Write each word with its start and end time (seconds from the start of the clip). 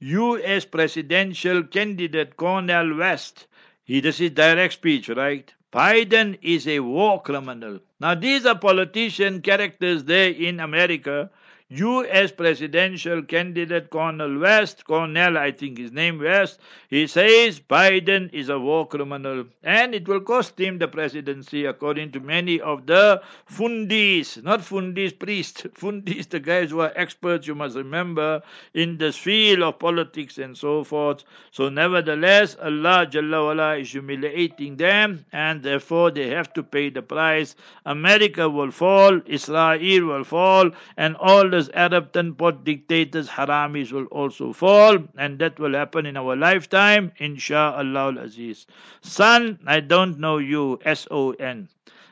U.S. 0.00 0.64
presidential 0.64 1.62
candidate 1.64 2.38
Cornel 2.38 2.96
West 2.96 3.46
he 3.84 4.00
does 4.00 4.16
his 4.16 4.30
direct 4.30 4.72
speech, 4.72 5.10
right? 5.10 5.52
Biden 5.70 6.38
is 6.40 6.66
a 6.66 6.80
war 6.80 7.20
criminal. 7.20 7.80
Now, 8.00 8.14
these 8.14 8.46
are 8.46 8.58
politician 8.58 9.42
characters 9.42 10.04
there 10.04 10.30
in 10.30 10.60
America 10.60 11.30
U.S. 11.70 12.32
presidential 12.32 13.22
candidate 13.22 13.90
Cornel 13.90 14.38
West, 14.38 14.86
Cornel, 14.86 15.36
I 15.36 15.50
think 15.50 15.76
his 15.76 15.92
name 15.92 16.18
West, 16.18 16.60
he 16.88 17.06
says 17.06 17.60
Biden 17.60 18.32
is 18.32 18.48
a 18.48 18.58
war 18.58 18.88
criminal 18.88 19.44
and 19.62 19.94
it 19.94 20.08
will 20.08 20.22
cost 20.22 20.58
him 20.58 20.78
the 20.78 20.88
presidency, 20.88 21.66
according 21.66 22.12
to 22.12 22.20
many 22.20 22.58
of 22.58 22.86
the 22.86 23.20
fundis, 23.50 24.42
not 24.42 24.60
fundis 24.60 25.18
priests, 25.18 25.62
fundis, 25.74 26.26
the 26.30 26.40
guys 26.40 26.70
who 26.70 26.80
are 26.80 26.92
experts, 26.96 27.46
you 27.46 27.54
must 27.54 27.76
remember, 27.76 28.40
in 28.72 28.96
this 28.96 29.18
field 29.18 29.60
of 29.60 29.78
politics 29.78 30.38
and 30.38 30.56
so 30.56 30.82
forth. 30.84 31.22
So, 31.50 31.68
nevertheless, 31.68 32.56
Allah 32.62 33.06
Jalla 33.06 33.78
is 33.78 33.92
humiliating 33.92 34.78
them 34.78 35.26
and 35.32 35.62
therefore 35.62 36.12
they 36.12 36.30
have 36.30 36.50
to 36.54 36.62
pay 36.62 36.88
the 36.88 37.02
price. 37.02 37.56
America 37.84 38.48
will 38.48 38.70
fall, 38.70 39.20
Israel 39.26 40.06
will 40.06 40.24
fall, 40.24 40.70
and 40.96 41.14
all 41.16 41.50
the 41.50 41.57
others, 41.58 41.70
Arab 41.74 42.12
Tanpot 42.12 42.62
dictators, 42.62 43.28
Haramis 43.28 43.90
will 43.90 44.04
also 44.06 44.52
fall, 44.52 44.96
and 45.16 45.40
that 45.40 45.58
will 45.58 45.74
happen 45.74 46.06
in 46.06 46.16
our 46.16 46.36
lifetime, 46.36 47.10
insha'Allah 47.20 48.22
aziz. 48.22 48.66
Son, 49.00 49.58
I 49.66 49.80
don't 49.80 50.20
know 50.20 50.38
you, 50.38 50.78
S 50.84 51.08
O 51.10 51.32
N. 51.32 51.68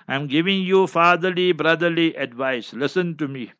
I'm 0.08 0.26
giving 0.26 0.62
you 0.62 0.88
fatherly, 0.88 1.52
brotherly 1.52 2.16
advice. 2.16 2.72
Listen 2.72 3.16
to 3.18 3.28
me. 3.28 3.52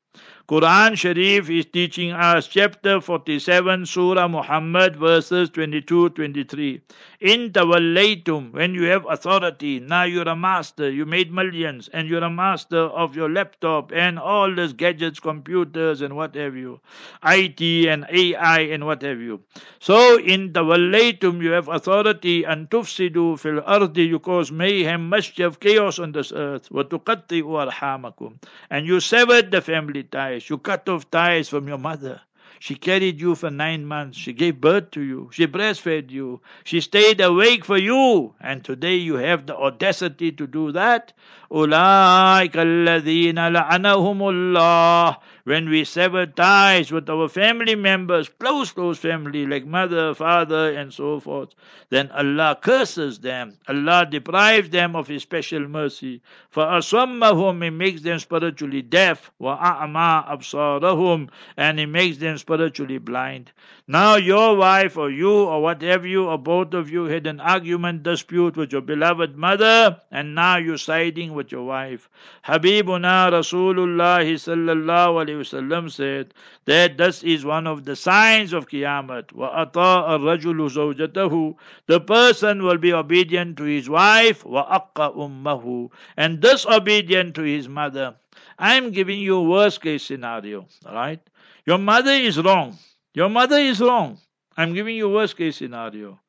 Quran 0.49 0.97
Sharif 0.97 1.51
is 1.51 1.67
teaching 1.67 2.13
us 2.13 2.47
chapter 2.47 3.01
47 3.01 3.85
Surah 3.85 4.29
Muhammad 4.29 4.95
verses 4.95 5.51
22 5.51 6.11
23. 6.11 6.81
In 7.21 7.51
tawallaytum, 7.51 8.53
when 8.53 8.75
you 8.75 8.85
have 8.85 9.07
authority, 9.09 9.81
now 9.81 10.05
you're 10.05 10.29
a 10.29 10.37
master, 10.37 10.91
you 10.91 11.07
made 11.07 11.33
millions, 11.33 11.89
and 11.93 12.09
you're 12.09 12.23
a 12.23 12.31
master 12.31 12.79
of 12.79 13.17
your 13.17 13.31
laptop 13.31 13.91
and 13.93 14.19
all 14.19 14.55
these 14.55 14.75
gadgets, 14.75 15.19
computers, 15.19 16.03
and 16.03 16.15
what 16.15 16.35
have 16.37 16.55
you, 16.55 16.79
IT 17.25 17.89
and 17.89 18.07
AI 18.11 18.61
and 18.61 18.85
what 18.85 19.03
have 19.03 19.19
you. 19.19 19.41
So 19.81 20.19
in 20.21 20.53
tawallaytum, 20.53 21.43
you 21.43 21.51
have 21.53 21.69
authority, 21.69 22.45
and 22.45 22.69
tufsidu 22.69 23.39
fil 23.39 23.63
ardi, 23.67 24.05
you 24.05 24.21
cause 24.21 24.53
mayhem, 24.53 25.09
mischief, 25.09 25.59
chaos 25.59 25.99
on 25.99 26.13
this 26.13 26.33
earth, 26.33 26.71
wa 26.71 26.83
tuqatti'u 26.83 28.37
and 28.71 28.87
you 28.87 29.01
severed 29.01 29.51
the 29.51 29.63
family 29.63 30.03
ties, 30.03 30.36
you 30.36 30.58
cut 30.58 30.88
off 30.90 31.10
ties 31.10 31.50
from 31.50 31.68
your 31.68 31.78
mother. 31.78 32.22
She 32.60 32.76
carried 32.76 33.20
you 33.20 33.34
for 33.34 33.50
nine 33.50 33.86
months. 33.86 34.20
She 34.20 34.34
gave 34.34 34.62
birth 34.62 34.92
to 34.92 35.02
you. 35.02 35.30
She 35.34 35.48
breastfed 35.48 36.12
you. 36.12 36.42
She 36.64 36.80
stayed 36.80 37.20
awake 37.20 37.66
for 37.66 37.78
you. 37.78 38.36
And 38.40 38.64
today 38.64 38.97
you 38.97 39.16
have 39.16 39.47
the 39.47 39.56
audacity 39.56 40.31
to 40.34 40.46
do 40.46 40.72
that. 40.74 41.12
أولئك 41.52 42.56
الذين 42.56 43.47
لعنهم 43.50 44.22
الله 44.22 45.18
when 45.47 45.69
we 45.69 45.84
sever 45.84 46.27
ties 46.27 46.91
with 46.91 47.09
our 47.09 47.29
family 47.29 47.77
members, 47.77 48.29
close, 48.29 48.73
close 48.73 48.99
family, 48.99 49.47
like 49.47 49.65
mother, 49.65 50.12
father, 50.12 50.73
and 50.73 50.93
so 50.93 51.21
forth, 51.21 51.51
then 51.89 52.11
Allah 52.11 52.59
curses 52.61 53.21
them. 53.21 53.56
Allah 53.69 54.09
deprives 54.11 54.71
them 54.71 54.97
of 54.97 55.06
His 55.06 55.23
special 55.23 55.69
mercy. 55.69 56.21
For 56.51 56.65
asammahum, 56.65 57.62
He 57.62 57.71
makes 57.71 58.03
them 58.03 58.19
spiritually 58.19 58.83
deaf. 58.83 59.31
Wa 59.39 59.55
a'ma 59.55 60.27
absarahum, 60.29 61.29
and 61.56 61.79
He 61.79 61.87
makes 61.87 62.17
them 62.17 62.39
spiritually 62.39 62.99
blind. 62.99 63.53
Now 63.87 64.17
your 64.17 64.56
wife 64.56 64.97
or 64.97 65.11
you 65.12 65.31
or 65.31 65.62
whatever 65.62 66.09
you 66.09 66.27
or 66.27 66.39
both 66.39 66.75
of 66.75 66.91
you 66.91 67.05
had 67.05 67.29
an 67.29 67.39
argument, 67.39 68.03
dispute 68.03 68.56
with 68.56 68.73
your 68.73 68.81
beloved 68.81 69.37
mother, 69.37 70.01
and 70.11 70.35
now 70.35 70.56
you're 70.56 70.77
siding 70.77 71.35
with 71.35 71.53
your 71.53 71.62
wife. 71.62 72.11
Habibuna 72.45 73.31
Rasulullah 73.31 74.27
sallallahu 74.27 75.25
alayhi 75.25 75.36
wasallam 75.36 75.92
said 75.92 76.34
that 76.66 76.97
this 76.97 77.24
is 77.24 77.46
one 77.46 77.68
of 77.68 77.86
the 77.86 77.96
signs 77.96 78.53
of 78.53 78.68
Qiyamah. 78.68 79.28
وَأَطَاءَ 79.28 80.08
الرَّجُلُ 80.19 80.69
زَوْجَتَهُ 80.69 81.56
The 81.88 82.02
person 82.02 82.64
will 82.64 82.78
be 82.78 82.94
obedient 82.94 83.58
to 83.58 83.64
his 83.64 83.90
wife, 83.90 84.44
وَأَقَّ 84.44 84.94
أُمَّهُ 84.96 85.90
And 86.18 86.40
disobedient 86.40 87.36
to 87.36 87.44
his 87.44 87.68
mother. 87.68 88.16
I'm 88.58 88.92
giving 88.92 89.19
you 89.19 89.42
worst 89.42 89.81
case 89.81 90.03
scenario, 90.03 90.68
alright? 90.86 91.19
Your 91.66 91.78
mother 91.78 92.12
is 92.12 92.40
wrong. 92.40 92.78
Your 93.14 93.30
mother 93.30 93.58
is 93.58 93.80
wrong. 93.81 94.18
I'm 94.58 94.74
giving 94.74 94.96
you 94.96 95.09
worst 95.09 95.38
case 95.38 95.58
scenario. 95.58 96.19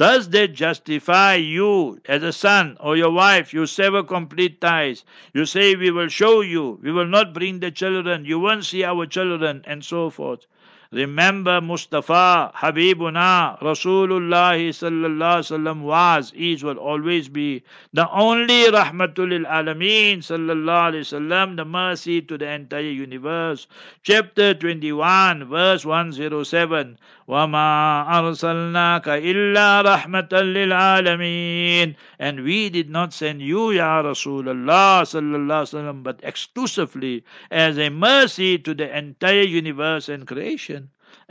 Does 0.00 0.30
that 0.30 0.54
justify 0.54 1.34
you 1.34 2.00
as 2.06 2.22
a 2.22 2.32
son 2.32 2.78
or 2.80 2.96
your 2.96 3.10
wife? 3.10 3.52
You 3.52 3.66
sever 3.66 4.02
complete 4.02 4.58
ties. 4.58 5.04
You 5.34 5.44
say, 5.44 5.76
We 5.76 5.90
will 5.90 6.08
show 6.08 6.40
you. 6.40 6.80
We 6.82 6.90
will 6.90 7.06
not 7.06 7.34
bring 7.34 7.60
the 7.60 7.70
children. 7.70 8.24
You 8.24 8.38
won't 8.40 8.64
see 8.64 8.82
our 8.82 9.04
children, 9.04 9.62
and 9.66 9.84
so 9.84 10.08
forth. 10.08 10.46
Remember 10.95 11.59
Mustafa, 11.59 12.53
Habibuna, 12.55 13.59
Rasulullah 13.59 14.55
sallallahu 14.55 15.43
sallam 15.43 15.81
was, 15.81 16.31
is, 16.33 16.63
will 16.63 16.77
always 16.77 17.27
be 17.27 17.63
the 17.91 18.09
only 18.11 18.71
Rahmatul 18.71 19.45
Alameen 19.45 20.19
sallallahu 20.19 20.93
alayhi 20.93 21.03
sallam, 21.03 21.57
the 21.57 21.65
mercy 21.65 22.21
to 22.21 22.37
the 22.37 22.47
entire 22.49 22.79
universe. 22.81 23.67
Chapter 24.03 24.53
21, 24.53 25.49
verse 25.49 25.85
107. 25.85 26.97
وَمَا 27.27 28.05
أَرْسَلْنَاكَ 28.07 29.07
إِلَّا 29.07 29.81
رَحْمَةً 29.81 30.29
لِلْعَالَمِينَ 30.29 31.95
And 32.19 32.43
we 32.43 32.69
did 32.69 32.89
not 32.89 33.13
send 33.13 33.41
you, 33.41 33.71
Ya 33.71 34.03
Rasulullah 34.03 35.01
sallallahu 35.01 35.65
sallam, 35.67 36.03
but 36.03 36.19
exclusively 36.21 37.25
as 37.49 37.79
a 37.79 37.89
mercy 37.89 38.59
to 38.59 38.75
the 38.75 38.95
entire 38.95 39.41
universe 39.41 40.07
and 40.07 40.27
creation. 40.27 40.78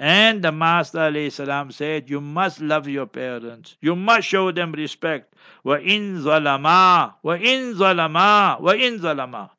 And 0.02 0.42
the 0.42 0.54
Master 0.54 1.30
salam, 1.30 1.72
said, 1.72 2.10
You 2.10 2.22
must 2.22 2.62
love 2.62 2.88
your 2.88 3.06
parents. 3.06 3.76
You 3.82 3.98
must 3.98 4.30
show 4.30 4.50
them 4.50 4.72
respect. 4.72 5.34
Wa 5.66 5.74
in 5.76 6.24
zalama, 6.24 7.16
wa 7.22 7.34
in 7.34 7.76
zalama, 7.76 8.62
wa 8.62 8.72
in 8.72 9.00
zalama 9.00 9.50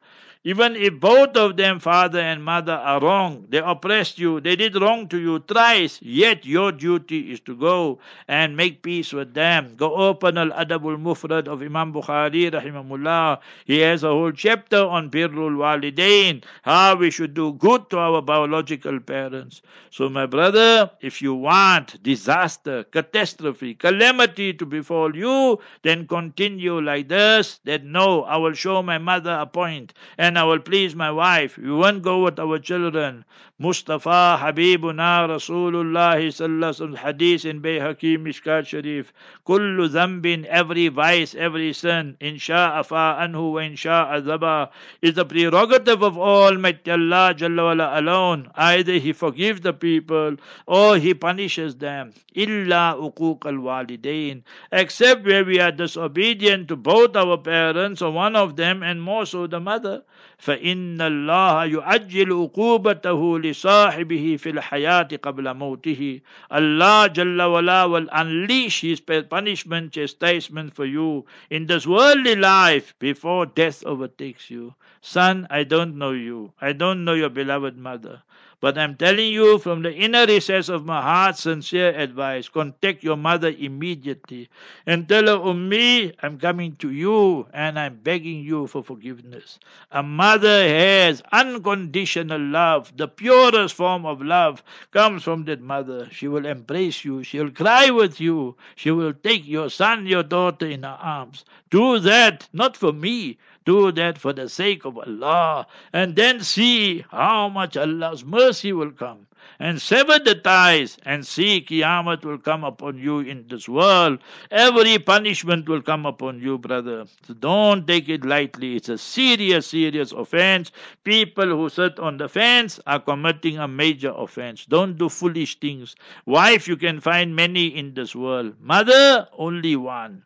even 0.43 0.75
if 0.77 0.99
both 0.99 1.37
of 1.37 1.57
them, 1.57 1.79
father 1.79 2.19
and 2.21 2.43
mother, 2.43 2.73
are 2.73 3.01
wrong, 3.01 3.45
they 3.51 3.59
oppressed 3.59 4.19
you, 4.19 4.41
they 4.41 4.57
did 4.57 4.75
wrong 4.81 5.07
to 5.09 5.19
you 5.21 5.39
thrice, 5.41 5.99
yet 6.01 6.47
your 6.47 6.73
duty 6.73 7.31
is 7.33 7.41
to 7.41 7.55
go 7.55 7.99
and 8.27 8.57
make 8.57 8.83
peace 8.83 9.13
with 9.13 9.35
them. 9.35 9.75
Go 9.77 9.95
open 9.95 10.39
Al 10.39 10.51
Adabul 10.51 10.97
Mufrad 11.01 11.47
of 11.47 11.61
Imam 11.63 11.93
Bukhari, 11.93 12.51
rahimahullah. 12.51 13.39
He 13.67 13.81
has 13.81 14.03
a 14.03 14.09
whole 14.09 14.33
chapter 14.33 14.79
on 14.87 15.11
Birrul 15.11 15.57
Walidain, 15.57 16.43
how 16.63 16.97
we 16.97 17.11
should 17.11 17.35
do 17.35 17.53
good 17.55 17.91
to 17.91 17.99
our 17.99 18.23
biological 18.23 18.99
parents. 19.01 19.61
So, 19.91 20.09
my 20.09 20.25
brother, 20.27 20.91
if 21.01 21.21
you 21.21 21.35
want 21.35 22.03
disaster, 22.03 22.85
catastrophe, 22.85 23.75
calamity 23.75 24.55
to 24.55 24.65
befall 24.65 25.15
you, 25.17 25.59
then 25.83 26.07
continue 26.07 26.81
like 26.81 27.09
this. 27.09 27.59
That 27.65 27.85
no, 27.85 28.23
I 28.23 28.37
will 28.37 28.53
show 28.55 28.83
my 28.83 28.99
mother 28.99 29.33
a 29.33 29.47
point. 29.47 29.93
And 30.17 30.30
and 30.31 30.39
I 30.39 30.45
will 30.45 30.61
please 30.61 30.95
my 30.95 31.11
wife. 31.11 31.59
We 31.59 31.73
won't 31.73 32.03
go 32.03 32.23
with 32.23 32.39
our 32.39 32.61
children. 32.61 33.25
Mustafa 33.59 34.39
Habibuna 34.41 35.27
Rasulullah 35.29 36.15
sallallahu 36.17 36.97
hadith 36.97 37.45
in 37.45 37.61
Bayhaqi 37.61 38.17
Mishkat 38.17 38.65
Sharif. 38.69 39.13
Kullu 39.45 39.89
zambin, 39.89 40.45
every 40.45 40.87
vice, 40.87 41.35
every 41.35 41.73
sin, 41.73 42.17
insha'a 42.21 42.85
anhu 42.85 43.55
wa 43.55 43.59
insha'a 43.59 44.23
zaba, 44.23 44.71
is 45.03 45.15
the 45.15 45.25
prerogative 45.25 46.01
of 46.05 46.17
Almighty 46.17 46.93
Allah 46.93 47.35
Jalla 47.37 47.99
alone. 47.99 48.53
Either 48.55 48.93
He 48.93 49.13
forgives 49.13 49.63
the 49.63 49.73
people 49.73 50.37
or 50.69 50.97
He 50.97 51.13
punishes 51.13 51.75
them. 51.75 52.13
Illa 52.37 52.95
uquq 52.97 53.45
al 53.47 53.55
walidain. 53.55 54.43
Except 54.71 55.27
where 55.27 55.45
we 55.45 55.59
are 55.59 55.73
disobedient 55.73 56.69
to 56.69 56.77
both 56.77 57.17
our 57.17 57.37
parents 57.37 58.01
or 58.01 58.13
one 58.13 58.37
of 58.37 58.55
them 58.55 58.85
and 58.85 59.03
more 59.03 59.27
so 59.27 59.49
the 59.49 59.59
mother. 59.59 60.05
فإن 60.41 61.01
الله 61.01 61.65
يعجل 61.65 62.33
عقوبته 62.33 63.39
لصاحبه 63.39 64.37
في 64.39 64.51
الحياة 64.51 65.09
قبل 65.23 65.55
موته 65.55 66.21
Allah 66.51 67.09
Jalla 67.13 67.47
wala 67.53 67.87
will 67.89 68.09
unleash 68.11 68.81
His 68.81 69.01
punishment, 69.01 69.93
chastisement 69.93 70.75
for 70.75 70.87
you 70.87 71.27
in 71.51 71.67
this 71.67 71.87
worldly 71.87 72.37
life 72.37 72.95
before 72.99 73.45
death 73.45 73.85
overtakes 73.85 74.51
you. 74.51 74.75
Son, 75.03 75.47
I 75.51 75.65
don't 75.65 75.97
know 75.97 76.13
you. 76.13 76.53
I 76.61 76.73
don't 76.73 77.05
know 77.05 77.15
your 77.15 77.31
beloved 77.31 77.77
mother. 77.77 78.23
But 78.61 78.77
I'm 78.77 78.97
telling 78.97 79.33
you 79.33 79.59
from 79.59 79.81
the 79.83 79.95
inner 79.95 80.27
recess 80.27 80.69
of 80.69 80.85
my 80.85 81.01
heart, 81.01 81.39
sincere 81.39 81.99
advice. 81.99 82.51
Contact 82.51 83.03
your 83.03 83.17
mother 83.17 83.49
immediately 83.59 84.51
and 84.85 85.09
tell 85.09 85.27
her, 85.29 85.39
Ummi, 85.39 86.13
I'm 86.23 86.39
coming 86.39 86.77
to 86.77 86.91
you 86.93 87.47
and 87.55 87.79
I'm 87.79 87.97
begging 87.97 88.45
you 88.45 88.67
for 88.67 88.85
forgiveness. 88.85 89.59
A 89.91 90.03
mother 90.03 90.69
has 90.69 91.23
unconditional 91.33 92.39
love. 92.39 92.95
The 92.99 93.09
purest 93.09 93.75
form 93.75 94.05
of 94.05 94.21
love 94.21 94.63
comes 94.91 95.23
from 95.23 95.47
that 95.47 95.63
mother. 95.63 96.09
She 96.13 96.29
will 96.29 96.45
embrace 96.45 97.03
you. 97.03 97.23
She 97.25 97.39
will 97.41 97.51
cry 97.51 97.89
with 97.89 98.21
you. 98.21 98.57
She 98.77 98.91
will 98.91 99.15
take 99.15 99.49
your 99.49 99.71
son, 99.71 100.07
your 100.07 100.23
daughter 100.23 100.67
in 100.67 100.83
her 100.83 100.99
arms. 101.01 101.47
Do 101.71 101.99
that, 102.01 102.47
not 102.53 102.77
for 102.77 102.93
me, 102.93 103.39
do 103.65 103.93
that 103.93 104.19
for 104.19 104.33
the 104.33 104.49
sake 104.49 104.85
of 104.85 104.99
Allah, 104.99 105.67
and 105.93 106.17
then 106.17 106.41
see 106.41 107.05
how 107.11 107.49
much 107.49 107.77
Allah's 107.77 108.25
mercy 108.25 108.73
will 108.73 108.93
come. 108.93 109.27
And 109.59 109.81
sever 109.81 110.19
the 110.19 110.35
ties 110.35 110.97
and 111.05 111.27
see 111.27 111.61
Qiyamah 111.61 112.25
will 112.25 112.39
come 112.39 112.65
upon 112.65 112.99
you 112.99 113.21
in 113.21 113.47
this 113.49 113.69
world. 113.69 114.19
Every 114.51 114.99
punishment 114.99 115.69
will 115.69 115.83
come 115.83 116.07
upon 116.07 116.41
you, 116.41 116.57
brother. 116.57 117.07
So 117.27 117.35
don't 117.35 117.87
take 117.87 118.09
it 118.09 118.25
lightly. 118.25 118.77
It's 118.77 118.89
a 118.89 118.97
serious, 118.97 119.67
serious 119.67 120.13
offense. 120.13 120.73
People 121.05 121.49
who 121.49 121.69
sit 121.69 121.99
on 121.99 122.17
the 122.17 122.29
fence 122.29 122.81
are 122.87 123.01
committing 123.01 123.59
a 123.59 123.69
major 123.69 124.13
offense. 124.17 124.65
Don't 124.65 124.97
do 124.97 125.09
foolish 125.11 125.59
things. 125.59 125.95
Wife, 126.25 126.67
you 126.67 126.77
can 126.77 127.01
find 127.01 127.37
many 127.37 127.67
in 127.67 127.93
this 127.93 128.15
world. 128.15 128.55
Mother, 128.61 129.29
only 129.37 129.77
one. 129.77 130.23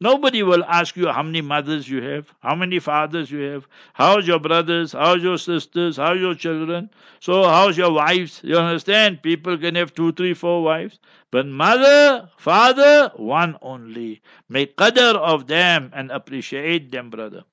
Nobody 0.00 0.42
will 0.42 0.64
ask 0.64 0.96
you 0.96 1.08
how 1.08 1.22
many 1.22 1.40
mothers 1.40 1.88
you 1.88 2.02
have, 2.02 2.32
how 2.40 2.54
many 2.54 2.78
fathers 2.78 3.30
you 3.30 3.40
have, 3.40 3.66
how's 3.94 4.26
your 4.26 4.38
brothers, 4.38 4.92
how's 4.92 5.22
your 5.22 5.38
sisters, 5.38 5.96
how's 5.96 6.20
your 6.20 6.34
children. 6.34 6.90
So 7.20 7.44
how's 7.44 7.76
your 7.76 7.92
wives? 7.92 8.40
You 8.44 8.56
understand? 8.56 9.22
People 9.22 9.58
can 9.58 9.74
have 9.74 9.94
two, 9.94 10.12
three, 10.12 10.34
four 10.34 10.62
wives. 10.62 10.98
But 11.30 11.46
mother, 11.46 12.30
father, 12.36 13.10
one 13.16 13.56
only. 13.60 14.22
Make 14.48 14.76
qadr 14.76 15.16
of 15.16 15.46
them 15.46 15.90
and 15.94 16.10
appreciate 16.10 16.90
them, 16.92 17.10
brother. 17.10 17.44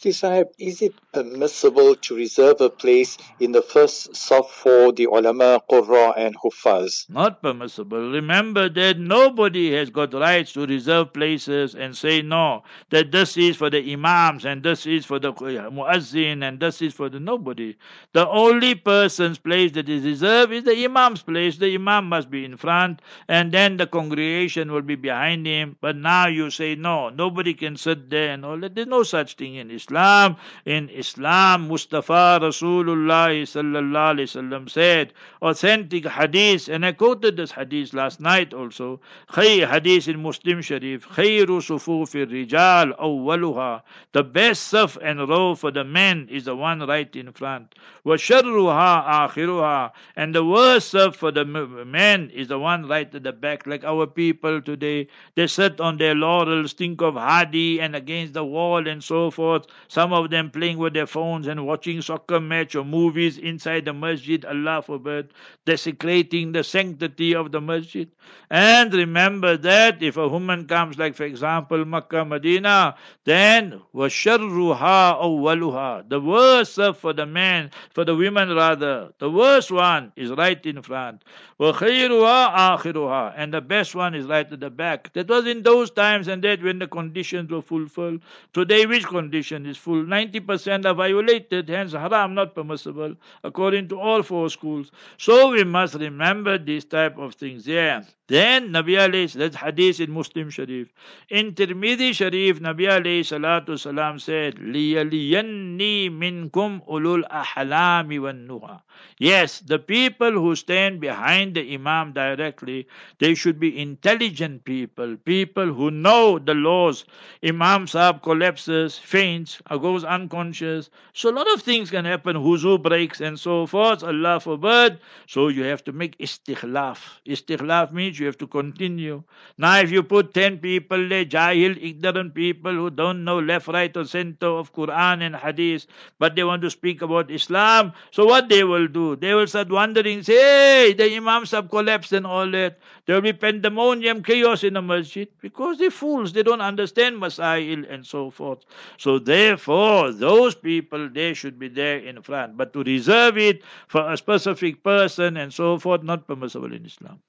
Sahib, 0.00 0.46
is 0.60 0.80
it 0.80 0.94
permissible 1.12 1.96
to 1.96 2.14
reserve 2.14 2.60
a 2.60 2.70
place 2.70 3.18
in 3.40 3.50
the 3.50 3.62
first 3.62 4.12
saf 4.12 4.48
for 4.48 4.92
the 4.92 5.06
ulama, 5.06 5.60
qurra 5.68 6.14
and 6.16 6.36
huffaz? 6.38 7.10
Not 7.10 7.42
permissible. 7.42 8.12
Remember 8.12 8.68
that 8.68 9.00
nobody 9.00 9.72
has 9.74 9.90
got 9.90 10.14
rights 10.14 10.52
to 10.52 10.66
reserve 10.66 11.12
places 11.12 11.74
and 11.74 11.96
say 11.96 12.22
no, 12.22 12.62
that 12.90 13.10
this 13.10 13.36
is 13.36 13.56
for 13.56 13.70
the 13.70 13.92
imams 13.92 14.44
and 14.44 14.62
this 14.62 14.86
is 14.86 15.04
for 15.04 15.18
the 15.18 15.32
uh, 15.32 15.68
muazzin 15.68 16.46
and 16.46 16.60
this 16.60 16.80
is 16.80 16.94
for 16.94 17.08
the 17.08 17.18
nobody. 17.18 17.74
The 18.12 18.28
only 18.28 18.76
person's 18.76 19.38
place 19.38 19.72
that 19.72 19.88
is 19.88 20.04
reserved 20.04 20.52
is 20.52 20.62
the 20.62 20.84
imam's 20.84 21.22
place. 21.22 21.56
The 21.56 21.74
imam 21.74 22.08
must 22.08 22.30
be 22.30 22.44
in 22.44 22.56
front 22.56 23.02
and 23.26 23.50
then 23.50 23.78
the 23.78 23.88
congregation 23.88 24.70
will 24.70 24.82
be 24.82 24.94
behind 24.94 25.44
him. 25.44 25.76
But 25.80 25.96
now 25.96 26.28
you 26.28 26.50
say 26.50 26.76
no, 26.76 27.08
nobody 27.08 27.54
can 27.54 27.76
sit 27.76 28.10
there 28.10 28.30
and 28.30 28.44
all 28.44 28.58
that. 28.60 28.76
There's 28.76 28.86
no 28.86 29.02
such 29.02 29.34
thing 29.34 29.56
in 29.56 29.72
Islam. 29.72 29.87
Islam. 29.88 30.36
In 30.66 30.90
Islam, 30.90 31.68
Mustafa 31.68 32.38
Rasulullah 32.42 33.32
sallallahu 33.32 34.18
alaihi 34.18 34.28
wasallam 34.28 34.68
said, 34.68 35.14
authentic 35.40 36.06
hadith, 36.06 36.68
and 36.68 36.84
I 36.84 36.92
quoted 36.92 37.36
this 37.38 37.52
hadith 37.52 37.94
last 37.94 38.20
night 38.20 38.52
also. 38.52 39.00
Khay 39.32 39.66
hadith 39.66 40.08
in 40.08 40.22
Muslim 40.22 40.60
Sharif. 40.60 41.08
Khayru 41.08 41.60
sufufi 41.64 42.26
rijal 42.26 42.92
awwaluha. 42.98 43.80
The 44.12 44.22
best 44.22 44.72
saf 44.72 44.98
and 45.02 45.26
row 45.26 45.54
for 45.54 45.70
the 45.70 45.84
men 45.84 46.28
is 46.30 46.44
the 46.44 46.54
one 46.54 46.80
right 46.80 47.14
in 47.16 47.32
front. 47.32 47.74
Wa 48.04 48.16
sharruha 48.16 49.28
akhiruha. 49.30 49.92
And 50.16 50.34
the 50.34 50.44
worst 50.44 50.92
saf 50.92 51.14
for 51.14 51.32
the 51.32 51.46
men 51.46 52.30
is 52.30 52.48
the 52.48 52.58
one 52.58 52.86
right 52.86 53.12
at 53.14 53.22
the 53.22 53.32
back, 53.32 53.66
like 53.66 53.84
our 53.84 54.06
people 54.06 54.60
today. 54.60 55.08
They 55.34 55.46
sit 55.46 55.80
on 55.80 55.96
their 55.96 56.14
laurels, 56.14 56.74
think 56.74 57.00
of 57.00 57.14
Hadi 57.14 57.80
and 57.80 57.96
against 57.96 58.34
the 58.34 58.44
wall 58.44 58.86
and 58.86 59.02
so 59.02 59.30
forth. 59.30 59.66
Some 59.87 60.13
of 60.13 60.29
them 60.29 60.49
playing 60.49 60.77
with 60.77 60.93
their 60.93 61.07
phones 61.07 61.47
and 61.47 61.65
watching 61.65 62.01
soccer 62.01 62.39
match 62.39 62.75
or 62.75 62.83
movies 62.83 63.37
inside 63.37 63.85
the 63.85 63.93
masjid, 63.93 64.43
Allah 64.45 64.81
forbid, 64.81 65.29
desecrating 65.65 66.51
the 66.51 66.63
sanctity 66.63 67.35
of 67.35 67.51
the 67.51 67.61
masjid. 67.61 68.09
And 68.49 68.93
remember 68.93 69.57
that 69.57 70.01
if 70.01 70.17
a 70.17 70.27
woman 70.27 70.67
comes, 70.67 70.97
like 70.97 71.15
for 71.15 71.23
example, 71.23 71.85
Makkah, 71.85 72.25
Medina, 72.25 72.95
then 73.25 73.81
washarruha 73.93 75.21
awwaluha. 75.21 76.09
The 76.09 76.19
worst 76.19 76.79
for 76.99 77.13
the 77.13 77.25
men, 77.25 77.71
for 77.91 78.05
the 78.05 78.15
women 78.15 78.53
rather, 78.55 79.13
the 79.19 79.29
worst 79.29 79.71
one 79.71 80.11
is 80.15 80.31
right 80.31 80.63
in 80.65 80.81
front. 80.81 81.23
وَخَيْرُهَا 81.59 82.77
آخِرُهَا 82.77 83.33
And 83.37 83.53
the 83.53 83.61
best 83.61 83.95
one 83.95 84.15
is 84.15 84.25
right 84.25 84.51
at 84.51 84.59
the 84.59 84.69
back. 84.69 85.13
That 85.13 85.27
was 85.27 85.45
in 85.47 85.63
those 85.63 85.91
times 85.91 86.27
and 86.27 86.43
that 86.43 86.61
when 86.61 86.79
the 86.79 86.87
conditions 86.87 87.51
were 87.51 87.61
fulfilled. 87.61 88.21
Today, 88.53 88.85
which 88.85 89.05
condition 89.05 89.65
is 89.67 89.77
full? 89.77 90.03
90% 90.03 90.85
are 90.85 90.93
violated, 90.93 91.69
hence 91.69 91.91
haram 91.91 92.33
not 92.33 92.55
permissible, 92.55 93.15
according 93.43 93.87
to 93.89 93.99
all 93.99 94.23
four 94.23 94.49
schools. 94.49 94.91
So 95.17 95.51
we 95.51 95.63
must 95.63 95.95
remember 95.95 96.57
these 96.57 96.85
type 96.85 97.17
of 97.17 97.35
things. 97.35 97.67
Yeah. 97.67 98.03
Then 98.27 98.69
Nabi 98.69 98.97
alayhi, 98.97 99.33
that's 99.33 99.55
hadith 99.55 99.99
in 99.99 100.11
Muslim 100.11 100.49
Sharif. 100.49 100.87
In 101.29 101.53
Tirmidhi 101.53 102.13
Sharif, 102.13 102.61
Nabi 102.61 102.87
alayhi 102.87 103.19
salatu 103.19 103.77
salam 103.77 104.17
said, 104.17 104.55
لِيَلِيَنِّي 104.55 106.09
مِنْكُمْ 106.09 106.87
ulul 106.87 107.23
ahlami 107.29 108.21
wan 108.21 108.47
nuha. 108.47 108.81
Yes, 109.19 109.59
the 109.59 109.79
people 109.79 110.31
who 110.31 110.55
stand 110.55 111.01
behind 111.01 111.55
the 111.55 111.73
Imam 111.73 112.13
directly, 112.13 112.87
they 113.19 113.35
should 113.35 113.59
be 113.59 113.77
intelligent 113.77 114.63
people, 114.63 115.17
people 115.17 115.73
who 115.73 115.91
know 115.91 116.39
the 116.39 116.53
laws. 116.53 117.05
Imam 117.43 117.87
Sahib 117.87 118.21
collapses, 118.21 118.97
faints, 118.97 119.56
or 119.56 119.56
uh, 119.66 119.76
goes 119.76 120.04
unconscious. 120.04 120.90
So 121.12 121.30
a 121.30 121.34
lot 121.34 121.52
of 121.52 121.62
things 121.62 121.90
can 121.90 122.04
happen, 122.04 122.36
huzu 122.36 122.82
breaks 122.82 123.20
and 123.20 123.38
so 123.38 123.66
forth, 123.66 124.02
Allah 124.02 124.40
forbid. 124.40 124.98
So 125.26 125.48
you 125.48 125.64
have 125.64 125.82
to 125.84 125.92
make 125.92 126.16
istikhlaf. 126.18 126.98
Istikhlaf 127.26 127.92
means 127.92 128.18
you 128.18 128.26
have 128.26 128.38
to 128.38 128.46
continue. 128.46 129.22
Now 129.56 129.78
if 129.78 129.90
you 129.90 130.02
put 130.02 130.34
10 130.34 130.58
people 130.58 131.08
there, 131.08 131.24
jahil, 131.24 131.76
ignorant 131.82 132.34
people 132.34 132.72
who 132.72 132.90
don't 132.90 133.24
know 133.24 133.38
left, 133.38 133.68
right 133.68 133.94
or 133.96 134.04
center 134.04 134.46
of 134.46 134.72
Quran 134.72 135.22
and 135.22 135.36
Hadith, 135.36 135.86
but 136.18 136.36
they 136.36 136.44
want 136.44 136.62
to 136.62 136.70
speak 136.70 137.02
about 137.02 137.30
Islam, 137.30 137.92
so 138.10 138.24
what 138.24 138.48
they 138.48 138.64
will 138.64 138.86
do? 138.86 139.16
They 139.16 139.34
will 139.34 139.46
start 139.46 139.70
wondering, 139.70 140.22
say, 140.22 140.34
hey, 140.34 140.92
the 140.92 141.16
Imams 141.16 141.50
have 141.50 141.68
collapsed 141.70 142.12
and 142.12 142.26
all 142.26 142.50
that. 142.52 142.78
There 143.06 143.16
will 143.16 143.22
be 143.22 143.32
pandemonium, 143.32 144.22
chaos 144.22 144.64
in 144.64 144.74
the 144.74 144.82
masjid 144.82 145.28
because 145.40 145.78
they're 145.78 145.90
fools. 145.90 146.32
They 146.32 146.42
don't 146.42 146.60
understand 146.60 147.16
Masail 147.16 147.90
and 147.90 148.04
so 148.06 148.30
forth. 148.30 148.64
So 148.98 149.18
therefore, 149.48 150.12
those 150.12 150.54
people, 150.54 151.08
they 151.08 151.32
should 151.34 151.58
be 151.58 151.68
there 151.68 151.98
in 151.98 152.22
front. 152.22 152.56
But 152.56 152.72
to 152.74 152.82
reserve 152.82 153.38
it 153.38 153.62
for 153.88 154.12
a 154.12 154.16
specific 154.16 154.82
person 154.82 155.36
and 155.36 155.52
so 155.52 155.78
forth, 155.78 156.02
not 156.02 156.26
permissible 156.26 156.72
in 156.72 156.84
Islam. 156.84 157.20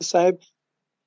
Sahib, 0.00 0.40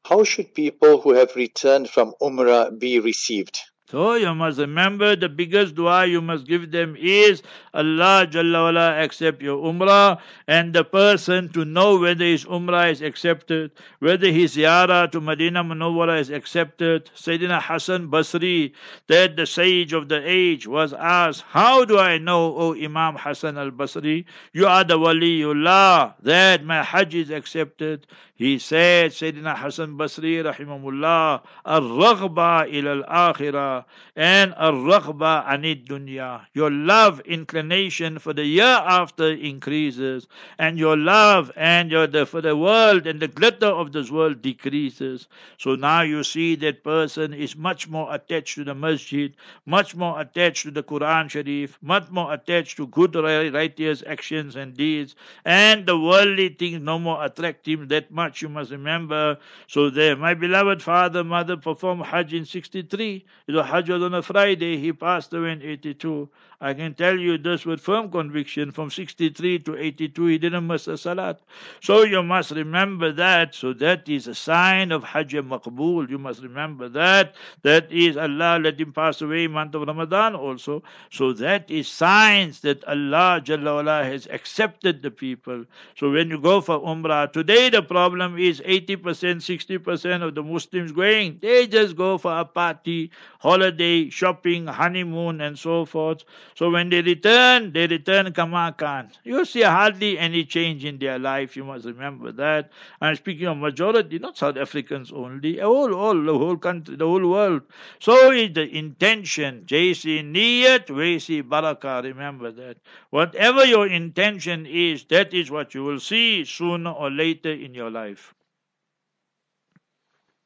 how 0.06 0.24
should 0.24 0.54
people 0.54 1.02
who 1.02 1.14
have 1.14 1.36
returned 1.36 1.90
from 1.90 2.14
Umrah 2.22 2.78
be 2.78 3.00
received? 3.00 3.60
So 3.90 4.14
you 4.14 4.36
must 4.36 4.60
remember 4.60 5.16
the 5.16 5.28
biggest 5.30 5.74
dua 5.74 6.06
you 6.06 6.22
must 6.22 6.46
give 6.46 6.70
them 6.70 6.96
is 6.96 7.42
Allah 7.74 8.28
Jalla 8.30 8.66
wala 8.66 9.02
accept 9.02 9.42
your 9.42 9.58
umrah 9.66 10.20
and 10.48 10.76
the 10.76 10.84
person 10.84 11.50
to 11.54 11.66
know 11.66 11.98
whether 11.98 12.24
his 12.24 12.46
umrah 12.46 12.92
is 12.92 13.02
accepted, 13.02 13.72
whether 13.98 14.30
his 14.32 14.56
ziyarah 14.56 15.12
to 15.12 15.20
Medina 15.20 15.64
Munawwara 15.64 16.20
is 16.20 16.30
accepted. 16.30 17.10
Sayyidina 17.16 17.64
Hassan 17.64 18.10
Basri, 18.12 18.74
that 19.08 19.36
the 19.36 19.48
sage 19.48 19.92
of 19.94 20.08
the 20.08 20.22
age, 20.24 20.68
was 20.68 20.94
asked, 20.94 21.46
How 21.48 21.84
do 21.84 21.98
I 21.98 22.20
know, 22.20 22.56
O 22.56 22.76
Imam 22.76 23.16
Hassan 23.16 23.58
al 23.58 23.72
Basri, 23.72 24.26
you 24.54 24.68
are 24.68 24.84
the 24.84 25.00
waliullah, 25.00 26.14
that 26.22 26.64
my 26.64 26.84
hajj 26.84 27.16
is 27.16 27.30
accepted? 27.32 28.06
He 28.40 28.58
said, 28.58 29.12
Sayyidina 29.12 29.58
Hassan 29.58 29.98
Basri 29.98 30.42
rahimahullah, 30.42 31.42
Ar-raghba 31.66 32.74
ila 32.74 33.04
al-akhirah 33.04 33.84
and 34.16 34.54
Ar-raghba 34.56 35.46
anid 35.46 35.86
dunya. 35.86 36.46
Your 36.54 36.72
love, 36.72 37.20
inclination 37.26 38.18
for 38.18 38.32
the 38.32 38.46
year 38.46 38.64
after 38.64 39.30
increases 39.30 40.26
and 40.58 40.80
your 40.80 40.96
love 40.96 41.52
and 41.58 41.92
your 41.92 42.08
the, 42.08 42.26
for 42.26 42.40
the 42.40 42.56
world 42.56 43.08
and 43.08 43.20
the 43.20 43.28
glitter 43.28 43.68
of 43.68 43.92
this 43.92 44.10
world 44.10 44.42
decreases. 44.42 45.28
So 45.58 45.76
now 45.76 46.04
you 46.04 46.24
see 46.24 46.56
that 46.56 46.82
person 46.86 47.34
is 47.34 47.58
much 47.58 47.90
more 47.90 48.16
attached 48.16 48.56
to 48.56 48.64
the 48.64 48.74
masjid, 48.74 49.36
much 49.66 49.98
more 49.98 50.18
attached 50.22 50.64
to 50.64 50.72
the 50.72 50.84
Quran 50.84 51.30
Sharif, 51.30 51.78
much 51.82 52.10
more 52.10 52.34
attached 52.34 52.78
to 52.78 52.88
good 52.88 53.16
righteous 53.16 54.02
actions 54.08 54.56
and 54.56 54.78
deeds, 54.78 55.16
and 55.44 55.86
the 55.86 56.00
worldly 56.00 56.48
things 56.48 56.80
no 56.82 56.98
more 56.98 57.26
attract 57.26 57.68
him 57.68 57.90
that 57.90 58.10
much 58.10 58.29
you 58.38 58.50
must 58.50 58.72
remember. 58.72 59.38
So 59.68 59.90
there, 59.90 60.16
my 60.16 60.34
beloved 60.34 60.82
father, 60.82 61.24
mother 61.24 61.58
performed 61.58 62.06
Hajj 62.06 62.34
in 62.34 62.46
63. 62.46 63.26
It 63.48 63.52
was 63.52 63.66
Hajj 63.66 63.90
on 63.90 64.14
a 64.14 64.22
Friday. 64.22 64.78
He 64.78 64.94
passed 64.94 65.34
away 65.34 65.54
in 65.54 65.62
82. 65.62 66.30
I 66.62 66.74
can 66.74 66.94
tell 66.94 67.18
you 67.18 67.38
this 67.38 67.66
with 67.66 67.80
firm 67.80 68.12
conviction 68.12 68.72
from 68.72 68.90
63 68.90 69.60
to 69.60 69.78
82, 69.78 70.26
he 70.26 70.38
didn't 70.38 70.68
miss 70.68 70.90
a 70.90 70.98
salat. 70.98 71.40
So 71.82 72.04
you 72.04 72.22
must 72.22 72.52
remember 72.52 73.14
that. 73.14 73.56
So 73.56 73.72
that 73.74 74.10
is 74.10 74.28
a 74.28 74.36
sign 74.36 74.92
of 74.92 75.06
Hajj 75.06 75.36
Maqbool. 75.36 76.10
You 76.10 76.18
must 76.18 76.42
remember 76.44 76.90
that. 76.90 77.36
That 77.62 77.90
is 77.90 78.18
Allah 78.18 78.60
let 78.62 78.78
him 78.78 78.92
pass 78.92 79.22
away 79.22 79.46
in 79.46 79.54
month 79.54 79.74
of 79.74 79.88
Ramadan 79.88 80.36
also. 80.36 80.84
So 81.12 81.32
that 81.34 81.72
is 81.72 81.88
signs 81.88 82.60
that 82.62 82.84
Allah 82.84 83.42
Jalla 83.42 84.04
has 84.04 84.28
accepted 84.28 85.02
the 85.02 85.12
people. 85.12 85.64
So 85.96 86.12
when 86.12 86.30
you 86.30 86.42
go 86.42 86.60
for 86.60 86.78
Umrah, 86.80 87.32
today 87.32 87.70
the 87.70 87.84
problem 87.84 88.38
is 88.38 88.60
80%, 88.60 88.98
60% 89.00 90.24
of 90.24 90.36
the 90.36 90.44
Muslims 90.44 90.92
going. 90.92 91.40
They 91.42 91.68
just 91.68 91.96
go 91.96 92.18
for 92.18 92.38
a 92.38 92.44
party, 92.44 93.12
holiday, 93.40 94.10
shopping, 94.10 94.68
honeymoon, 94.68 95.40
and 95.40 95.58
so 95.58 95.86
forth. 95.86 96.26
So 96.60 96.70
when 96.70 96.90
they 96.90 97.02
return, 97.02 97.72
they 97.72 97.88
return 97.88 98.34
Kamakan. 98.34 99.14
You 99.24 99.46
see 99.46 99.62
hardly 99.62 100.20
any 100.20 100.44
change 100.44 100.84
in 100.84 101.00
their 101.00 101.18
life. 101.18 101.56
You 101.56 101.64
must 101.64 101.86
remember 101.86 102.34
that. 102.34 102.70
I'm 103.00 103.16
speaking 103.16 103.48
of 103.48 103.56
majority, 103.56 104.20
not 104.20 104.38
South 104.38 104.58
Africans 104.58 105.14
only, 105.14 105.62
all, 105.62 105.96
all, 105.96 106.22
the 106.22 106.38
whole 106.38 106.58
country, 106.58 106.98
the 106.98 107.08
whole 107.08 107.30
world. 107.30 107.62
So 108.00 108.32
is 108.32 108.52
the 108.56 108.68
intention. 108.78 109.64
Jaisi 109.68 110.22
niyat, 110.22 110.88
waisi 110.88 111.42
barakah. 111.44 112.04
Remember 112.04 112.52
that. 112.52 112.76
Whatever 113.10 113.64
your 113.64 113.88
intention 113.88 114.66
is, 114.66 115.06
that 115.06 115.34
is 115.34 115.50
what 115.50 115.74
you 115.74 115.86
will 115.86 116.02
see 116.02 116.44
sooner 116.44 116.92
or 116.92 117.10
later 117.10 117.54
in 117.54 117.74
your 117.74 117.90
life. 117.90 118.34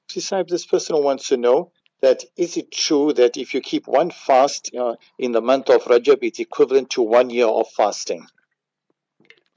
Sahib, 0.09 0.47
this 0.47 0.67
person 0.67 1.01
wants 1.01 1.29
to 1.29 1.37
know 1.37 1.71
that 2.03 2.25
is 2.35 2.57
it 2.57 2.69
true 2.69 3.13
that 3.13 3.37
if 3.37 3.53
you 3.53 3.61
keep 3.61 3.87
one 3.87 4.11
fast 4.11 4.69
in 5.17 5.31
the 5.31 5.41
month 5.41 5.69
of 5.69 5.85
Rajab, 5.85 6.19
it's 6.21 6.39
equivalent 6.39 6.89
to 6.91 7.01
one 7.01 7.29
year 7.29 7.47
of 7.47 7.69
fasting? 7.69 8.27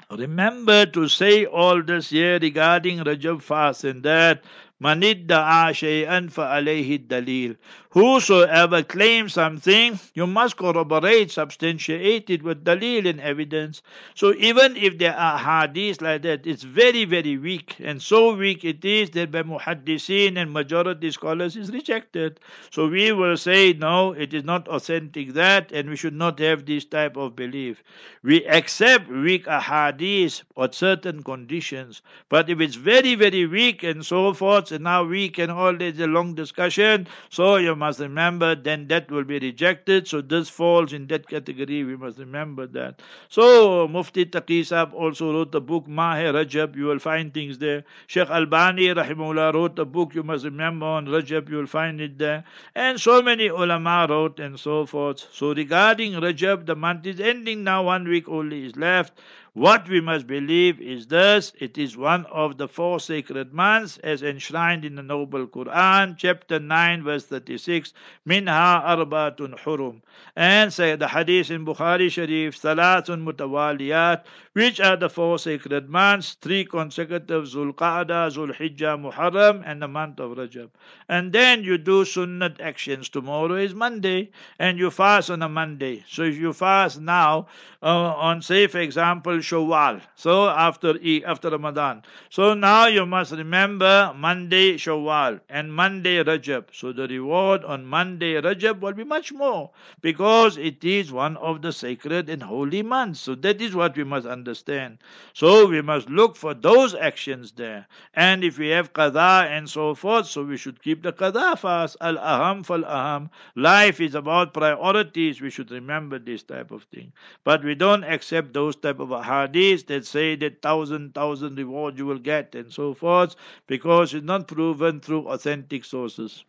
Remember 0.09 0.87
to 0.87 1.09
say 1.09 1.45
all 1.45 1.83
this 1.83 2.11
here 2.11 2.39
regarding 2.39 3.01
Rajab 3.01 3.43
fast 3.43 3.83
and 3.83 4.05
that 4.05 4.45
Manidda'a 4.81 5.75
shay'an 5.75 6.31
fa'alayhi 6.31 7.09
dalil. 7.09 7.57
Whosoever 7.97 8.83
claims 8.83 9.33
something, 9.33 9.99
you 10.13 10.27
must 10.27 10.59
corroborate, 10.59 11.31
substantiate 11.31 12.29
it 12.29 12.43
with 12.43 12.63
dalil 12.63 13.09
and 13.09 13.19
evidence. 13.23 13.81
So 14.15 14.35
even 14.35 14.77
if 14.77 14.99
there 14.99 15.17
are 15.17 15.39
hadiths 15.39 16.03
like 16.03 16.21
that, 16.21 16.47
it's 16.47 16.63
very, 16.63 17.07
very 17.07 17.39
weak. 17.39 17.77
And 17.83 18.03
so 18.03 18.35
weak 18.35 18.67
it 18.67 18.85
is 18.85 19.09
that 19.13 19.31
by 19.31 19.45
muhaddisin 19.45 20.37
and 20.37 20.53
majority 20.53 21.11
scholars 21.11 21.57
is 21.57 21.71
rejected. 21.71 22.39
So 22.71 22.87
we 22.87 23.13
will 23.13 23.39
say, 23.39 23.73
no, 23.73 24.13
it 24.13 24.35
is 24.35 24.45
not 24.45 24.69
authentic 24.69 25.33
that, 25.33 25.73
and 25.73 25.89
we 25.89 25.97
should 25.97 26.13
not 26.13 26.39
have 26.41 26.67
this 26.67 26.85
type 26.85 27.17
of 27.17 27.35
belief. 27.35 27.83
We 28.23 28.45
accept 28.45 29.09
weak 29.09 29.47
hadiths 29.47 30.43
on 30.55 30.73
certain 30.73 31.23
conditions. 31.23 32.03
But 32.29 32.51
if 32.51 32.61
it's 32.61 32.75
very, 32.75 33.15
very 33.15 33.47
weak 33.47 33.85
and 33.85 34.05
so 34.05 34.35
forth, 34.35 34.71
and 34.71 34.85
now 34.85 35.05
weak 35.05 35.39
and 35.39 35.51
all, 35.51 35.75
there's 35.75 35.99
a 36.01 36.07
long 36.07 36.35
discussion. 36.35 37.07
So 37.31 37.57
you 37.57 37.75
must 37.75 37.86
remember, 37.95 38.55
then 38.55 38.89
that 38.89 39.11
will 39.11 39.25
be 39.25 39.39
rejected. 39.39 40.07
So 40.09 40.21
this 40.21 40.49
falls 40.49 40.93
in 40.93 41.07
that 41.09 41.29
category. 41.29 41.85
We 41.85 41.97
must 41.97 42.19
remember 42.19 42.67
that. 42.69 43.01
So 43.29 43.89
Mufti 43.89 44.27
Taqi 44.27 44.93
also 44.93 45.33
wrote 45.33 45.55
a 45.55 45.61
book, 45.61 45.87
Mahe 45.87 46.33
Rajab. 46.33 46.77
You 46.77 46.85
will 46.87 46.99
find 46.99 47.33
things 47.33 47.59
there. 47.59 47.85
Sheikh 48.07 48.29
Albani, 48.31 48.89
rahimullah, 48.95 49.55
wrote 49.55 49.79
a 49.79 49.85
book. 49.85 50.15
You 50.15 50.23
must 50.23 50.45
remember 50.45 50.87
on 50.87 51.07
Rajab. 51.07 51.49
You 51.49 51.57
will 51.57 51.67
find 51.67 52.01
it 52.01 52.19
there. 52.19 52.45
And 52.75 53.01
so 53.01 53.23
many 53.23 53.47
ulama 53.47 54.07
wrote 54.09 54.41
and 54.41 54.59
so 54.59 54.87
forth. 54.87 55.27
So 55.33 55.55
regarding 55.55 56.13
Rajab, 56.15 56.67
the 56.67 56.77
month 56.77 57.07
is 57.07 57.21
ending 57.21 57.65
now. 57.65 57.85
One 57.85 58.09
week 58.09 58.29
only 58.29 58.65
is 58.67 58.77
left. 58.77 59.13
What 59.57 59.89
we 59.89 60.03
must 60.03 60.27
believe 60.27 60.83
is 60.83 61.07
this 61.07 61.55
it 61.59 61.79
is 61.79 61.97
one 61.97 62.27
of 62.27 62.59
the 62.59 62.69
four 62.69 63.01
sacred 63.01 63.55
months 63.55 63.97
as 64.05 64.23
enshrined 64.23 64.85
in 64.85 64.97
the 64.97 65.03
Noble 65.03 65.47
Quran, 65.47 66.15
chapter 66.19 66.61
9, 66.61 67.03
verse 67.03 67.25
36, 67.25 67.95
Minha 68.27 68.83
arbatun 68.85 69.59
hurum. 69.59 70.03
And 70.37 70.71
say 70.71 70.95
the 70.97 71.09
hadith 71.09 71.51
in 71.51 71.65
Bukhari 71.65 72.11
Sharif, 72.11 72.61
Salatun 72.61 73.25
mutawaliyat, 73.25 74.25
which 74.53 74.79
are 74.79 74.97
the 74.97 75.09
four 75.09 75.39
sacred 75.39 75.89
months, 75.89 76.35
three 76.35 76.67
consecutive 76.67 77.45
Zulqa'dah, 77.45 78.29
Zulhijjah, 78.37 79.01
Muharram, 79.01 79.63
and 79.65 79.81
the 79.81 79.89
month 79.89 80.21
of 80.21 80.37
Rajab. 80.37 80.69
And 81.09 81.33
then 81.33 81.65
you 81.65 81.79
do 81.79 82.05
sunnat 82.05 82.61
actions. 82.61 83.09
Tomorrow 83.09 83.55
is 83.57 83.75
Monday, 83.75 84.33
and 84.59 84.79
you 84.79 84.91
fast 84.91 85.31
on 85.31 85.41
a 85.43 85.49
Monday. 85.49 86.05
So 86.09 86.25
if 86.25 86.37
you 86.37 86.53
fast 86.53 87.01
now, 87.01 87.47
uh, 87.83 87.87
on 87.87 88.43
say 88.43 88.67
for 88.67 88.81
example, 88.81 89.41
Shawwal. 89.49 90.01
So 90.17 90.49
after 90.49 90.95
after 91.27 91.51
Ramadan. 91.51 92.03
So 92.31 92.55
now 92.55 92.87
you 92.87 93.07
must 93.07 93.33
remember 93.33 94.13
Monday 94.17 94.75
Shawwal 94.77 95.41
and 95.49 95.73
Monday 95.73 96.23
Rajab. 96.23 96.65
So 96.73 96.93
the 96.93 97.07
reward 97.09 97.65
on 97.65 97.87
Monday 97.87 98.35
Rajab 98.35 98.81
will 98.81 98.93
be 98.93 99.05
much 99.05 99.33
more 99.33 99.71
because 100.01 100.57
it 100.57 100.83
is 100.85 101.13
one 101.13 101.37
of 101.37 101.63
the 101.63 101.73
sacred 101.73 102.29
and 102.29 102.43
holy 102.43 102.83
months. 102.83 103.21
So 103.21 103.35
that 103.37 103.61
is 103.63 103.75
what 103.75 103.97
we 103.97 104.05
must 104.05 104.27
understand. 104.27 104.99
So 105.33 105.67
we 105.67 105.83
must 105.83 106.09
look 106.11 106.37
for 106.37 106.55
those 106.55 106.95
actions 106.95 107.53
there. 107.53 107.87
And 108.15 108.43
if 108.45 108.59
we 108.59 108.69
have 108.69 108.93
qada 108.93 109.47
and 109.47 109.69
so 109.69 109.95
forth, 109.95 110.27
so 110.27 110.43
we 110.45 110.57
should 110.57 110.83
keep 110.83 111.03
the 111.03 111.13
qada 111.13 111.59
fast. 111.59 111.97
Al 112.01 112.17
aham 112.17 112.65
fal 112.67 112.83
aham. 112.83 113.31
Life 113.55 114.01
is 114.01 114.15
about 114.15 114.53
priorities. 114.55 115.41
We 115.41 115.51
should 115.51 115.71
remember 115.71 116.19
this 116.19 116.43
type 116.43 116.71
of 116.71 116.83
thing. 116.85 117.13
But 117.45 117.63
we 117.65 117.75
don't 117.75 118.05
accept 118.05 118.53
those 118.53 118.77
type 118.77 118.99
of 119.01 119.13
hadiths 119.37 119.87
that 119.87 120.07
say 120.07 120.37
that 120.37 120.63
thousand, 120.63 121.15
thousand 121.15 121.57
reward 121.57 121.99
you 121.99 122.07
will 122.07 122.19
get 122.19 122.55
and 122.55 122.73
so 122.73 122.95
forth 122.95 123.37
because 123.67 124.15
it's 124.15 124.25
not 124.25 124.49
proven 124.49 125.01
through 125.01 125.29
authentic 125.29 125.85
sources. 125.85 126.45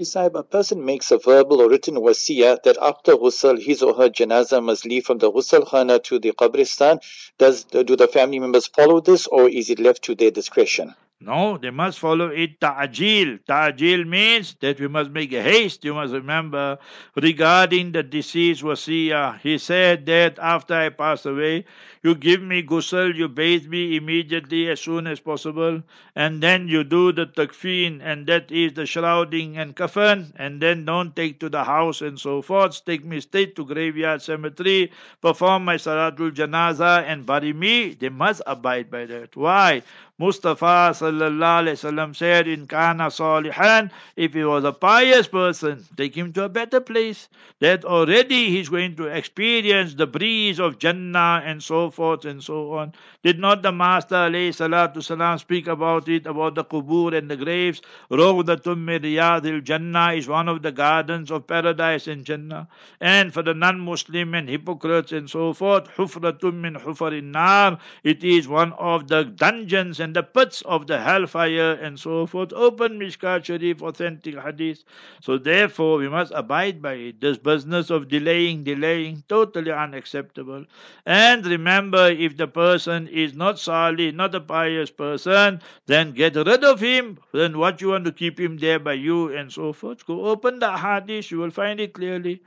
Sahib, 0.00 0.36
a 0.36 0.44
person 0.44 0.84
makes 0.84 1.10
a 1.10 1.18
verbal 1.18 1.60
or 1.60 1.68
written 1.68 1.96
wasiyah 1.96 2.62
that 2.62 2.78
after 2.80 3.16
ghusl, 3.16 3.60
his 3.60 3.82
or 3.82 3.94
her 3.94 4.08
janazah 4.08 4.62
must 4.62 4.86
leave 4.86 5.04
from 5.04 5.18
the 5.18 5.30
ghusl 5.30 5.66
khana 5.68 5.98
to 5.98 6.20
the 6.20 6.30
qabristan. 6.30 7.00
Does 7.36 7.64
do 7.64 7.96
the 7.96 8.06
family 8.06 8.38
members 8.38 8.68
follow 8.68 9.00
this, 9.00 9.26
or 9.26 9.48
is 9.48 9.70
it 9.70 9.80
left 9.80 10.02
to 10.04 10.14
their 10.14 10.30
discretion? 10.30 10.94
No, 11.20 11.58
they 11.58 11.70
must 11.70 11.98
follow 11.98 12.28
it 12.28 12.60
ta'jil. 12.60 13.40
Ta'jil 13.44 14.04
means 14.04 14.54
that 14.60 14.78
we 14.78 14.86
must 14.86 15.10
make 15.10 15.32
haste. 15.32 15.84
You 15.84 15.94
must 15.94 16.12
remember 16.12 16.78
regarding 17.16 17.90
the 17.90 18.04
deceased 18.04 18.62
wasiyah. 18.62 19.40
He 19.40 19.58
said 19.58 20.06
that 20.06 20.38
after 20.38 20.74
I 20.74 20.90
pass 20.90 21.26
away, 21.26 21.64
you 22.04 22.14
give 22.14 22.40
me 22.40 22.62
ghusl, 22.62 23.12
you 23.16 23.26
bathe 23.28 23.66
me 23.66 23.96
immediately 23.96 24.68
as 24.68 24.80
soon 24.80 25.08
as 25.08 25.18
possible, 25.18 25.82
and 26.14 26.40
then 26.40 26.68
you 26.68 26.84
do 26.84 27.10
the 27.10 27.26
takfeen, 27.26 28.00
and 28.00 28.28
that 28.28 28.52
is 28.52 28.74
the 28.74 28.86
shrouding 28.86 29.58
and 29.58 29.74
kafan, 29.74 30.32
and 30.36 30.62
then 30.62 30.84
don't 30.84 31.16
take 31.16 31.40
to 31.40 31.48
the 31.48 31.64
house 31.64 32.00
and 32.00 32.20
so 32.20 32.42
forth. 32.42 32.84
Take 32.84 33.04
me 33.04 33.18
straight 33.18 33.56
to 33.56 33.64
graveyard 33.66 34.22
cemetery, 34.22 34.92
perform 35.20 35.64
my 35.64 35.74
salatul 35.74 36.30
janaza, 36.30 37.02
and 37.02 37.26
bury 37.26 37.52
me. 37.52 37.94
They 37.94 38.08
must 38.08 38.40
abide 38.46 38.88
by 38.88 39.06
that. 39.06 39.34
Why? 39.34 39.82
Mustafa 40.20 40.90
sallallahu 40.90 41.62
alaihi 41.62 41.78
wasallam 41.78 42.16
said 42.16 42.48
in 42.48 42.66
Kana 42.66 43.04
Salihan, 43.04 43.88
if 44.16 44.34
he 44.34 44.42
was 44.42 44.64
a 44.64 44.72
pious 44.72 45.28
person, 45.28 45.84
take 45.96 46.16
him 46.16 46.32
to 46.32 46.42
a 46.42 46.48
better 46.48 46.80
place. 46.80 47.28
That 47.60 47.84
already 47.84 48.50
he's 48.50 48.68
going 48.68 48.96
to 48.96 49.06
experience 49.06 49.94
the 49.94 50.08
breeze 50.08 50.58
of 50.58 50.78
Jannah 50.80 51.42
and 51.44 51.62
so 51.62 51.90
forth 51.90 52.24
and 52.24 52.42
so 52.42 52.72
on. 52.72 52.94
Did 53.22 53.38
not 53.38 53.62
the 53.62 53.70
Master 53.70 54.16
alayhi 54.16 54.48
salatu 54.50 55.04
salam 55.04 55.38
speak 55.38 55.68
about 55.68 56.08
it, 56.08 56.26
about 56.26 56.56
the 56.56 56.64
qubur 56.64 57.16
and 57.16 57.30
the 57.30 57.36
graves? 57.36 57.80
Rawdatum 58.10 58.84
min 58.84 59.02
riyadil 59.02 59.62
Jannah 59.62 60.14
is 60.14 60.26
one 60.26 60.48
of 60.48 60.62
the 60.62 60.72
gardens 60.72 61.30
of 61.30 61.46
paradise 61.46 62.08
in 62.08 62.24
Jannah. 62.24 62.68
And 63.00 63.32
for 63.32 63.42
the 63.42 63.54
non-Muslim 63.54 64.34
and 64.34 64.48
hypocrites 64.48 65.12
and 65.12 65.30
so 65.30 65.52
forth, 65.52 65.88
hufratum 65.96 66.54
min 66.54 66.74
hufarin 66.74 67.30
nar, 67.32 67.78
it 68.02 68.24
is 68.24 68.48
one 68.48 68.72
of 68.72 69.06
the 69.06 69.24
dungeons 69.24 70.00
and 70.00 70.07
and 70.08 70.16
the 70.16 70.22
pits 70.22 70.62
of 70.62 70.86
the 70.86 70.98
hellfire 70.98 71.72
and 71.72 72.00
so 72.00 72.24
forth. 72.24 72.50
Open 72.54 72.98
Mishkat 72.98 73.44
Sharif, 73.44 73.82
authentic 73.82 74.38
hadith. 74.38 74.82
So 75.20 75.36
therefore, 75.36 75.98
we 75.98 76.08
must 76.08 76.32
abide 76.34 76.80
by 76.80 76.94
it. 76.94 77.20
This 77.20 77.36
business 77.36 77.90
of 77.90 78.08
delaying, 78.08 78.64
delaying, 78.64 79.22
totally 79.28 79.70
unacceptable. 79.70 80.64
And 81.04 81.44
remember, 81.44 82.06
if 82.08 82.38
the 82.38 82.48
person 82.48 83.06
is 83.08 83.34
not 83.34 83.58
salih, 83.58 84.10
not 84.12 84.34
a 84.34 84.40
pious 84.40 84.90
person, 84.90 85.60
then 85.84 86.12
get 86.12 86.36
rid 86.36 86.64
of 86.64 86.80
him. 86.80 87.18
Then 87.32 87.58
what 87.58 87.82
you 87.82 87.88
want 87.88 88.06
to 88.06 88.12
keep 88.12 88.40
him 88.40 88.56
there 88.56 88.78
by 88.78 88.94
you 88.94 89.36
and 89.36 89.52
so 89.52 89.74
forth. 89.74 90.06
Go 90.06 90.24
open 90.24 90.58
the 90.58 90.74
hadith, 90.74 91.30
you 91.30 91.36
will 91.36 91.50
find 91.50 91.80
it 91.80 91.92
clearly. 91.92 92.40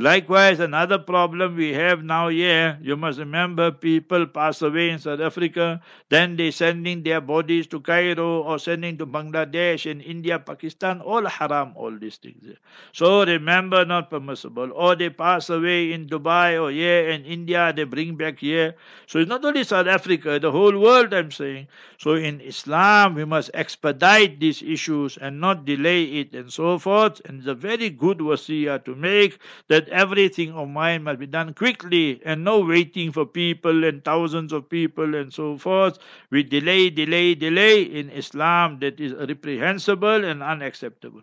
Likewise, 0.00 0.60
another 0.60 0.96
problem 0.96 1.56
we 1.56 1.72
have 1.72 2.04
now 2.04 2.28
here, 2.28 2.78
you 2.80 2.96
must 2.96 3.18
remember 3.18 3.72
people 3.72 4.26
pass 4.28 4.62
away 4.62 4.90
in 4.90 5.00
South 5.00 5.18
Africa, 5.18 5.80
then 6.08 6.36
they 6.36 6.52
sending 6.52 7.02
their 7.08 7.20
bodies 7.22 7.66
to 7.68 7.80
Cairo 7.80 8.42
or 8.42 8.58
sending 8.58 8.98
to 8.98 9.06
Bangladesh 9.06 9.90
and 9.90 10.02
India, 10.02 10.38
Pakistan, 10.38 11.00
all 11.00 11.24
haram, 11.24 11.72
all 11.74 11.90
these 11.90 12.16
things. 12.16 12.56
So 12.92 13.24
remember, 13.24 13.84
not 13.84 14.10
permissible. 14.10 14.70
Or 14.74 14.94
they 14.94 15.08
pass 15.08 15.48
away 15.48 15.92
in 15.92 16.06
Dubai 16.06 16.60
or 16.60 16.70
here 16.70 17.08
in 17.08 17.24
India, 17.24 17.72
they 17.74 17.84
bring 17.84 18.16
back 18.16 18.38
here. 18.38 18.74
So 19.06 19.18
it's 19.18 19.28
not 19.28 19.44
only 19.44 19.64
South 19.64 19.86
Africa, 19.86 20.38
the 20.38 20.52
whole 20.52 20.78
world, 20.78 21.14
I'm 21.14 21.30
saying. 21.30 21.68
So 21.96 22.14
in 22.14 22.40
Islam, 22.40 23.14
we 23.14 23.24
must 23.24 23.50
expedite 23.54 24.38
these 24.40 24.62
issues 24.62 25.16
and 25.16 25.40
not 25.40 25.64
delay 25.64 26.04
it 26.20 26.34
and 26.34 26.52
so 26.52 26.78
forth. 26.78 27.20
And 27.24 27.38
it's 27.38 27.48
a 27.48 27.54
very 27.54 27.88
good 27.90 28.18
wasiyah 28.18 28.84
to 28.84 28.94
make 28.94 29.38
that 29.68 29.88
everything 29.88 30.52
of 30.52 30.68
mine 30.68 31.02
must 31.04 31.18
be 31.18 31.26
done 31.26 31.54
quickly 31.54 32.20
and 32.24 32.44
no 32.44 32.60
waiting 32.60 33.12
for 33.12 33.24
people 33.24 33.84
and 33.84 34.04
thousands 34.04 34.52
of 34.52 34.68
people 34.68 35.14
and 35.14 35.32
so 35.32 35.56
forth. 35.56 35.98
We 36.30 36.42
delay, 36.42 36.90
delay, 36.98 37.34
delay 37.34 37.82
in 37.82 38.10
Islam 38.10 38.78
that 38.80 39.00
is 39.00 39.12
reprehensible 39.32 40.24
and 40.24 40.42
unacceptable. 40.42 41.22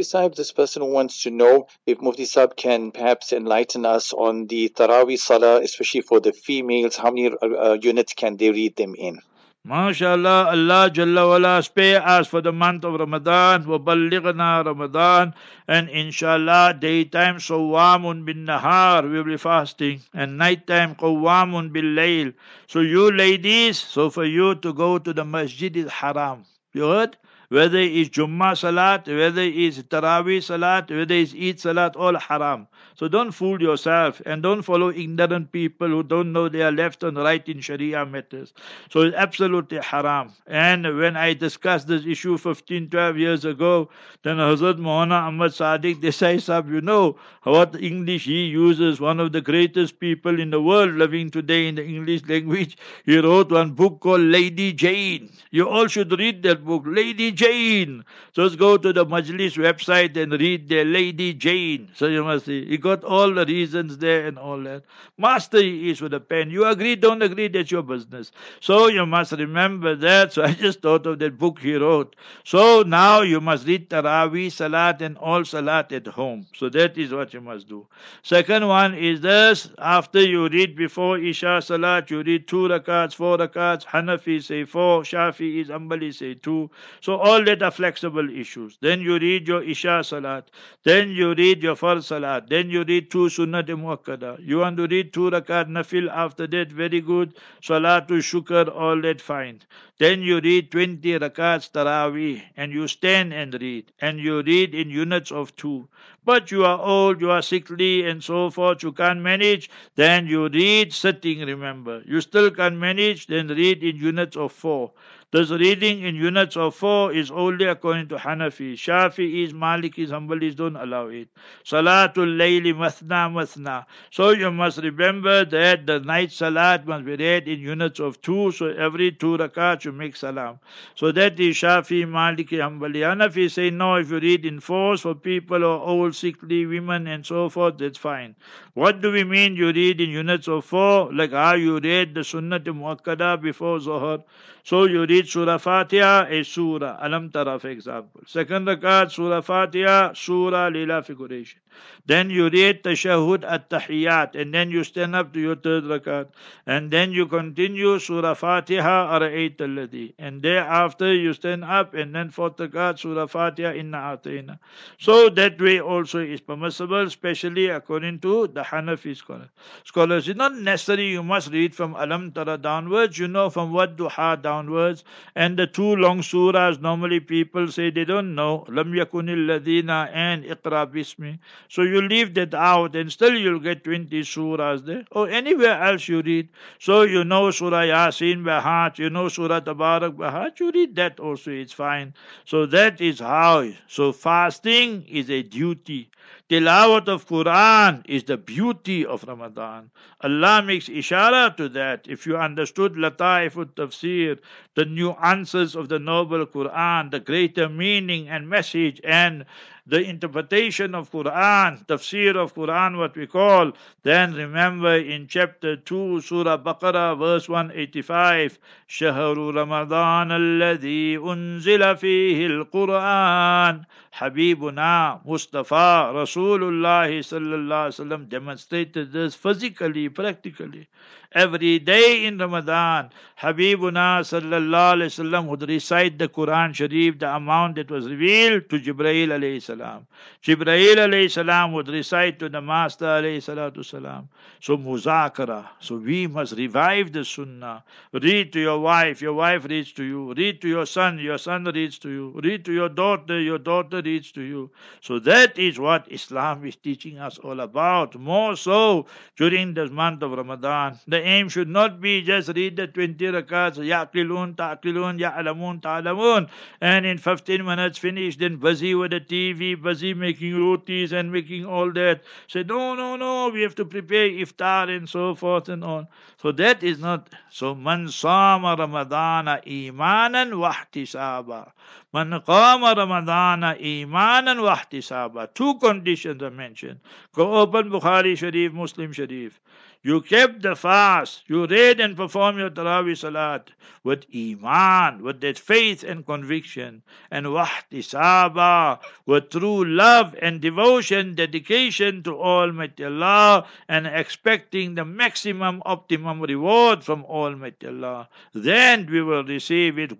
Sahib, 0.00 0.34
this 0.36 0.52
person 0.52 0.84
wants 0.86 1.22
to 1.24 1.30
know 1.30 1.66
if 1.84 2.00
Mufti 2.00 2.24
Sahib 2.24 2.54
can 2.56 2.92
perhaps 2.92 3.32
enlighten 3.32 3.84
us 3.84 4.12
on 4.12 4.46
the 4.46 4.68
Taraweeh 4.68 5.18
Salah, 5.18 5.60
especially 5.60 6.02
for 6.02 6.20
the 6.20 6.32
females. 6.32 6.96
How 6.96 7.10
many 7.10 7.32
uh 7.42 7.76
units 7.90 8.14
can 8.14 8.36
they 8.36 8.50
read 8.50 8.76
them 8.76 8.94
in? 8.94 9.18
MashaAllah, 9.67 10.47
Allah 10.47 10.89
Jalla 10.91 11.25
wala 11.29 11.63
spare 11.63 12.05
us 12.05 12.27
for 12.27 12.41
the 12.41 12.51
month 12.51 12.83
of 12.83 12.95
Ramadan, 12.99 13.63
وَبَلِّغْنَا 13.63 14.65
Ramadan, 14.65 15.33
and 15.69 15.87
inshallah, 15.87 16.75
daytime 16.77 17.37
Sawamun 17.37 18.25
bin 18.25 18.45
Nahar, 18.45 19.09
we 19.09 19.15
will 19.15 19.23
be 19.23 19.37
fasting, 19.37 20.01
and 20.13 20.37
nighttime 20.37 20.95
Qawamun 20.95 21.71
bil 21.71 21.85
Layl. 21.85 22.33
So 22.67 22.81
you 22.81 23.09
ladies, 23.09 23.79
so 23.79 24.09
for 24.09 24.25
you 24.25 24.55
to 24.55 24.73
go 24.73 24.97
to 24.97 25.13
the 25.13 25.23
Masjid 25.23 25.77
is 25.77 25.89
haram. 25.89 26.43
You 26.73 26.89
heard? 26.89 27.15
Whether 27.47 27.77
it's 27.77 28.09
Jummah 28.09 28.57
Salat, 28.57 29.07
whether 29.07 29.43
it's 29.43 29.77
Taraweeh 29.83 30.43
Salat, 30.43 30.89
whether 30.89 31.15
it's 31.15 31.33
Eid 31.33 31.61
Salat, 31.61 31.95
all 31.95 32.17
haram. 32.17 32.67
So 32.98 33.06
don't 33.06 33.30
fool 33.30 33.62
yourself 33.62 34.20
and 34.26 34.42
don't 34.42 34.62
follow 34.62 34.90
ignorant 34.90 35.52
people 35.52 35.86
who 35.86 36.02
don't 36.02 36.32
know 36.32 36.48
they 36.48 36.62
are 36.62 36.72
left 36.72 37.04
and 37.04 37.16
right 37.16 37.48
in 37.48 37.60
Sharia 37.60 38.04
matters. 38.04 38.52
So 38.90 39.02
it's 39.02 39.16
absolutely 39.16 39.78
haram. 39.78 40.32
And 40.48 40.98
when 40.98 41.16
I 41.16 41.34
discussed 41.34 41.86
this 41.86 42.04
issue 42.04 42.36
15, 42.36 42.90
12 42.90 43.16
years 43.16 43.44
ago, 43.44 43.88
then 44.24 44.38
Hazrat 44.38 44.78
Maulana 44.78 45.28
Ahmad 45.28 45.52
Sadiq 45.52 46.00
Desai 46.00 46.42
Sahib, 46.42 46.72
you 46.72 46.80
know 46.80 47.16
what 47.44 47.80
English 47.80 48.24
he 48.24 48.46
uses, 48.46 49.00
one 49.00 49.20
of 49.20 49.30
the 49.30 49.40
greatest 49.40 50.00
people 50.00 50.40
in 50.40 50.50
the 50.50 50.60
world 50.60 50.92
living 50.94 51.30
today 51.30 51.68
in 51.68 51.76
the 51.76 51.86
English 51.86 52.22
language. 52.26 52.76
He 53.04 53.16
wrote 53.18 53.52
one 53.52 53.70
book 53.74 54.00
called 54.00 54.22
Lady 54.22 54.72
Jane. 54.72 55.30
You 55.52 55.68
all 55.68 55.86
should 55.86 56.18
read 56.18 56.42
that 56.42 56.64
book, 56.64 56.82
Lady 56.84 57.30
Jane. 57.30 58.04
So 58.34 58.42
let's 58.42 58.56
go 58.56 58.76
to 58.76 58.92
the 58.92 59.06
Majlis 59.06 59.56
website 59.56 60.16
and 60.16 60.32
read 60.32 60.68
the 60.68 60.84
Lady 60.84 61.32
Jane. 61.32 61.90
So 61.94 62.08
you 62.08 62.24
must 62.24 62.46
see 62.46 62.66
got 62.88 63.04
all 63.04 63.32
the 63.34 63.44
reasons 63.46 63.98
there 63.98 64.26
and 64.26 64.38
all 64.38 64.60
that. 64.62 64.82
Master 65.18 65.58
is 65.58 66.00
with 66.00 66.14
a 66.14 66.20
pen. 66.20 66.50
You 66.50 66.64
agree, 66.66 66.96
don't 66.96 67.22
agree, 67.22 67.48
that's 67.48 67.70
your 67.70 67.82
business. 67.82 68.32
So 68.60 68.86
you 68.88 69.06
must 69.06 69.32
remember 69.32 69.94
that. 69.96 70.32
So 70.38 70.44
I 70.44 70.52
just 70.52 70.82
thought 70.82 71.06
of 71.06 71.18
that 71.20 71.38
book 71.38 71.58
he 71.60 71.74
wrote. 71.76 72.14
So 72.44 72.82
now 72.82 73.22
you 73.22 73.40
must 73.40 73.66
read 73.66 73.88
Taraweeh 73.90 74.52
Salat 74.52 75.02
and 75.02 75.16
all 75.18 75.44
Salat 75.44 75.92
at 75.92 76.06
home. 76.06 76.46
So 76.54 76.68
that 76.70 76.96
is 76.96 77.12
what 77.12 77.34
you 77.34 77.40
must 77.40 77.68
do. 77.68 77.86
Second 78.22 78.68
one 78.68 78.94
is 78.94 79.20
this. 79.20 79.70
After 79.78 80.20
you 80.20 80.48
read 80.48 80.76
before 80.76 81.18
Isha 81.18 81.60
Salat, 81.62 82.10
you 82.10 82.22
read 82.22 82.46
two 82.46 82.68
rakats, 82.74 83.14
four 83.14 83.36
rakats. 83.38 83.84
Hanafi 83.84 84.42
say 84.42 84.64
four. 84.64 85.02
Shafi 85.02 85.60
is 85.60 85.68
Ambali 85.68 86.14
say 86.14 86.34
two. 86.34 86.70
So 87.00 87.16
all 87.16 87.44
that 87.44 87.62
are 87.62 87.70
flexible 87.70 88.30
issues. 88.30 88.78
Then 88.80 89.00
you 89.00 89.18
read 89.18 89.48
your 89.48 89.62
Isha 89.62 90.04
Salat. 90.04 90.50
Then 90.84 91.10
you 91.10 91.34
read 91.34 91.62
your 91.62 91.76
Far 91.76 92.00
Salat. 92.00 92.48
Then 92.48 92.70
you 92.70 92.77
you 92.78 92.84
read 92.84 93.10
two 93.10 93.26
sunnat 93.34 93.70
muakkada. 93.84 94.38
You 94.40 94.58
want 94.58 94.76
to 94.76 94.86
read 94.86 95.12
two 95.12 95.30
rakat 95.30 95.68
nafil 95.68 96.08
after 96.10 96.46
that, 96.46 96.70
very 96.70 97.00
good. 97.00 97.34
Salatul 97.60 98.22
shukr, 98.30 98.68
all 98.72 99.00
that 99.02 99.20
fine. 99.20 99.60
Then 99.98 100.22
you 100.22 100.40
read 100.40 100.70
20 100.70 101.18
rakats 101.18 101.72
taraweeh 101.72 102.42
and 102.56 102.72
you 102.72 102.86
stand 102.86 103.32
and 103.32 103.60
read. 103.60 103.90
And 104.00 104.20
you 104.20 104.42
read 104.42 104.76
in 104.76 104.90
units 104.90 105.32
of 105.32 105.56
two. 105.56 105.88
But 106.24 106.52
you 106.52 106.64
are 106.64 106.78
old, 106.78 107.20
you 107.20 107.32
are 107.32 107.42
sickly 107.42 108.06
and 108.06 108.22
so 108.22 108.50
forth, 108.50 108.84
you 108.84 108.92
can't 108.92 109.20
manage, 109.20 109.68
then 109.96 110.26
you 110.28 110.48
read 110.48 110.92
sitting, 110.92 111.40
remember. 111.40 112.02
You 112.06 112.20
still 112.20 112.50
can't 112.50 112.76
manage, 112.76 113.26
then 113.26 113.48
read 113.48 113.82
in 113.82 113.96
units 113.96 114.36
of 114.36 114.52
four. 114.52 114.92
This 115.30 115.50
reading 115.50 116.04
in 116.04 116.14
units 116.14 116.56
of 116.56 116.74
four 116.74 117.12
is 117.12 117.30
only 117.30 117.66
according 117.66 118.08
to 118.08 118.16
Hanafi. 118.16 118.72
Shafi'is, 118.72 119.52
Malikis, 119.52 120.08
Hanbalis 120.08 120.56
don't 120.56 120.74
allow 120.76 121.08
it. 121.08 121.28
Salatul 121.66 122.34
Layli 122.40 122.72
Mathna 122.72 123.30
Mathna. 123.30 123.84
So 124.10 124.30
you 124.30 124.50
must 124.50 124.78
remember 124.78 125.44
that 125.44 125.86
the 125.86 126.00
night 126.00 126.32
Salat 126.32 126.86
must 126.86 127.04
be 127.04 127.16
read 127.16 127.46
in 127.46 127.60
units 127.60 128.00
of 128.00 128.22
two. 128.22 128.52
So 128.52 128.68
every 128.68 129.12
two 129.12 129.36
rakat 129.36 129.84
you 129.84 129.92
make 129.92 130.16
Salam. 130.16 130.60
So 130.94 131.12
that 131.12 131.38
is 131.38 131.56
Shafi, 131.56 132.06
Maliki, 132.06 132.56
Hanbali. 132.64 133.00
Hanafi 133.04 133.50
say 133.50 133.68
no, 133.68 133.96
if 133.96 134.10
you 134.10 134.20
read 134.20 134.46
in 134.46 134.60
fours 134.60 135.02
for 135.02 135.14
people 135.14 135.62
or 135.62 135.78
old, 135.78 136.14
sickly 136.16 136.64
women 136.64 137.06
and 137.06 137.26
so 137.26 137.50
forth, 137.50 137.76
that's 137.76 137.98
fine. 137.98 138.34
What 138.72 139.02
do 139.02 139.12
we 139.12 139.24
mean 139.24 139.56
you 139.56 139.72
read 139.72 140.00
in 140.00 140.08
units 140.08 140.48
of 140.48 140.64
four? 140.64 141.12
Like 141.12 141.32
how 141.32 141.52
you 141.54 141.80
read 141.80 142.14
the 142.14 142.20
Sunnat 142.20 142.64
Muakkada 142.64 143.38
before 143.42 143.78
Zohar. 143.78 144.20
So 144.68 144.84
you 144.84 145.06
read 145.06 145.26
Surah 145.26 145.56
Fatiha, 145.56 146.26
a 146.28 146.44
Surah, 146.44 146.98
Alam 147.00 147.30
Tara, 147.30 147.58
for 147.58 147.70
example. 147.70 148.20
Second 148.26 148.66
rakat, 148.66 149.10
Surah 149.10 149.40
Fatiha, 149.40 150.12
Surah 150.12 150.68
Lila 150.68 151.02
figuration. 151.02 151.58
Then 152.06 152.30
you 152.30 152.48
read 152.48 152.82
Tashahud 152.82 153.44
at 153.44 153.70
Tahiyat, 153.70 154.34
and 154.34 154.52
then 154.52 154.70
you 154.70 154.84
stand 154.84 155.14
up 155.14 155.32
to 155.34 155.40
your 155.40 155.56
third 155.56 155.84
rakat. 155.84 156.28
And 156.66 156.90
then 156.90 157.12
you 157.12 157.26
continue 157.26 157.98
Surah 157.98 158.34
Fatiha, 158.34 159.18
Ara'ayt. 159.18 160.14
And 160.18 160.42
thereafter 160.42 161.14
you 161.14 161.32
stand 161.32 161.64
up, 161.64 161.94
and 161.94 162.14
then 162.14 162.30
fourth 162.30 162.56
rakat, 162.56 162.98
Surah 162.98 163.26
Fatiha, 163.26 163.72
Inna 163.72 164.16
Atayna. 164.16 164.58
So 164.98 165.28
that 165.30 165.60
way 165.60 165.80
also 165.80 166.20
is 166.20 166.40
permissible, 166.40 167.06
especially 167.06 167.68
according 167.68 168.20
to 168.20 168.48
the 168.48 168.62
Hanafi 168.62 169.16
scholars. 169.16 169.48
Scholars, 169.84 170.28
it's 170.28 170.38
not 170.38 170.54
necessary 170.54 171.08
you 171.08 171.22
must 171.22 171.50
read 171.52 171.74
from 171.74 171.94
Alam 171.94 172.32
Tara 172.32 172.58
downwards, 172.58 173.18
you 173.18 173.28
know 173.28 173.50
from 173.50 173.72
what 173.72 173.96
Duha 173.96 174.40
downwards 174.40 174.58
downwards. 174.68 175.04
And 175.34 175.58
the 175.58 175.66
two 175.66 175.96
long 175.96 176.20
surahs, 176.20 176.80
normally 176.80 177.20
people 177.20 177.68
say 177.68 177.90
they 177.90 178.04
don't 178.04 178.34
know. 178.34 178.64
Lam 178.68 178.92
yakunil 178.92 179.46
ladina 179.50 180.10
and 180.12 180.44
Iqra 180.44 180.86
bismi. 180.86 181.38
So 181.68 181.82
you 181.82 182.00
leave 182.02 182.34
that 182.34 182.54
out 182.54 182.94
and 182.94 183.10
still 183.10 183.34
you'll 183.36 183.58
get 183.60 183.84
20 183.84 184.20
surahs 184.22 184.84
there. 184.84 185.04
Or 185.10 185.28
anywhere 185.28 185.82
else 185.82 186.08
you 186.08 186.20
read. 186.22 186.48
So 186.78 187.02
you 187.02 187.24
know 187.24 187.50
Surah 187.50 187.82
Yasin 187.82 188.44
by 188.44 188.60
heart, 188.60 188.98
you 188.98 189.10
know 189.10 189.28
Surah 189.28 189.60
Tabarak 189.60 190.16
by 190.16 190.30
heart, 190.30 190.60
you 190.60 190.70
read 190.70 190.94
that 190.96 191.18
also, 191.20 191.50
it's 191.50 191.72
fine. 191.72 192.14
So 192.44 192.66
that 192.66 193.00
is 193.00 193.20
how. 193.20 193.70
So 193.86 194.12
fasting 194.12 195.04
is 195.08 195.30
a 195.30 195.42
duty. 195.42 196.10
Tilawat 196.49 197.07
of 197.07 197.25
Quran 197.25 198.03
is 198.05 198.25
the 198.25 198.37
beauty 198.37 199.05
of 199.05 199.23
Ramadan. 199.23 199.89
Allah 200.21 200.61
makes 200.61 200.89
ishara 200.89 201.55
to 201.57 201.69
that. 201.69 202.05
If 202.07 202.27
you 202.27 202.37
understood 202.37 202.93
Lataif 202.93 203.55
tafsir, 203.73 204.39
the 204.75 204.85
nuances 204.85 205.75
of 205.75 205.89
the 205.89 205.99
noble 205.99 206.45
Quran, 206.45 207.11
the 207.11 207.19
greater 207.19 207.69
meaning 207.69 208.27
and 208.27 208.49
message 208.49 208.99
and 209.03 209.45
the 209.87 210.01
interpretation 210.01 210.95
of 210.95 211.11
Quran, 211.11 211.85
tafsir 211.87 212.35
of 212.35 212.53
Quran, 212.53 212.97
what 212.97 213.15
we 213.15 213.25
call, 213.25 213.71
then 214.03 214.33
remember 214.33 214.95
in 214.95 215.27
chapter 215.27 215.75
2, 215.75 216.21
Surah 216.21 216.57
Baqarah, 216.57 217.17
verse 217.17 217.49
185, 217.49 218.59
شهر 218.87 219.35
رمضان 219.37 220.31
الذي 220.31 221.17
أنزل 221.17 221.97
فيه 221.97 222.47
القرآن 222.47 223.85
Habibuna 224.13 225.25
Mustafa 225.25 226.11
Rasulullah 226.38 227.08
sallallahu 227.08 227.84
alaihi 227.88 227.98
wasallam 227.98 228.28
demonstrated 228.28 229.12
this 229.12 229.34
physically, 229.34 230.08
practically. 230.08 230.88
Every 231.32 231.78
day 231.78 232.24
in 232.24 232.38
Ramadan, 232.38 233.10
Habibuna 233.38 234.20
sallallahu 234.20 235.02
wasallam 235.04 235.46
would 235.48 235.68
recite 235.68 236.18
the 236.18 236.26
Quran 236.26 236.74
Sharif, 236.74 237.18
the 237.18 237.34
amount 237.34 237.76
that 237.76 237.90
was 237.90 238.08
revealed 238.08 238.70
to 238.70 238.80
Jibreel 238.80 239.28
alayhi 239.28 239.60
salam. 239.62 240.06
Jibreel 240.42 240.96
alayhi 240.96 241.30
salam 241.30 241.72
would 241.74 241.88
recite 241.88 242.38
to 242.38 242.48
the 242.48 242.62
Master 242.62 243.04
alayhi 243.04 243.38
salatu 243.38 243.84
salam. 243.84 244.28
So 244.60 244.78
muzakara. 244.78 245.66
So 245.80 245.96
we 245.96 246.26
must 246.26 246.54
revive 246.54 247.12
the 247.12 247.24
Sunnah. 247.24 247.84
Read 248.12 248.52
to 248.54 248.60
your 248.60 248.78
wife, 248.80 249.20
your 249.20 249.34
wife 249.34 249.66
reads 249.66 249.92
to 249.92 250.04
you. 250.04 250.32
Read 250.34 250.62
to 250.62 250.68
your 250.68 250.86
son, 250.86 251.18
your 251.18 251.38
son 251.38 251.64
reads 251.64 251.98
to 252.00 252.08
you. 252.08 252.40
Read 252.42 252.64
to 252.64 252.72
your 252.72 252.88
daughter, 252.88 253.38
your 253.38 253.58
daughter 253.58 254.00
reads 254.02 254.32
to 254.32 254.40
you. 254.40 254.70
So 255.02 255.18
that 255.20 255.58
is 255.58 255.78
what 255.78 256.10
Islam 256.10 256.64
is 256.64 256.76
teaching 256.76 257.18
us 257.18 257.38
all 257.38 257.60
about. 257.60 258.16
More 258.16 258.56
so 258.56 259.06
during 259.36 259.74
this 259.74 259.90
month 259.90 260.22
of 260.22 260.32
Ramadan. 260.32 260.98
The 261.06 261.17
the 261.18 261.26
aim 261.26 261.48
should 261.48 261.68
not 261.68 262.00
be 262.00 262.22
just 262.22 262.48
read 262.54 262.76
the 262.76 262.86
20 262.86 263.24
rakats, 263.36 263.78
yaqilun, 263.92 264.54
ta'qilun, 264.56 265.18
ya'lamun, 265.18 265.80
ta'lamun, 265.82 266.48
and 266.80 267.04
in 267.04 267.18
15 267.18 267.64
minutes 267.64 267.98
finish, 267.98 268.36
then 268.36 268.56
busy 268.56 268.94
with 268.94 269.10
the 269.10 269.20
TV, 269.20 269.80
busy 269.82 270.14
making 270.14 270.54
rotis 270.54 271.12
and 271.12 271.32
making 271.32 271.64
all 271.66 271.92
that. 271.92 272.22
Say, 272.46 272.62
no, 272.62 272.94
no, 272.94 273.16
no, 273.16 273.48
we 273.48 273.62
have 273.62 273.74
to 273.76 273.84
prepare 273.84 274.28
iftar 274.28 274.96
and 274.96 275.08
so 275.08 275.34
forth 275.34 275.68
and 275.68 275.82
on. 275.82 276.06
So 276.40 276.52
that 276.52 276.84
is 276.84 277.00
not, 277.00 277.30
so 277.50 277.74
man 277.74 278.08
sama 278.08 278.76
ramadana 278.78 279.60
imanan 279.66 280.52
wahtisaba. 280.52 281.72
Man 282.12 282.30
qama 282.30 282.94
ramadana 282.94 283.74
imanan 283.80 284.58
wahtisaba. 284.68 285.52
Two 285.52 285.78
conditions 285.78 286.42
are 286.42 286.50
mentioned. 286.50 287.00
Go 287.34 287.54
open 287.56 287.90
Bukhari 287.90 288.36
Sharif, 288.38 288.72
Muslim 288.72 289.12
Sharif. 289.12 289.60
You 290.08 290.22
kept 290.22 290.62
the 290.62 290.74
fast. 290.74 291.42
You 291.48 291.66
read 291.66 292.00
and 292.00 292.16
perform 292.16 292.58
your 292.58 292.70
Taraweeh 292.70 293.14
Salat 293.14 293.72
with 294.04 294.24
Iman, 294.34 295.22
with 295.22 295.42
that 295.42 295.58
faith 295.58 296.02
and 296.02 296.24
conviction, 296.24 297.02
and 297.30 297.44
wahtisaba, 297.46 299.00
with 299.26 299.50
true 299.50 299.84
love 299.84 300.34
and 300.40 300.62
devotion, 300.62 301.34
dedication 301.34 302.22
to 302.22 302.40
Almighty 302.40 303.04
Allah, 303.04 303.66
and 303.86 304.06
expecting 304.06 304.94
the 304.94 305.04
maximum, 305.04 305.82
optimum 305.84 306.40
reward 306.40 307.04
from 307.04 307.24
Almighty 307.26 307.88
Allah. 307.88 308.28
Then 308.54 309.06
we 309.10 309.20
will 309.20 309.44
receive 309.44 309.98
it. 309.98 310.18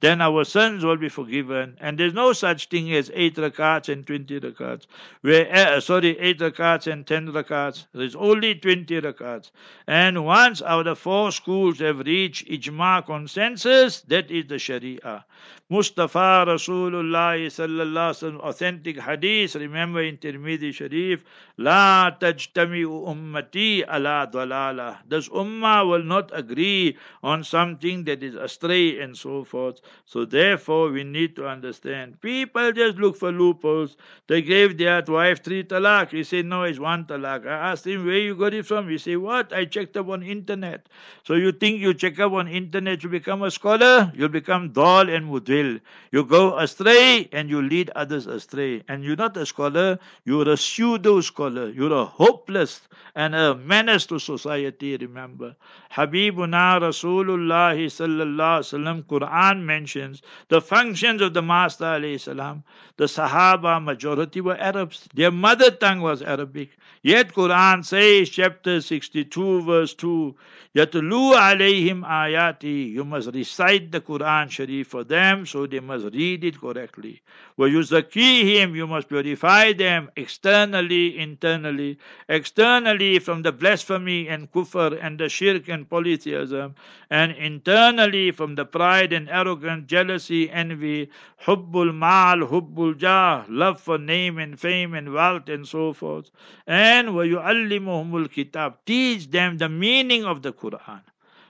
Then 0.00 0.20
our 0.20 0.44
sins 0.44 0.84
will 0.84 0.96
be 0.96 1.08
forgiven. 1.08 1.76
And 1.80 1.96
there's 1.96 2.14
no 2.14 2.32
such 2.32 2.68
thing 2.68 2.92
as 2.92 3.10
8 3.14 3.36
rakats 3.36 3.88
and 3.92 4.04
20 4.04 4.40
rakats. 4.40 4.86
Where, 5.20 5.48
uh, 5.54 5.80
sorry, 5.80 6.18
8 6.18 6.38
rakats 6.40 6.90
and 6.90 7.06
10 7.06 7.19
rakats. 7.28 7.86
There 7.92 8.02
is 8.02 8.16
only 8.16 8.54
20 8.54 9.00
rakats. 9.00 9.50
And 9.86 10.24
once 10.24 10.62
out 10.62 10.86
of 10.86 10.98
four 10.98 11.32
schools 11.32 11.78
have 11.78 12.00
reached 12.00 12.48
ijma 12.48 13.06
consensus, 13.06 14.00
that 14.02 14.30
is 14.30 14.46
the 14.46 14.58
Sharia. 14.58 15.24
Mustafa 15.72 16.44
Rasulullah 16.48 17.38
sallallahu 17.46 18.40
authentic 18.40 18.98
hadith, 18.98 19.54
remember 19.54 20.02
in 20.02 20.16
Tirmidhi 20.16 20.74
Sharif, 20.74 21.22
La 21.58 22.10
tajtami'u 22.10 23.06
ummati 23.06 23.84
ala 23.86 24.28
dalala. 24.32 24.98
This 25.08 25.28
ummah 25.28 25.88
will 25.88 26.02
not 26.02 26.36
agree 26.36 26.98
on 27.22 27.44
something 27.44 28.02
that 28.02 28.20
is 28.24 28.34
astray 28.34 28.98
and 28.98 29.16
so 29.16 29.44
forth. 29.44 29.80
So 30.06 30.24
therefore 30.24 30.90
we 30.90 31.04
need 31.04 31.36
to 31.36 31.46
understand. 31.46 32.20
People 32.20 32.72
just 32.72 32.98
look 32.98 33.16
for 33.16 33.30
loopholes. 33.30 33.96
They 34.26 34.42
gave 34.42 34.76
their 34.76 35.04
wife 35.06 35.44
three 35.44 35.62
talak. 35.62 36.10
He 36.10 36.24
said, 36.24 36.46
no, 36.46 36.64
it's 36.64 36.80
one 36.80 36.99
I 37.08 37.70
asked 37.70 37.86
him, 37.86 38.04
where 38.04 38.18
you 38.18 38.34
got 38.34 38.52
it 38.54 38.66
from? 38.66 38.88
He 38.88 38.98
said, 38.98 39.18
what? 39.18 39.52
I 39.52 39.64
checked 39.64 39.96
up 39.96 40.08
on 40.08 40.22
internet. 40.22 40.88
So 41.24 41.34
you 41.34 41.52
think 41.52 41.80
you 41.80 41.94
check 41.94 42.18
up 42.18 42.32
on 42.32 42.48
internet, 42.48 43.02
you 43.04 43.08
become 43.08 43.42
a 43.42 43.50
scholar? 43.50 44.10
You'll 44.14 44.28
become 44.28 44.70
dal 44.72 45.08
and 45.08 45.30
mudil. 45.30 45.80
You 46.10 46.24
go 46.24 46.58
astray 46.58 47.28
and 47.32 47.48
you 47.48 47.62
lead 47.62 47.90
others 47.94 48.26
astray. 48.26 48.82
And 48.88 49.04
you're 49.04 49.16
not 49.16 49.36
a 49.36 49.46
scholar, 49.46 49.98
you're 50.24 50.48
a 50.48 50.56
pseudo 50.56 51.20
scholar. 51.20 51.70
You're 51.70 51.92
a 51.92 52.04
hopeless 52.04 52.80
and 53.14 53.34
a 53.34 53.54
menace 53.54 54.06
to 54.06 54.18
society, 54.18 54.96
remember. 54.96 55.56
Habibuna 55.92 56.80
Rasulullah 56.80 57.74
sallallahu 57.74 59.04
Quran 59.04 59.62
mentions 59.62 60.22
the 60.48 60.60
functions 60.60 61.20
of 61.20 61.34
the 61.34 61.42
Master. 61.42 62.00
The 62.00 63.04
Sahaba 63.04 63.82
majority 63.82 64.40
were 64.40 64.56
Arabs. 64.56 65.08
Their 65.14 65.30
mother 65.30 65.70
tongue 65.70 66.00
was 66.00 66.22
Arabic. 66.22 66.70
Yet 67.02 67.32
Quran 67.32 67.82
says, 67.84 68.28
chapter 68.28 68.80
62, 68.82 69.62
verse 69.62 69.94
2, 69.94 70.36
Yatlu 70.76 71.34
alayhim 71.34 72.02
ayati. 72.04 72.92
You 72.92 73.04
must 73.04 73.34
recite 73.34 73.90
the 73.90 74.00
Quran 74.00 74.50
Sharif 74.50 74.88
for 74.88 75.02
them 75.02 75.46
so 75.46 75.66
they 75.66 75.80
must 75.80 76.04
read 76.14 76.44
it 76.44 76.60
correctly. 76.60 77.22
him, 77.58 78.76
You 78.76 78.80
you 78.80 78.86
must 78.86 79.08
purify 79.08 79.72
them 79.72 80.10
externally, 80.14 81.18
internally. 81.18 81.98
Externally 82.28 83.18
from 83.18 83.42
the 83.42 83.50
blasphemy 83.52 84.28
and 84.28 84.52
kufr 84.52 84.98
and 85.02 85.18
the 85.18 85.28
shirk 85.28 85.68
and 85.68 85.88
polytheism. 85.88 86.74
And 87.10 87.32
internally 87.32 88.30
from 88.30 88.54
the 88.56 88.66
pride 88.66 89.12
and 89.12 89.28
arrogance, 89.28 89.86
jealousy, 89.88 90.50
envy, 90.50 91.10
hubbul 91.46 91.92
mal, 91.94 92.46
hubbul 92.46 92.96
jah, 92.96 93.44
love 93.48 93.80
for 93.80 93.98
name 93.98 94.38
and 94.38 94.60
fame 94.60 94.94
and 94.94 95.12
wealth 95.12 95.48
and 95.48 95.66
so 95.66 95.92
forth. 95.92 96.30
And 96.66 96.89
وَيُعَلِّمُهُمُ 96.89 98.27
kitab. 98.31 98.85
Teach 98.85 99.29
them 99.29 99.57
the 99.57 99.69
meaning 99.69 100.25
of 100.25 100.41
the 100.41 100.53
Quran. 100.53 101.01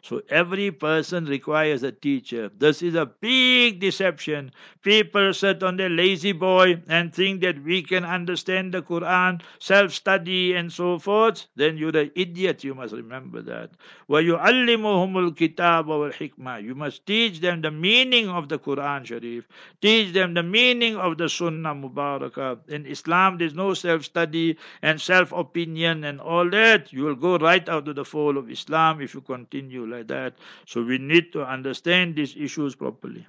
So 0.05 0.21
every 0.29 0.69
person 0.69 1.25
requires 1.25 1.81
a 1.81 1.91
teacher. 1.91 2.51
This 2.55 2.83
is 2.83 2.93
a 2.93 3.07
big 3.07 3.79
deception. 3.79 4.51
People 4.83 5.33
sit 5.33 5.63
on 5.63 5.77
their 5.77 5.89
lazy 5.89 6.31
boy 6.31 6.83
and 6.87 7.11
think 7.11 7.41
that 7.41 7.63
we 7.63 7.81
can 7.81 8.05
understand 8.05 8.75
the 8.75 8.83
Quran, 8.83 9.41
self 9.57 9.93
study, 9.93 10.53
and 10.53 10.71
so 10.71 10.99
forth. 10.99 11.47
Then 11.55 11.79
you're 11.79 11.97
an 11.97 12.11
idiot. 12.13 12.63
You 12.63 12.75
must 12.75 12.93
remember 12.93 13.41
that. 13.41 13.71
وَيُعَلِّمُهُمُ 14.07 15.33
الْكِتَابَ 15.33 15.85
وَالْحِكْمَةِ 15.87 16.63
You 16.63 16.75
must 16.75 17.07
teach 17.07 17.39
them 17.39 17.61
the 17.61 17.71
meaning 17.71 18.29
of 18.29 18.47
the 18.47 18.59
Quran 18.59 19.05
Sharif. 19.05 19.47
Teach 19.81 20.13
them 20.13 20.35
the 20.35 20.43
meaning 20.43 20.97
of 20.97 21.17
the 21.17 21.27
Sunnah 21.27 21.73
Mubarakah. 21.73 22.69
In 22.69 22.85
Islam, 22.85 23.39
there's 23.39 23.55
no 23.55 23.73
self 23.73 24.03
study 24.03 24.55
and 24.83 25.01
self 25.01 25.31
opinion 25.31 26.03
and 26.03 26.21
all 26.21 26.47
that. 26.51 26.93
You 26.93 27.05
will 27.05 27.15
go 27.15 27.39
right 27.39 27.67
out 27.67 27.87
of 27.87 27.95
the 27.95 28.05
fold 28.05 28.37
of 28.37 28.51
Islam 28.51 29.01
if 29.01 29.15
you 29.15 29.21
continue 29.21 29.88
like 29.90 30.08
that. 30.08 30.34
So 30.66 30.82
we 30.82 30.98
need 30.98 31.32
to 31.32 31.44
understand 31.44 32.16
these 32.16 32.36
issues 32.36 32.74
properly. 32.74 33.26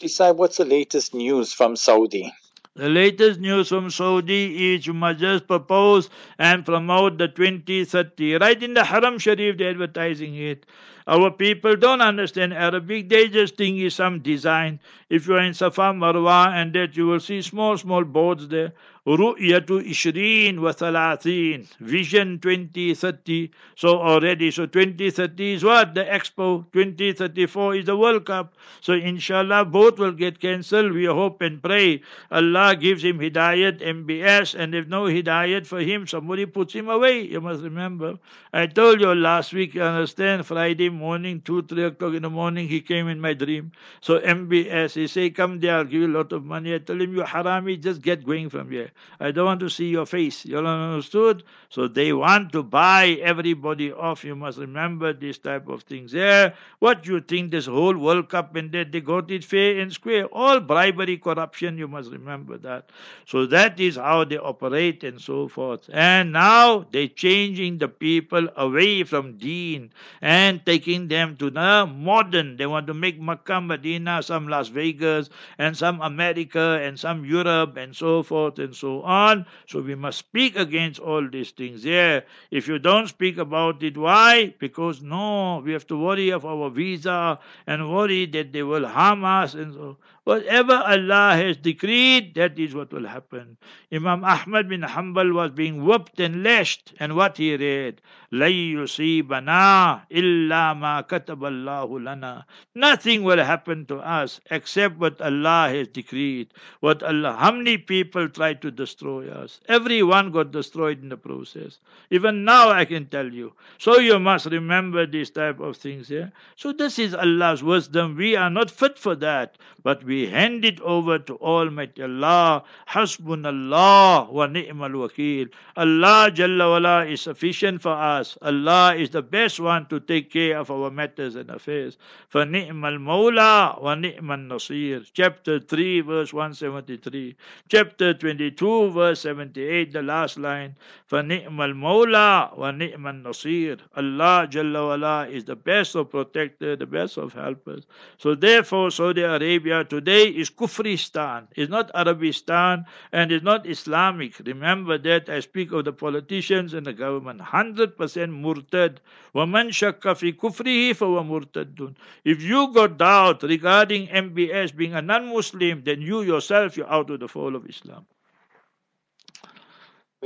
Decide 0.00 0.32
what's 0.32 0.58
the 0.58 0.64
latest 0.66 1.14
news 1.14 1.52
from 1.52 1.76
Saudi? 1.76 2.32
The 2.76 2.90
latest 2.90 3.40
news 3.40 3.70
from 3.70 3.88
Saudi 3.88 4.74
is 4.74 4.86
you 4.86 4.92
must 4.92 5.18
just 5.20 5.46
propose 5.46 6.10
and 6.38 6.66
promote 6.66 7.16
the 7.16 7.28
2030. 7.28 8.34
Right 8.36 8.62
in 8.62 8.74
the 8.74 8.84
Haram 8.84 9.18
Sharif, 9.18 9.56
they're 9.56 9.70
advertising 9.70 10.36
it. 10.36 10.66
Our 11.06 11.30
people 11.30 11.76
don't 11.76 12.02
understand 12.02 12.52
Arabic. 12.52 13.08
They 13.08 13.28
just 13.28 13.56
think 13.56 13.78
it's 13.78 13.94
some 13.94 14.20
design. 14.20 14.80
If 15.08 15.26
you 15.26 15.36
are 15.36 15.40
in 15.40 15.54
Safa 15.54 15.94
Marwa 15.94 16.48
and 16.48 16.74
that 16.74 16.96
you 16.98 17.06
will 17.06 17.20
see 17.20 17.40
small, 17.40 17.78
small 17.78 18.04
boards 18.04 18.48
there. 18.48 18.74
Ru'yatu 19.06 19.86
Ishrin 19.86 20.58
wa 20.58 20.72
Thalathin. 20.72 21.66
Vision 21.78 22.40
2030. 22.40 23.52
So 23.76 24.00
already, 24.00 24.50
so 24.50 24.66
2030 24.66 25.52
is 25.54 25.64
what? 25.64 25.94
The 25.94 26.04
Expo. 26.04 26.64
2034 26.72 27.76
is 27.76 27.84
the 27.86 27.96
World 27.96 28.26
Cup. 28.26 28.54
So 28.80 28.94
inshallah, 28.94 29.66
both 29.66 30.00
will 30.00 30.10
get 30.10 30.40
cancelled. 30.40 30.92
We 30.92 31.04
hope 31.04 31.40
and 31.40 31.62
pray. 31.62 32.02
Allah 32.32 32.74
gives 32.74 33.04
him 33.04 33.20
Hidayat, 33.20 33.80
MBS, 33.80 34.58
and 34.58 34.74
if 34.74 34.88
no 34.88 35.04
Hidayat 35.04 35.66
for 35.66 35.80
him, 35.80 36.08
somebody 36.08 36.46
puts 36.46 36.72
him 36.72 36.88
away. 36.88 37.20
You 37.22 37.40
must 37.40 37.62
remember. 37.62 38.18
I 38.52 38.66
told 38.66 39.00
you 39.00 39.14
last 39.14 39.52
week, 39.52 39.74
you 39.74 39.82
understand, 39.82 40.46
Friday 40.46 40.88
morning, 40.88 41.42
2, 41.42 41.62
3 41.62 41.84
o'clock 41.84 42.14
in 42.14 42.22
the 42.22 42.30
morning, 42.30 42.68
he 42.68 42.80
came 42.80 43.06
in 43.06 43.20
my 43.20 43.34
dream. 43.34 43.70
So 44.00 44.18
MBS, 44.18 44.94
he 44.94 45.06
say, 45.06 45.30
come 45.30 45.60
there, 45.60 45.76
I'll 45.76 45.84
give 45.84 46.00
you 46.00 46.06
a 46.08 46.16
lot 46.16 46.32
of 46.32 46.44
money. 46.44 46.74
I 46.74 46.78
tell 46.78 47.00
him, 47.00 47.14
you 47.14 47.22
harami, 47.22 47.80
just 47.80 48.02
get 48.02 48.24
going 48.26 48.50
from 48.50 48.70
here. 48.72 48.90
I 49.20 49.30
don't 49.30 49.46
want 49.46 49.60
to 49.60 49.70
see 49.70 49.88
your 49.88 50.06
face. 50.06 50.44
You 50.44 50.58
understood? 50.58 51.42
So 51.68 51.88
they 51.88 52.12
want 52.12 52.52
to 52.52 52.62
buy 52.62 53.18
everybody 53.22 53.92
off. 53.92 54.24
You 54.24 54.36
must 54.36 54.58
remember 54.58 55.12
this 55.12 55.38
type 55.38 55.68
of 55.68 55.82
things. 55.82 56.12
There, 56.12 56.54
what 56.78 57.06
you 57.06 57.20
think 57.20 57.50
this 57.50 57.66
whole 57.66 57.96
World 57.96 58.28
Cup 58.28 58.54
and 58.56 58.70
that 58.72 58.92
they 58.92 59.00
got 59.00 59.30
it 59.30 59.44
fair 59.44 59.80
and 59.80 59.92
square. 59.92 60.26
All 60.26 60.60
bribery, 60.60 61.16
corruption, 61.18 61.78
you 61.78 61.88
must 61.88 62.10
remember 62.10 62.58
that. 62.58 62.90
So 63.26 63.46
that 63.46 63.80
is 63.80 63.96
how 63.96 64.24
they 64.24 64.38
operate 64.38 65.02
and 65.04 65.20
so 65.20 65.48
forth. 65.48 65.88
And 65.92 66.32
now 66.32 66.86
they're 66.92 67.08
changing 67.08 67.78
the 67.78 67.88
people 67.88 68.48
away 68.56 69.02
from 69.04 69.38
deen 69.38 69.90
and 70.20 70.64
taking 70.64 71.08
them 71.08 71.36
to 71.36 71.50
the 71.50 71.86
modern. 71.86 72.56
They 72.56 72.66
want 72.66 72.86
to 72.88 72.94
make 72.94 73.20
Makkah, 73.20 73.60
Medina, 73.60 74.22
some 74.22 74.48
Las 74.48 74.68
Vegas, 74.68 75.30
and 75.58 75.76
some 75.76 76.00
America, 76.00 76.80
and 76.82 76.98
some 76.98 77.24
Europe, 77.24 77.76
and 77.76 77.94
so 77.94 78.22
forth 78.22 78.58
and 78.58 78.74
so 78.74 78.85
on. 79.02 79.46
So 79.68 79.80
we 79.80 79.94
must 79.94 80.18
speak 80.18 80.56
against 80.56 80.98
all 81.00 81.28
these 81.28 81.50
things. 81.50 81.84
Yeah, 81.84 82.20
if 82.50 82.68
you 82.68 82.78
don't 82.78 83.08
speak 83.08 83.38
about 83.38 83.82
it, 83.82 83.96
why? 83.96 84.54
Because 84.58 85.02
no, 85.02 85.60
we 85.64 85.72
have 85.72 85.86
to 85.88 85.96
worry 85.98 86.30
of 86.30 86.44
our 86.44 86.70
visa 86.70 87.38
and 87.66 87.92
worry 87.92 88.26
that 88.26 88.52
they 88.52 88.62
will 88.62 88.86
harm 88.86 89.24
us 89.24 89.54
and 89.54 89.74
so. 89.74 89.96
Whatever 90.26 90.74
Allah 90.74 91.36
has 91.36 91.56
decreed, 91.56 92.34
that 92.34 92.58
is 92.58 92.74
what 92.74 92.92
will 92.92 93.06
happen. 93.06 93.58
Imam 93.92 94.24
Ahmad 94.24 94.68
bin 94.68 94.82
Hanbal 94.82 95.32
was 95.32 95.52
being 95.52 95.84
whipped 95.84 96.18
and 96.18 96.42
lashed, 96.42 96.92
and 96.98 97.14
what 97.14 97.36
he 97.36 97.54
read, 97.56 98.00
La 98.32 98.46
yusibana 98.46 100.02
illa 100.10 100.74
ma 100.74 101.02
kataballahu 101.04 102.02
lana. 102.04 102.44
Nothing 102.74 103.22
will 103.22 103.38
happen 103.38 103.86
to 103.86 103.98
us 103.98 104.40
except 104.50 104.98
what 104.98 105.20
Allah 105.20 105.68
has 105.70 105.86
decreed. 105.86 106.52
What 106.80 107.04
Allah, 107.04 107.36
how 107.38 107.52
many 107.52 107.78
people 107.78 108.28
tried 108.28 108.62
to 108.62 108.72
destroy 108.72 109.30
us? 109.30 109.60
Everyone 109.68 110.32
got 110.32 110.50
destroyed 110.50 111.00
in 111.04 111.08
the 111.08 111.16
process. 111.16 111.78
Even 112.10 112.44
now 112.44 112.70
I 112.70 112.84
can 112.84 113.06
tell 113.06 113.32
you. 113.32 113.52
So 113.78 114.00
you 114.00 114.18
must 114.18 114.46
remember 114.46 115.06
these 115.06 115.30
type 115.30 115.60
of 115.60 115.76
things 115.76 116.08
here. 116.08 116.18
Yeah? 116.18 116.28
So 116.56 116.72
this 116.72 116.98
is 116.98 117.14
Allah's 117.14 117.62
wisdom. 117.62 118.16
We 118.16 118.34
are 118.34 118.50
not 118.50 118.72
fit 118.72 118.98
for 118.98 119.14
that, 119.16 119.56
but 119.84 120.02
we 120.02 120.15
we 120.16 120.26
hand 120.32 120.64
it 120.64 120.80
over 120.80 121.18
to 121.18 121.36
Almighty 121.52 122.02
Allah. 122.02 122.64
Hasbunallah 122.88 124.32
wa 124.32 124.46
ni'mal 124.46 124.94
wakil. 125.02 125.48
Allah 125.76 126.30
Jalla 126.32 126.70
wala 126.74 126.96
is 127.04 127.20
sufficient 127.20 127.82
for 127.82 127.92
us. 127.92 128.38
Allah 128.40 128.94
is 128.96 129.10
the 129.10 129.22
best 129.22 129.60
one 129.60 129.84
to 129.92 130.00
take 130.00 130.30
care 130.32 130.58
of 130.58 130.70
our 130.70 130.90
matters 130.90 131.36
and 131.36 131.50
affairs. 131.50 131.98
For 132.30 132.46
ni'mal 132.46 132.96
mawla 133.08 133.82
wa 133.82 133.94
ni'mal 133.94 134.38
nasir. 134.52 135.02
Chapter 135.12 135.58
3 135.60 136.00
verse 136.00 136.32
173. 136.32 137.36
Chapter 137.68 138.14
22 138.14 138.90
verse 138.92 139.20
78 139.20 139.92
the 139.92 140.02
last 140.02 140.38
line. 140.38 140.74
For 141.06 141.22
ni'mal 141.22 141.74
mawla 141.84 142.56
wa 142.56 142.70
ni'mal 142.70 143.20
nasir. 143.28 143.76
Allah 143.94 144.48
Jalla 144.48 144.88
wala 144.92 145.28
is 145.28 145.44
the 145.44 145.56
best 145.56 145.94
of 145.94 146.08
protector, 146.10 146.74
the 146.74 146.86
best 146.86 147.18
of 147.18 147.34
helpers. 147.34 147.84
So 148.16 148.34
therefore 148.34 148.90
Saudi 148.90 149.22
Arabia 149.22 149.84
today 149.84 150.05
today 150.05 150.27
is 150.27 150.49
Kufristan, 150.49 151.47
is 151.55 151.69
not 151.69 151.91
Arabistan, 151.93 152.85
and 153.11 153.31
is 153.31 153.43
not 153.43 153.67
Islamic. 153.67 154.39
Remember 154.39 154.97
that 154.97 155.29
I 155.29 155.39
speak 155.39 155.71
of 155.71 155.85
the 155.85 155.93
politicians 155.93 156.73
and 156.73 156.85
the 156.85 156.93
government. 156.93 157.41
100% 157.41 157.95
murtad. 157.97 158.99
وَمَنْ 159.35 159.69
شَكَّ 159.69 160.01
فِي 160.01 160.33
كُفْرِهِ 160.37 160.91
فَهُوَ 160.91 161.23
مُرْتَدٌ 161.27 161.95
If 162.25 162.41
you 162.41 162.73
got 162.73 162.97
doubt 162.97 163.43
regarding 163.43 164.07
MBS 164.07 164.75
being 164.75 164.93
a 164.93 165.01
non-Muslim, 165.01 165.83
then 165.83 166.01
you 166.01 166.21
yourself, 166.21 166.77
you're 166.77 166.91
out 166.91 167.09
of 167.09 167.19
the 167.19 167.27
fold 167.27 167.55
of 167.55 167.65
Islam. 167.69 168.05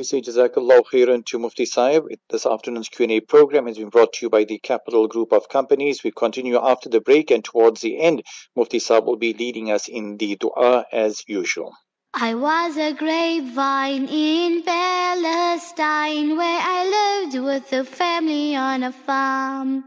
We 0.00 0.04
say 0.04 0.22
Jazakallah 0.22 0.82
khairan 0.90 1.26
to 1.26 1.38
Mufti 1.38 1.66
Saib. 1.66 2.06
This 2.30 2.46
afternoon's 2.46 2.88
Q&A 2.88 3.20
program 3.20 3.66
has 3.66 3.76
been 3.76 3.90
brought 3.90 4.14
to 4.14 4.24
you 4.24 4.30
by 4.30 4.44
the 4.44 4.58
Capital 4.58 5.06
Group 5.06 5.30
of 5.30 5.50
Companies. 5.50 6.02
We 6.02 6.10
continue 6.10 6.58
after 6.58 6.88
the 6.88 7.02
break 7.02 7.30
and 7.30 7.44
towards 7.44 7.82
the 7.82 8.00
end, 8.00 8.22
Mufti 8.56 8.78
Saib 8.78 9.04
will 9.04 9.18
be 9.18 9.34
leading 9.34 9.70
us 9.70 9.88
in 9.88 10.16
the 10.16 10.36
dua 10.36 10.86
as 10.90 11.22
usual. 11.28 11.74
I 12.14 12.34
was 12.34 12.78
a 12.78 12.94
grapevine 12.94 14.08
in 14.08 14.62
Palestine 14.62 16.34
where 16.34 16.60
I 16.62 17.20
lived 17.26 17.44
with 17.44 17.70
a 17.70 17.84
family 17.84 18.56
on 18.56 18.82
a 18.82 18.92
farm. 18.92 19.84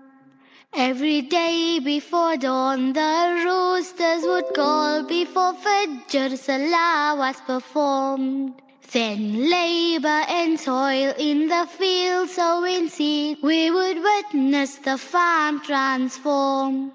Every 0.76 1.24
day 1.24 1.80
before 1.80 2.38
dawn 2.38 2.94
the 2.94 3.42
roosters 3.44 4.22
would 4.22 4.54
call 4.54 5.08
before 5.08 5.54
Fajr 5.54 6.38
Salah 6.38 7.16
was 7.18 7.42
performed. 7.48 8.62
Then 8.92 9.50
labor 9.50 10.08
and 10.08 10.60
toil 10.60 11.14
in 11.18 11.48
the 11.48 11.68
field 11.68 12.30
sowing 12.30 12.90
seed, 12.90 13.38
we 13.42 13.72
would 13.72 13.98
witness 14.04 14.76
the 14.76 14.98
farm 14.98 15.62
transform. 15.62 16.92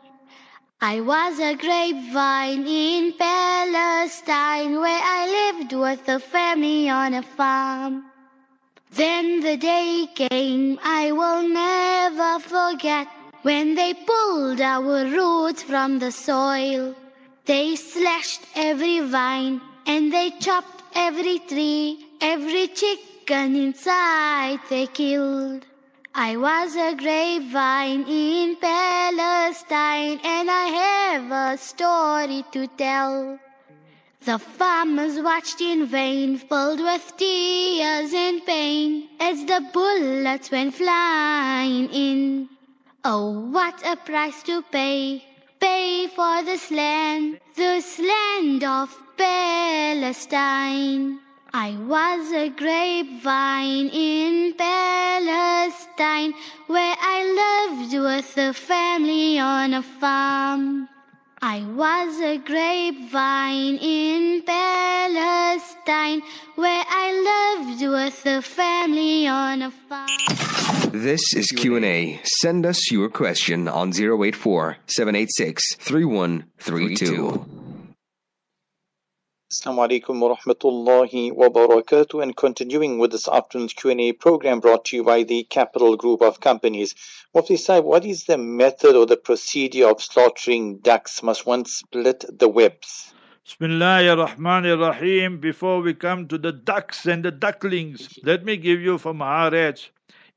I 0.81 1.01
was 1.01 1.40
a 1.40 1.57
grapevine 1.57 2.66
in 2.68 3.12
Palestine 3.18 4.79
where 4.79 5.01
I 5.03 5.53
lived 5.53 5.72
with 5.72 6.09
a 6.09 6.20
family 6.20 6.88
on 6.88 7.14
a 7.14 7.22
farm. 7.22 8.05
Then 8.92 9.40
the 9.40 9.57
day 9.57 10.09
came 10.14 10.79
I 10.83 11.11
will 11.11 11.48
never 11.48 12.38
forget 12.38 13.09
when 13.42 13.74
they 13.74 13.92
pulled 13.94 14.61
our 14.61 15.05
roots 15.05 15.62
from 15.64 15.98
the 15.98 16.12
soil. 16.12 16.94
They 17.44 17.74
slashed 17.74 18.42
every 18.55 19.01
vine 19.01 19.61
and 19.87 20.12
they 20.12 20.31
chopped 20.38 20.78
Every 21.00 21.38
tree, 21.38 22.04
every 22.20 22.66
chicken 22.66 23.54
inside 23.54 24.58
they 24.68 24.88
killed. 24.88 25.64
I 26.12 26.37
was 26.37 26.74
a 26.74 26.96
grapevine 26.96 28.04
in 28.08 28.56
Palestine 28.56 30.18
and 30.24 30.50
I 30.50 30.66
have 30.82 31.30
a 31.30 31.56
story 31.56 32.44
to 32.50 32.66
tell. 32.76 33.38
The 34.24 34.40
farmers 34.40 35.20
watched 35.20 35.61
in 35.61 35.87
vain, 35.87 36.37
filled 36.37 36.80
with 36.80 37.16
tears 37.16 38.12
and 38.12 38.44
pain, 38.44 39.08
as 39.20 39.44
the 39.44 39.61
bullets 39.72 40.50
went 40.50 40.74
flying 40.74 41.88
in. 41.90 42.48
Oh, 43.04 43.38
what 43.50 43.80
a 43.87 43.94
price 43.94 44.42
to 44.42 44.62
pay, 44.62 45.24
pay 45.61 46.08
for 46.08 46.42
this 46.42 46.72
land, 46.72 47.38
this 47.54 48.00
land 48.00 48.64
of 48.64 48.90
Palestine. 49.18 51.18
I 51.52 51.76
was 51.87 52.33
a 52.33 52.48
grapevine 52.50 53.88
in 53.88 54.54
Palestine 54.54 56.35
where 56.68 56.96
I 56.98 57.18
lived 57.42 57.94
with 57.94 58.38
a 58.38 58.52
family 58.52 59.38
on 59.38 59.74
a 59.74 59.83
farm. 59.83 60.88
I 61.42 61.62
was 61.74 62.20
a 62.20 62.38
grapevine 62.38 63.78
in 63.78 64.42
Palestine 64.42 66.22
where 66.57 66.85
I 66.88 67.07
lived 67.31 67.83
with 67.83 68.26
a 68.26 68.42
family 68.42 69.26
on 69.26 69.62
a 69.62 69.70
farm. 69.70 70.92
This 70.92 71.35
is 71.35 71.48
Q&A. 71.48 72.20
Send 72.24 72.66
us 72.66 72.90
your 72.90 73.09
question 73.09 73.68
on 73.68 73.92
084 73.92 74.78
786 74.87 75.76
3132. 75.76 77.67
Assalamu 79.50 79.88
alaikum 79.88 80.20
wa 80.20 80.37
rahmatullahi 80.37 81.32
wa 81.32 81.48
barakatuh 81.48 82.22
and 82.22 82.37
continuing 82.37 82.98
with 82.98 83.12
this 83.12 83.26
afternoon's 83.26 83.72
Q&A 83.72 84.12
program 84.12 84.61
brought 84.61 84.84
to 84.84 84.96
you 84.96 85.04
by 85.04 85.22
the 85.22 85.44
Capital 85.44 85.96
Group 85.96 86.20
of 86.20 86.38
Companies. 86.38 86.94
Mufti 87.34 87.56
Saib, 87.56 87.82
what 87.82 88.04
is 88.04 88.24
the 88.24 88.37
method 88.37 88.94
or 88.94 89.06
the 89.06 89.16
procedure 89.16 89.88
of 89.88 90.02
slaughtering 90.02 90.80
ducks? 90.80 91.22
Must 91.22 91.46
one 91.46 91.64
split 91.64 92.26
the 92.28 92.46
webs? 92.46 93.14
Bismillahir 93.46 94.18
Rahmanir 94.26 94.78
Rahim. 94.78 95.40
Before 95.40 95.80
we 95.80 95.94
come 95.94 96.28
to 96.28 96.37
the 96.37 96.52
ducks 96.52 97.06
and 97.06 97.24
the 97.24 97.30
ducklings, 97.30 98.18
let 98.24 98.44
me 98.44 98.58
give 98.58 98.82
you 98.82 98.98
from 98.98 99.20
Haaretz. 99.20 99.88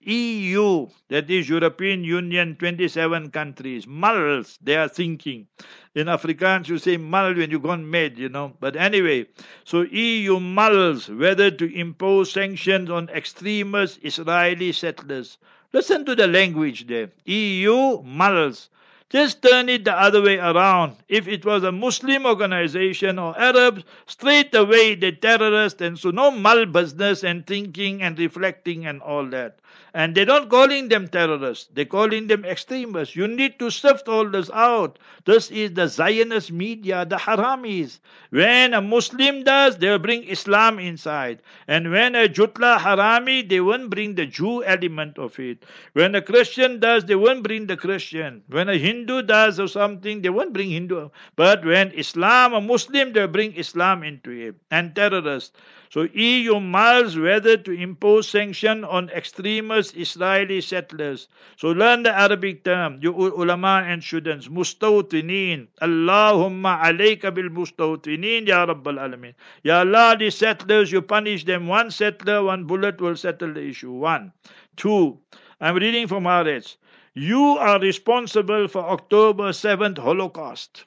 EU, 0.04 0.88
that 1.10 1.30
is 1.30 1.48
European 1.48 2.04
Union, 2.04 2.56
27 2.56 3.30
countries, 3.30 3.86
mulls, 3.86 4.58
they 4.60 4.76
are 4.76 4.88
thinking. 4.88 5.48
In 5.94 6.08
Afrikaans, 6.08 6.70
you 6.70 6.78
say 6.78 6.96
mull 6.96 7.34
when 7.34 7.52
you've 7.52 7.64
gone 7.64 7.90
mad, 7.90 8.18
you 8.18 8.30
know. 8.30 8.54
But 8.62 8.78
anyway, 8.78 9.26
so 9.66 9.82
EU 9.82 10.40
mulls 10.40 11.10
whether 11.10 11.52
to 11.52 11.66
impose 11.76 12.32
sanctions 12.32 12.90
on 12.90 13.10
extremist 13.10 14.00
Israeli 14.02 14.72
settlers. 14.72 15.38
Listen 15.74 16.06
to 16.06 16.16
the 16.16 16.28
language 16.28 16.88
there. 16.88 17.12
EU 17.26 18.02
mulls. 18.04 18.70
Just 19.10 19.42
turn 19.42 19.68
it 19.68 19.84
the 19.84 19.94
other 19.94 20.22
way 20.22 20.38
around. 20.38 20.96
If 21.10 21.28
it 21.28 21.44
was 21.44 21.64
a 21.64 21.74
Muslim 21.74 22.26
organization 22.26 23.20
or 23.20 23.38
Arabs, 23.38 23.84
straight 24.06 24.56
away 24.56 24.96
the 24.96 25.12
terrorists 25.12 25.82
and 25.82 26.00
so 26.00 26.12
no 26.12 26.32
mal 26.32 26.66
business 26.66 27.22
and 27.26 27.46
thinking 27.46 28.02
and 28.02 28.18
reflecting 28.18 28.86
and 28.86 29.02
all 29.02 29.26
that. 29.32 29.60
And 29.94 30.16
they 30.16 30.24
don't 30.24 30.50
calling 30.50 30.88
them 30.88 31.10
terrorists. 31.10 31.70
They're 31.74 31.84
calling 31.84 32.28
them 32.28 32.46
extremists. 32.46 33.16
You 33.16 33.28
need 33.28 33.60
to 33.60 33.70
sift 33.70 34.08
all 34.08 34.30
this 34.30 34.50
out. 34.54 35.00
This 35.26 35.52
is 35.52 35.74
the 35.74 35.88
Zionist 35.88 36.52
media, 36.52 37.06
the 37.06 37.18
haramis. 37.18 38.00
When 38.30 38.74
a 38.74 38.82
Muslim 38.82 39.44
does, 39.44 39.78
they'll 39.78 40.00
bring 40.00 40.24
Islam 40.24 40.80
inside. 40.80 41.42
And 41.68 41.92
when 41.92 42.16
a 42.16 42.30
Jutla 42.30 42.78
harami, 42.78 43.48
they 43.48 43.60
won't 43.60 43.90
bring 43.90 44.16
the 44.16 44.26
Jew 44.26 44.64
element 44.64 45.20
of 45.20 45.38
it. 45.40 45.66
When 45.92 46.16
a 46.16 46.22
Christian 46.22 46.80
does, 46.80 47.04
they 47.04 47.16
won't 47.16 47.44
bring 47.44 47.68
the 47.68 47.76
Christian. 47.76 48.44
When 48.48 48.70
a 48.70 48.78
Hindu 48.78 49.24
does 49.24 49.60
or 49.60 49.68
something, 49.68 50.22
they 50.22 50.30
won't 50.30 50.54
bring 50.54 50.70
Hindu. 50.70 51.10
But 51.36 51.66
when 51.66 51.92
Islam, 51.92 52.54
a 52.54 52.62
Muslim, 52.62 53.12
they'll 53.12 53.28
bring 53.28 53.54
Islam 53.56 54.04
into 54.04 54.32
it. 54.32 54.56
And 54.72 54.96
terrorists. 54.96 55.52
So 55.92 56.08
EU 56.14 56.62
miles 56.62 57.18
whether 57.18 57.58
to 57.58 57.72
impose 57.74 58.30
sanction 58.30 58.86
on 58.86 59.10
extremist 59.10 59.94
Israeli 59.98 60.62
settlers. 60.62 61.28
So 61.58 61.72
learn 61.72 62.04
the 62.04 62.18
Arabic 62.18 62.64
term, 62.64 63.00
you 63.02 63.12
ulama 63.12 63.84
and 63.86 64.02
students. 64.02 64.48
Mustawtinin. 64.48 65.68
Allahumma 65.82 66.80
alayka 66.80 67.36
bil 67.36 67.50
mustawtinin 67.50 68.48
ya 68.48 68.66
Rabbal 68.68 69.00
Alameen. 69.04 69.34
Ya 69.64 69.80
Allah, 69.80 70.16
the 70.18 70.30
settlers, 70.30 70.94
you 70.94 71.02
punish 71.02 71.44
them. 71.44 71.68
One 71.68 71.92
settler, 71.92 72.42
one 72.42 72.64
bullet 72.64 73.02
will 73.02 73.18
settle 73.18 73.54
the 73.54 73.62
issue. 73.62 73.92
One. 73.92 74.32
Two. 74.78 75.20
I'm 75.60 75.76
reading 75.76 76.08
from 76.08 76.24
Haaretz. 76.24 76.78
You 77.16 77.58
are 77.60 77.82
responsible 77.82 78.70
for 78.70 78.90
October 78.90 79.50
7th 79.50 79.98
Holocaust. 79.98 80.86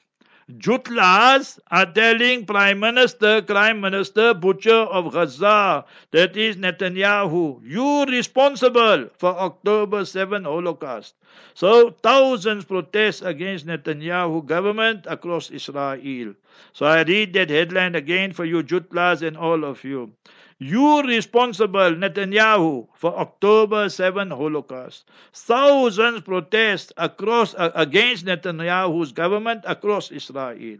Jutlas 0.51 1.59
are 1.71 1.91
telling 1.91 2.45
Prime 2.45 2.79
Minister, 2.79 3.41
Prime 3.41 3.81
Minister 3.81 4.35
Butcher 4.35 4.85
of 4.93 5.11
Gaza, 5.11 5.85
that 6.11 6.37
is 6.37 6.55
Netanyahu, 6.57 7.61
you 7.63 8.05
responsible 8.05 9.09
for 9.17 9.31
October 9.39 10.05
7 10.05 10.43
Holocaust. 10.43 11.15
So 11.55 11.89
thousands 12.03 12.63
protest 12.63 13.23
against 13.25 13.65
Netanyahu 13.65 14.45
government 14.45 15.07
across 15.09 15.49
Israel. 15.49 16.35
So 16.73 16.85
I 16.85 17.01
read 17.01 17.33
that 17.33 17.49
headline 17.49 17.95
again 17.95 18.31
for 18.31 18.45
you 18.45 18.61
Jutlas 18.61 19.23
and 19.23 19.35
all 19.35 19.65
of 19.65 19.83
you. 19.83 20.11
You 20.59 21.01
responsible, 21.03 21.91
Netanyahu, 21.95 22.87
for 22.93 23.17
October 23.17 23.89
7 23.89 24.31
Holocaust. 24.31 25.05
Thousands 25.33 26.21
protest 26.21 26.91
across 26.97 27.53
uh, 27.55 27.71
against 27.75 28.25
Netanyahu's 28.25 29.11
government 29.13 29.63
across 29.65 30.11
Israel. 30.11 30.77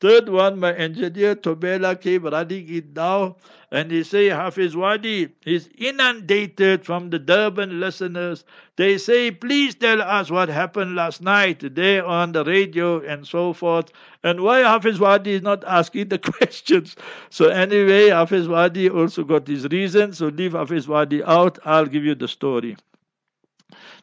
Third 0.00 0.28
one, 0.28 0.58
my 0.58 0.74
engineer 0.74 1.34
Tobela 1.36 2.00
came 2.00 2.24
running 2.24 2.68
in 2.68 2.92
now 2.94 3.36
and 3.74 3.90
he 3.90 4.02
say 4.04 4.28
Hafiz 4.28 4.76
Wadi 4.76 5.28
is 5.44 5.68
inundated 5.76 6.86
from 6.86 7.10
the 7.10 7.18
Durban 7.18 7.80
listeners. 7.80 8.44
They 8.76 8.96
say, 8.98 9.32
please 9.32 9.74
tell 9.74 10.00
us 10.00 10.30
what 10.30 10.48
happened 10.48 10.94
last 10.94 11.20
night 11.20 11.74
there 11.74 12.06
on 12.06 12.32
the 12.32 12.44
radio 12.44 13.00
and 13.00 13.26
so 13.26 13.52
forth. 13.52 13.90
And 14.22 14.40
why 14.40 14.60
Hafiz 14.60 15.00
Wadi 15.00 15.32
is 15.32 15.42
not 15.42 15.64
asking 15.64 16.08
the 16.08 16.18
questions. 16.32 16.96
So 17.30 17.48
anyway, 17.48 18.08
Hafiz 18.10 18.48
Wadi 18.48 18.88
also 18.88 19.24
got 19.24 19.46
his 19.48 19.66
reasons. 19.66 20.18
So 20.18 20.28
leave 20.28 20.52
Hafiz 20.52 20.86
Wadi 20.88 21.24
out. 21.24 21.58
I'll 21.64 21.86
give 21.86 22.04
you 22.04 22.14
the 22.14 22.28
story. 22.28 22.76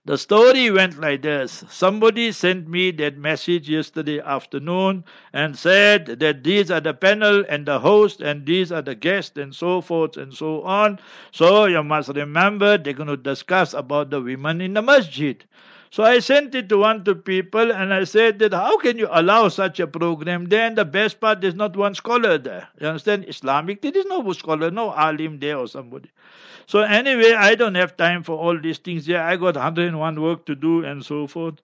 The 0.03 0.17
story 0.17 0.71
went 0.71 0.99
like 0.99 1.21
this. 1.21 1.63
Somebody 1.69 2.31
sent 2.31 2.67
me 2.67 2.89
that 2.91 3.17
message 3.17 3.69
yesterday 3.69 4.19
afternoon 4.19 5.03
and 5.31 5.55
said 5.55 6.07
that 6.07 6.43
these 6.43 6.71
are 6.71 6.81
the 6.81 6.95
panel 6.95 7.45
and 7.47 7.67
the 7.67 7.79
host 7.79 8.19
and 8.19 8.43
these 8.43 8.71
are 8.71 8.81
the 8.81 8.95
guests 8.95 9.37
and 9.37 9.53
so 9.53 9.79
forth 9.79 10.17
and 10.17 10.33
so 10.33 10.63
on. 10.63 10.97
So 11.31 11.65
you 11.65 11.83
must 11.83 12.09
remember 12.09 12.79
they're 12.79 12.93
going 12.93 13.09
to 13.09 13.17
discuss 13.17 13.75
about 13.75 14.09
the 14.09 14.19
women 14.19 14.59
in 14.59 14.73
the 14.73 14.81
masjid. 14.81 15.43
So 15.91 16.03
I 16.03 16.17
sent 16.17 16.55
it 16.55 16.67
to 16.69 16.79
one 16.79 17.03
to 17.03 17.13
people 17.13 17.71
and 17.71 17.93
I 17.93 18.05
said 18.05 18.39
that 18.39 18.53
how 18.53 18.77
can 18.79 18.97
you 18.97 19.07
allow 19.11 19.49
such 19.49 19.79
a 19.79 19.85
program 19.85 20.45
Then 20.45 20.73
the 20.73 20.85
best 20.85 21.19
part, 21.19 21.43
is 21.43 21.53
not 21.53 21.77
one 21.77 21.93
scholar 21.93 22.39
there. 22.39 22.67
You 22.79 22.87
understand? 22.87 23.25
Islamic, 23.27 23.81
there 23.83 23.95
is 23.95 24.05
no 24.07 24.31
scholar, 24.33 24.71
no 24.71 24.91
alim 24.93 25.37
there 25.39 25.57
or 25.59 25.67
somebody. 25.67 26.09
So 26.67 26.81
anyway, 26.81 27.33
I 27.33 27.55
don't 27.55 27.75
have 27.75 27.95
time 27.97 28.23
for 28.23 28.37
all 28.37 28.57
these 28.59 28.79
things 28.79 29.07
Yeah, 29.07 29.27
I 29.27 29.37
got 29.37 29.55
101 29.55 30.19
work 30.21 30.45
to 30.45 30.55
do 30.55 30.83
and 30.83 31.05
so 31.05 31.27
forth. 31.27 31.61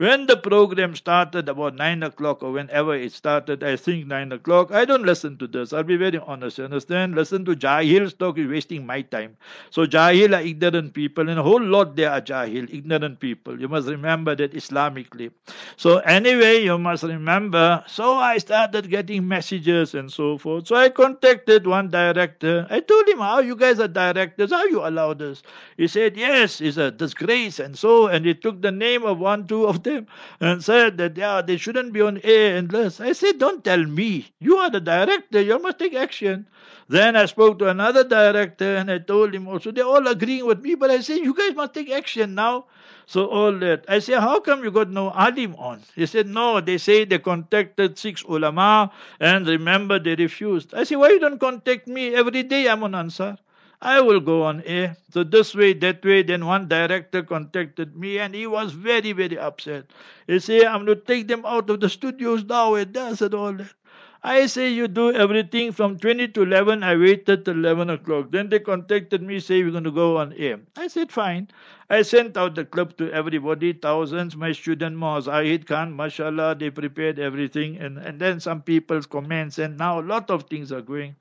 When 0.00 0.24
the 0.24 0.38
program 0.38 0.96
started 0.96 1.50
about 1.50 1.74
9 1.74 2.02
o'clock 2.04 2.42
or 2.42 2.52
whenever 2.52 2.94
it 2.94 3.12
started, 3.12 3.62
I 3.62 3.76
think 3.76 4.06
9 4.06 4.32
o'clock, 4.32 4.72
I 4.72 4.86
don't 4.86 5.02
listen 5.02 5.36
to 5.36 5.46
this. 5.46 5.74
I'll 5.74 5.82
be 5.82 5.98
very 5.98 6.16
honest, 6.16 6.56
you 6.56 6.64
understand? 6.64 7.14
Listen 7.14 7.44
to 7.44 7.54
Jahil's 7.54 8.14
talk 8.14 8.38
is 8.38 8.48
wasting 8.48 8.86
my 8.86 9.02
time. 9.02 9.36
So 9.68 9.84
Jahil 9.84 10.34
are 10.34 10.40
ignorant 10.40 10.94
people, 10.94 11.28
and 11.28 11.38
a 11.38 11.42
whole 11.42 11.62
lot 11.62 11.96
there 11.96 12.10
are 12.10 12.22
Jahil, 12.22 12.72
ignorant 12.72 13.20
people. 13.20 13.60
You 13.60 13.68
must 13.68 13.88
remember 13.88 14.34
that 14.36 14.54
Islamically. 14.54 15.32
So 15.76 15.98
anyway, 15.98 16.64
you 16.64 16.78
must 16.78 17.02
remember, 17.02 17.84
so 17.86 18.14
I 18.14 18.38
started 18.38 18.88
getting 18.88 19.28
messages 19.28 19.94
and 19.94 20.10
so 20.10 20.38
forth. 20.38 20.68
So 20.68 20.76
I 20.76 20.88
contacted 20.88 21.66
one 21.66 21.90
director. 21.90 22.66
I 22.70 22.80
told 22.80 23.06
him, 23.06 23.18
how 23.18 23.40
you 23.40 23.54
guys 23.54 23.78
are 23.78 23.88
directors, 23.88 24.50
how 24.50 24.64
you 24.64 24.80
allow 24.80 25.12
this? 25.12 25.42
He 25.76 25.88
said, 25.88 26.16
yes, 26.16 26.62
it's 26.62 26.78
a 26.78 26.90
disgrace 26.90 27.58
and 27.58 27.78
so, 27.78 28.06
and 28.06 28.24
he 28.24 28.32
took 28.32 28.62
the 28.62 28.72
name 28.72 29.04
of 29.04 29.18
one, 29.18 29.46
two 29.46 29.66
of 29.66 29.82
them 29.82 29.89
them 29.90 30.06
and 30.40 30.64
said 30.64 30.96
that 30.98 31.46
they 31.46 31.56
shouldn't 31.56 31.92
be 31.92 32.00
on 32.00 32.20
air 32.24 32.62
this. 32.62 33.00
I 33.00 33.12
said, 33.12 33.38
don't 33.38 33.64
tell 33.64 33.84
me. 33.84 34.26
You 34.38 34.56
are 34.56 34.70
the 34.70 34.80
director. 34.80 35.40
You 35.40 35.58
must 35.58 35.78
take 35.78 35.94
action. 35.94 36.46
Then 36.88 37.16
I 37.16 37.26
spoke 37.26 37.58
to 37.60 37.68
another 37.68 38.02
director 38.04 38.76
and 38.76 38.90
I 38.90 38.98
told 38.98 39.34
him 39.34 39.46
also, 39.46 39.70
they're 39.70 39.84
all 39.84 40.06
agreeing 40.06 40.46
with 40.46 40.60
me, 40.60 40.74
but 40.74 40.90
I 40.90 41.00
said, 41.00 41.18
you 41.18 41.34
guys 41.34 41.54
must 41.54 41.74
take 41.74 41.90
action 41.90 42.34
now. 42.34 42.64
So 43.06 43.26
all 43.26 43.52
that. 43.58 43.84
I 43.88 43.98
said, 43.98 44.20
how 44.20 44.40
come 44.40 44.64
you 44.64 44.70
got 44.70 44.90
no 44.90 45.10
alim 45.10 45.54
on? 45.56 45.82
He 45.94 46.06
said, 46.06 46.26
no, 46.28 46.60
they 46.60 46.78
say 46.78 47.04
they 47.04 47.18
contacted 47.18 47.98
six 47.98 48.22
ulama 48.22 48.90
and 49.20 49.46
remember 49.46 49.98
they 49.98 50.14
refused. 50.14 50.74
I 50.74 50.84
said, 50.84 50.96
why 50.96 51.10
you 51.10 51.18
don't 51.20 51.38
contact 51.40 51.86
me? 51.88 52.14
Every 52.14 52.42
day 52.42 52.68
I'm 52.68 52.82
on 52.84 52.94
Ansar. 52.94 53.38
I 53.82 54.00
will 54.00 54.20
go 54.20 54.42
on 54.44 54.62
air. 54.62 54.96
So 55.10 55.22
this 55.22 55.54
way, 55.54 55.74
that 55.74 56.02
way. 56.04 56.22
Then 56.22 56.46
one 56.46 56.66
director 56.68 57.22
contacted 57.22 57.94
me 57.96 58.18
and 58.18 58.34
he 58.34 58.46
was 58.46 58.72
very, 58.72 59.12
very 59.12 59.38
upset. 59.38 59.90
He 60.26 60.38
said, 60.38 60.64
I'm 60.64 60.86
going 60.86 60.98
to 60.98 61.04
take 61.04 61.28
them 61.28 61.44
out 61.44 61.68
of 61.68 61.80
the 61.80 61.90
studios 61.90 62.44
now 62.44 62.74
and 62.74 62.94
this 62.94 63.20
and 63.20 63.34
all 63.34 63.52
that. 63.54 63.74
I 64.22 64.46
say 64.46 64.68
you 64.68 64.86
do 64.86 65.12
everything 65.12 65.72
from 65.72 65.98
20 65.98 66.28
to 66.28 66.42
11. 66.42 66.82
I 66.82 66.94
waited 66.94 67.46
till 67.46 67.54
11 67.54 67.88
o'clock. 67.88 68.30
Then 68.30 68.50
they 68.50 68.58
contacted 68.58 69.22
me, 69.22 69.40
say 69.40 69.62
we're 69.62 69.70
going 69.70 69.84
to 69.84 69.90
go 69.90 70.18
on 70.18 70.34
air. 70.34 70.60
I 70.76 70.88
said 70.88 71.10
fine. 71.10 71.48
I 71.88 72.02
sent 72.02 72.36
out 72.36 72.54
the 72.54 72.66
clip 72.66 72.98
to 72.98 73.10
everybody, 73.12 73.72
thousands. 73.72 74.36
My 74.36 74.52
student 74.52 74.96
Mohazahid 74.96 75.66
Khan, 75.66 75.96
mashallah, 75.96 76.54
they 76.54 76.68
prepared 76.68 77.18
everything. 77.18 77.78
And, 77.78 77.96
and 77.96 78.20
then 78.20 78.40
some 78.40 78.60
people's 78.60 79.06
comments. 79.06 79.58
And 79.58 79.78
now 79.78 80.00
a 80.00 80.02
lot 80.02 80.30
of 80.30 80.44
things 80.44 80.70
are 80.70 80.82
going. 80.82 81.16